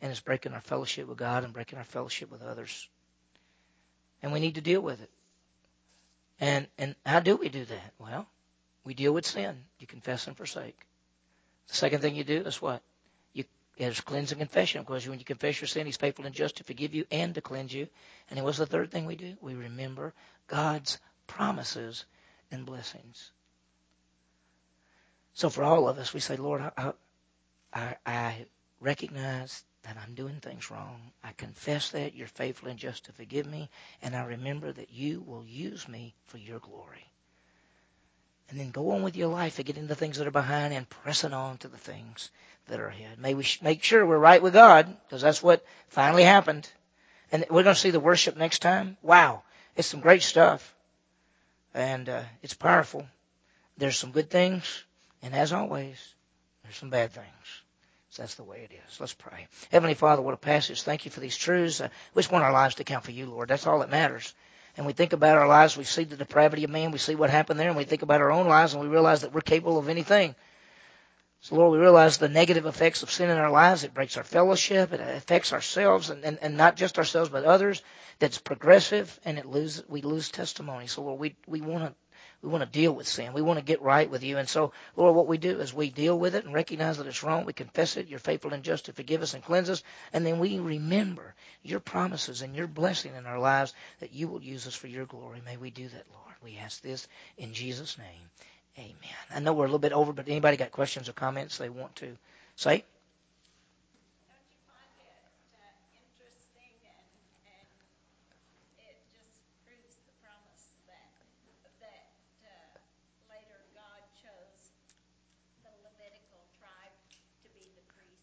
And 0.00 0.10
it's 0.10 0.20
breaking 0.20 0.54
our 0.54 0.62
fellowship 0.62 1.08
with 1.08 1.18
God 1.18 1.44
and 1.44 1.52
breaking 1.52 1.78
our 1.78 1.84
fellowship 1.84 2.30
with 2.30 2.40
others. 2.40 2.88
And 4.22 4.32
we 4.32 4.40
need 4.40 4.54
to 4.54 4.62
deal 4.62 4.80
with 4.80 5.02
it. 5.02 5.10
And 6.40 6.66
and 6.78 6.94
how 7.04 7.20
do 7.20 7.36
we 7.36 7.50
do 7.50 7.64
that? 7.66 7.92
Well, 7.98 8.26
we 8.84 8.94
deal 8.94 9.12
with 9.12 9.26
sin. 9.26 9.64
You 9.78 9.86
confess 9.86 10.26
and 10.26 10.36
forsake. 10.36 10.86
The 11.68 11.74
second 11.74 12.00
thing 12.00 12.16
you 12.16 12.24
do 12.24 12.40
is 12.40 12.60
what? 12.62 12.82
You 13.34 13.44
there's 13.76 14.00
cleansing 14.00 14.38
confession. 14.38 14.82
Because 14.82 15.06
when 15.06 15.18
you 15.18 15.24
confess 15.24 15.60
your 15.60 15.68
sin, 15.68 15.86
He's 15.86 15.98
faithful 15.98 16.24
and 16.24 16.34
just 16.34 16.56
to 16.56 16.64
forgive 16.64 16.94
you 16.94 17.04
and 17.10 17.34
to 17.34 17.42
cleanse 17.42 17.74
you. 17.74 17.86
And 18.28 18.38
then 18.38 18.44
what's 18.44 18.58
the 18.58 18.66
third 18.66 18.90
thing 18.90 19.04
we 19.04 19.16
do? 19.16 19.36
We 19.42 19.54
remember 19.54 20.14
God's 20.46 20.98
promises 21.26 22.06
and 22.50 22.64
blessings. 22.64 23.30
So 25.34 25.50
for 25.50 25.62
all 25.62 25.88
of 25.88 25.98
us, 25.98 26.12
we 26.12 26.20
say, 26.20 26.36
Lord, 26.36 26.60
I, 26.76 26.92
I, 27.72 27.96
I 28.04 28.46
recognize 28.80 29.64
that 29.82 29.96
I'm 30.06 30.14
doing 30.14 30.36
things 30.40 30.70
wrong. 30.70 31.00
I 31.24 31.32
confess 31.32 31.90
that 31.90 32.14
you're 32.14 32.26
faithful 32.26 32.68
and 32.68 32.78
just 32.78 33.06
to 33.06 33.12
forgive 33.12 33.46
me, 33.46 33.70
and 34.02 34.14
I 34.14 34.24
remember 34.24 34.70
that 34.72 34.92
you 34.92 35.22
will 35.26 35.44
use 35.44 35.88
me 35.88 36.14
for 36.26 36.38
your 36.38 36.58
glory. 36.58 37.06
And 38.50 38.58
then 38.58 38.70
go 38.70 38.90
on 38.90 39.02
with 39.02 39.16
your 39.16 39.28
life 39.28 39.58
and 39.58 39.66
get 39.66 39.78
into 39.78 39.94
things 39.94 40.18
that 40.18 40.26
are 40.26 40.32
behind 40.32 40.74
and 40.74 40.88
pressing 40.88 41.32
on 41.32 41.58
to 41.58 41.68
the 41.68 41.78
things 41.78 42.30
that 42.66 42.80
are 42.80 42.88
ahead. 42.88 43.18
May 43.18 43.34
we 43.34 43.46
make 43.62 43.82
sure 43.82 44.04
we're 44.04 44.18
right 44.18 44.42
with 44.42 44.52
God, 44.52 44.94
because 45.06 45.22
that's 45.22 45.42
what 45.42 45.64
finally 45.88 46.24
happened. 46.24 46.68
And 47.32 47.46
we're 47.48 47.62
going 47.62 47.74
to 47.74 47.80
see 47.80 47.90
the 47.90 48.00
worship 48.00 48.36
next 48.36 48.58
time. 48.58 48.96
Wow, 49.02 49.42
it's 49.76 49.88
some 49.88 50.00
great 50.00 50.22
stuff, 50.22 50.74
and 51.74 52.08
uh, 52.08 52.22
it's 52.42 52.54
powerful. 52.54 53.06
There's 53.78 53.96
some 53.96 54.10
good 54.10 54.28
things, 54.28 54.84
and 55.22 55.32
as 55.32 55.52
always, 55.52 55.96
there's 56.64 56.76
some 56.76 56.90
bad 56.90 57.12
things. 57.12 57.26
So 58.10 58.22
that's 58.22 58.34
the 58.34 58.42
way 58.42 58.68
it 58.68 58.74
is. 58.74 58.98
Let's 58.98 59.14
pray. 59.14 59.46
Heavenly 59.70 59.94
Father, 59.94 60.20
what 60.20 60.34
a 60.34 60.36
passage. 60.36 60.82
Thank 60.82 61.04
you 61.04 61.12
for 61.12 61.20
these 61.20 61.36
truths. 61.36 61.80
Uh, 61.80 61.88
we 62.12 62.22
just 62.22 62.32
want 62.32 62.44
our 62.44 62.52
lives 62.52 62.74
to 62.76 62.84
count 62.84 63.04
for 63.04 63.12
you, 63.12 63.26
Lord. 63.26 63.48
That's 63.48 63.68
all 63.68 63.78
that 63.80 63.90
matters. 63.90 64.34
And 64.76 64.84
we 64.84 64.92
think 64.92 65.12
about 65.12 65.38
our 65.38 65.46
lives, 65.46 65.76
we 65.76 65.84
see 65.84 66.04
the 66.04 66.16
depravity 66.16 66.64
of 66.64 66.70
man, 66.70 66.90
we 66.90 66.98
see 66.98 67.14
what 67.14 67.30
happened 67.30 67.58
there, 67.60 67.68
and 67.68 67.76
we 67.76 67.84
think 67.84 68.02
about 68.02 68.20
our 68.20 68.30
own 68.30 68.46
lives, 68.48 68.72
and 68.72 68.82
we 68.82 68.88
realize 68.88 69.22
that 69.22 69.32
we're 69.32 69.40
capable 69.40 69.78
of 69.78 69.88
anything. 69.88 70.34
So, 71.40 71.54
Lord, 71.56 71.72
we 71.72 71.78
realize 71.78 72.18
the 72.18 72.28
negative 72.28 72.66
effects 72.66 73.02
of 73.02 73.10
sin 73.10 73.30
in 73.30 73.38
our 73.38 73.50
lives. 73.50 73.84
It 73.84 73.94
breaks 73.94 74.16
our 74.16 74.24
fellowship. 74.24 74.92
It 74.92 75.00
affects 75.00 75.52
ourselves, 75.52 76.10
and, 76.10 76.24
and, 76.24 76.38
and 76.42 76.56
not 76.56 76.76
just 76.76 76.98
ourselves, 76.98 77.30
but 77.30 77.44
others. 77.44 77.82
That's 78.18 78.38
progressive, 78.38 79.18
and 79.24 79.38
it 79.38 79.46
lose, 79.46 79.82
we 79.88 80.02
lose 80.02 80.30
testimony. 80.30 80.86
So, 80.86 81.02
Lord, 81.02 81.20
we, 81.20 81.36
we 81.46 81.60
want 81.60 81.84
to 81.84 81.94
we 82.42 82.48
want 82.48 82.64
to 82.64 82.78
deal 82.78 82.92
with 82.92 83.06
sin. 83.06 83.32
We 83.34 83.42
want 83.42 83.58
to 83.58 83.64
get 83.64 83.82
right 83.82 84.10
with 84.10 84.22
you. 84.22 84.38
And 84.38 84.48
so, 84.48 84.72
Lord, 84.96 85.14
what 85.14 85.26
we 85.26 85.36
do 85.36 85.60
is 85.60 85.74
we 85.74 85.90
deal 85.90 86.18
with 86.18 86.34
it 86.34 86.44
and 86.44 86.54
recognize 86.54 86.96
that 86.96 87.06
it's 87.06 87.22
wrong. 87.22 87.44
We 87.44 87.52
confess 87.52 87.96
it. 87.96 88.08
You're 88.08 88.18
faithful 88.18 88.54
and 88.54 88.62
just 88.62 88.86
to 88.86 88.92
forgive 88.94 89.20
us 89.20 89.34
and 89.34 89.44
cleanse 89.44 89.68
us. 89.68 89.82
And 90.12 90.24
then 90.24 90.38
we 90.38 90.58
remember 90.58 91.34
your 91.62 91.80
promises 91.80 92.40
and 92.40 92.56
your 92.56 92.66
blessing 92.66 93.14
in 93.14 93.26
our 93.26 93.38
lives 93.38 93.74
that 94.00 94.14
you 94.14 94.28
will 94.28 94.42
use 94.42 94.66
us 94.66 94.74
for 94.74 94.86
your 94.86 95.04
glory. 95.04 95.42
May 95.44 95.58
we 95.58 95.70
do 95.70 95.88
that, 95.88 96.06
Lord. 96.12 96.34
We 96.42 96.56
ask 96.56 96.80
this 96.80 97.06
in 97.36 97.52
Jesus' 97.52 97.98
name. 97.98 98.30
Amen. 98.78 98.96
I 99.30 99.40
know 99.40 99.52
we're 99.52 99.64
a 99.64 99.68
little 99.68 99.78
bit 99.78 99.92
over, 99.92 100.12
but 100.12 100.28
anybody 100.28 100.56
got 100.56 100.72
questions 100.72 101.08
or 101.08 101.12
comments 101.12 101.58
they 101.58 101.68
want 101.68 101.96
to 101.96 102.16
say? 102.56 102.84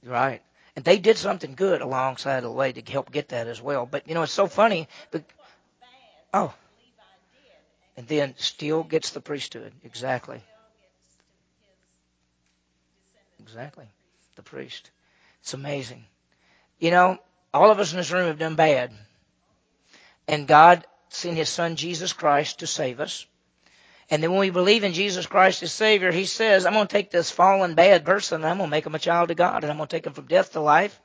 Right. 0.07 0.41
And 0.75 0.85
they 0.85 0.99
did 0.99 1.17
something 1.17 1.55
good 1.55 1.81
alongside 1.81 2.37
of 2.37 2.43
the 2.43 2.51
way 2.51 2.71
to 2.71 2.91
help 2.91 3.11
get 3.11 3.29
that 3.29 3.47
as 3.47 3.61
well. 3.61 3.85
But 3.85 4.07
you 4.07 4.13
know, 4.13 4.23
it's 4.23 4.31
so 4.31 4.47
funny. 4.47 4.87
But, 5.11 5.23
oh. 6.33 6.53
And 7.97 8.07
then 8.07 8.35
still 8.37 8.83
gets 8.83 9.09
the 9.09 9.19
priesthood. 9.19 9.73
Exactly. 9.83 10.41
Exactly. 13.39 13.85
The 14.35 14.43
priest. 14.43 14.91
It's 15.41 15.53
amazing. 15.53 16.05
You 16.79 16.91
know, 16.91 17.17
all 17.53 17.71
of 17.71 17.79
us 17.79 17.91
in 17.91 17.97
this 17.97 18.11
room 18.11 18.27
have 18.27 18.37
done 18.37 18.55
bad. 18.55 18.91
And 20.27 20.47
God 20.47 20.85
sent 21.09 21.37
His 21.37 21.49
Son 21.49 21.75
Jesus 21.75 22.13
Christ 22.13 22.59
to 22.59 22.67
save 22.67 22.99
us. 22.99 23.25
And 24.09 24.23
then 24.23 24.31
when 24.31 24.39
we 24.39 24.49
believe 24.49 24.83
in 24.83 24.93
Jesus 24.93 25.25
Christ 25.25 25.63
as 25.63 25.71
Savior, 25.73 26.11
He 26.11 26.25
says, 26.25 26.65
I'm 26.65 26.73
going 26.73 26.87
to 26.87 26.91
take 26.91 27.11
this 27.11 27.29
fallen, 27.29 27.75
bad 27.75 28.05
person 28.05 28.41
and 28.41 28.49
I'm 28.49 28.57
going 28.57 28.69
to 28.69 28.71
make 28.71 28.85
him 28.85 28.95
a 28.95 28.99
child 28.99 29.31
of 29.31 29.37
God. 29.37 29.63
And 29.63 29.71
I'm 29.71 29.77
going 29.77 29.87
to 29.87 29.95
take 29.95 30.05
him 30.05 30.13
from 30.13 30.25
death 30.25 30.53
to 30.53 30.61
life. 30.61 30.99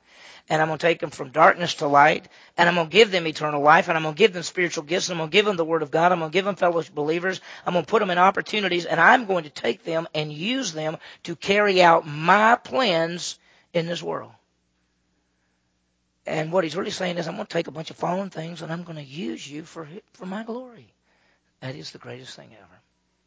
And 0.48 0.60
I'm 0.60 0.68
going 0.68 0.78
to 0.78 0.86
take 0.86 1.00
them 1.00 1.10
from 1.10 1.30
darkness 1.30 1.74
to 1.74 1.86
light. 1.86 2.28
And 2.56 2.68
I'm 2.68 2.74
going 2.74 2.88
to 2.88 2.92
give 2.92 3.10
them 3.10 3.26
eternal 3.26 3.62
life. 3.62 3.88
And 3.88 3.96
I'm 3.96 4.02
going 4.02 4.14
to 4.14 4.18
give 4.18 4.32
them 4.32 4.42
spiritual 4.42 4.84
gifts. 4.84 5.08
And 5.08 5.14
I'm 5.14 5.20
going 5.20 5.30
to 5.30 5.36
give 5.36 5.46
them 5.46 5.56
the 5.56 5.64
Word 5.64 5.82
of 5.82 5.90
God. 5.90 6.12
I'm 6.12 6.18
going 6.18 6.30
to 6.30 6.34
give 6.34 6.44
them 6.44 6.56
fellow 6.56 6.82
believers. 6.94 7.40
I'm 7.64 7.72
going 7.72 7.84
to 7.84 7.90
put 7.90 8.00
them 8.00 8.10
in 8.10 8.18
opportunities. 8.18 8.84
And 8.84 9.00
I'm 9.00 9.26
going 9.26 9.44
to 9.44 9.50
take 9.50 9.84
them 9.84 10.08
and 10.14 10.32
use 10.32 10.72
them 10.72 10.96
to 11.24 11.36
carry 11.36 11.82
out 11.82 12.06
my 12.06 12.56
plans 12.56 13.38
in 13.72 13.86
this 13.86 14.02
world. 14.02 14.32
And 16.26 16.52
what 16.52 16.64
he's 16.64 16.76
really 16.76 16.90
saying 16.90 17.18
is, 17.18 17.26
I'm 17.26 17.34
going 17.34 17.46
to 17.46 17.52
take 17.52 17.66
a 17.66 17.72
bunch 17.72 17.90
of 17.90 17.96
fallen 17.96 18.30
things 18.30 18.62
and 18.62 18.72
I'm 18.72 18.84
going 18.84 18.96
to 18.96 19.02
use 19.02 19.48
you 19.48 19.64
for 19.64 19.88
for 20.12 20.26
my 20.26 20.44
glory. 20.44 20.92
That 21.60 21.74
is 21.74 21.90
the 21.90 21.98
greatest 21.98 22.36
thing 22.36 22.50
ever. 22.56 22.80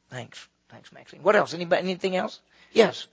Thanks. 0.10 0.48
Thanks, 0.70 0.92
Maxine. 0.92 1.22
What 1.24 1.36
else? 1.36 1.54
Anybody, 1.54 1.82
anything 1.84 2.16
else? 2.16 2.40
Yes. 2.72 3.08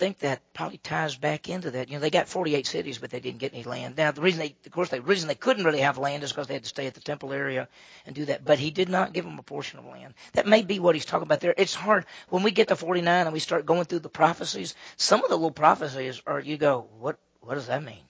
Think 0.00 0.20
that 0.20 0.40
probably 0.54 0.78
ties 0.78 1.14
back 1.14 1.50
into 1.50 1.72
that. 1.72 1.88
You 1.88 1.94
know, 1.94 2.00
they 2.00 2.10
got 2.10 2.26
48 2.26 2.66
cities, 2.66 2.96
but 2.96 3.10
they 3.10 3.20
didn't 3.20 3.38
get 3.38 3.52
any 3.52 3.64
land. 3.64 3.98
Now, 3.98 4.10
the 4.10 4.22
reason 4.22 4.40
they, 4.40 4.56
of 4.64 4.72
course, 4.72 4.88
the 4.88 5.02
reason 5.02 5.28
they 5.28 5.34
couldn't 5.34 5.64
really 5.64 5.82
have 5.82 5.98
land 5.98 6.22
is 6.22 6.32
because 6.32 6.46
they 6.46 6.54
had 6.54 6.62
to 6.62 6.68
stay 6.68 6.86
at 6.86 6.94
the 6.94 7.00
temple 7.00 7.34
area 7.34 7.68
and 8.06 8.16
do 8.16 8.24
that. 8.24 8.42
But 8.42 8.58
he 8.58 8.70
did 8.70 8.88
not 8.88 9.12
give 9.12 9.26
them 9.26 9.38
a 9.38 9.42
portion 9.42 9.78
of 9.78 9.84
land. 9.84 10.14
That 10.32 10.46
may 10.46 10.62
be 10.62 10.78
what 10.80 10.94
he's 10.96 11.04
talking 11.04 11.26
about 11.26 11.40
there. 11.40 11.54
It's 11.56 11.74
hard 11.74 12.06
when 12.30 12.42
we 12.42 12.50
get 12.50 12.68
to 12.68 12.76
49 12.76 13.26
and 13.26 13.32
we 13.34 13.40
start 13.40 13.66
going 13.66 13.84
through 13.84 13.98
the 13.98 14.08
prophecies. 14.08 14.74
Some 14.96 15.22
of 15.22 15.28
the 15.28 15.36
little 15.36 15.50
prophecies 15.50 16.22
are 16.26 16.40
you 16.40 16.56
go, 16.56 16.88
what 16.98 17.18
what 17.42 17.54
does 17.54 17.66
that 17.66 17.84
mean? 17.84 18.02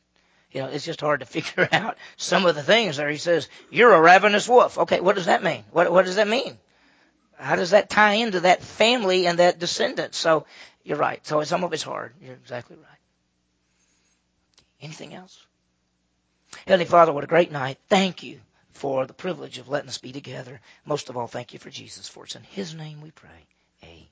You 0.53 0.63
know, 0.63 0.69
it's 0.69 0.85
just 0.85 1.01
hard 1.01 1.21
to 1.21 1.27
figure 1.39 1.69
out 1.73 1.99
some 2.17 2.47
of 2.47 2.55
the 2.55 2.63
things 2.63 2.99
there. 2.99 3.09
He 3.11 3.17
says, 3.17 3.49
"You're 3.69 3.93
a 3.93 4.01
ravenous 4.01 4.49
wolf." 4.49 4.79
Okay, 4.79 5.01
what 5.01 5.17
does 5.17 5.27
that 5.27 5.43
mean? 5.43 5.65
What 5.73 5.91
what 5.91 6.05
does 6.05 6.17
that 6.17 6.29
mean? 6.29 6.57
How 7.37 7.57
does 7.57 7.71
that 7.71 7.89
tie 7.89 8.15
into 8.15 8.41
that 8.41 8.63
family 8.63 9.27
and 9.27 9.39
that 9.39 9.59
descendant? 9.59 10.15
So 10.15 10.45
you're 10.85 10.99
right. 10.99 11.25
So 11.27 11.43
some 11.45 11.65
of 11.65 11.73
it's 11.73 11.83
hard. 11.83 12.15
You're 12.23 12.35
exactly 12.35 12.77
right. 12.77 13.01
Anything 14.81 15.15
else? 15.15 15.47
Heavenly 16.67 16.87
Father, 16.87 17.13
what 17.13 17.25
a 17.25 17.29
great 17.29 17.53
night. 17.53 17.79
Thank 17.89 18.23
you 18.23 18.41
for 18.73 19.07
the 19.07 19.13
privilege 19.13 19.59
of 19.59 19.69
letting 19.69 19.89
us 19.89 19.99
be 19.99 20.13
together. 20.13 20.61
Most 20.85 21.09
of 21.11 21.17
all, 21.17 21.27
thank 21.27 21.53
you 21.53 21.59
for 21.59 21.71
Jesus, 21.71 22.09
for 22.09 22.25
it's 22.25 22.35
in 22.35 22.43
His 22.43 22.75
name 22.75 23.01
we 23.01 23.11
pray. 23.11 23.47
Amen. 23.85 24.07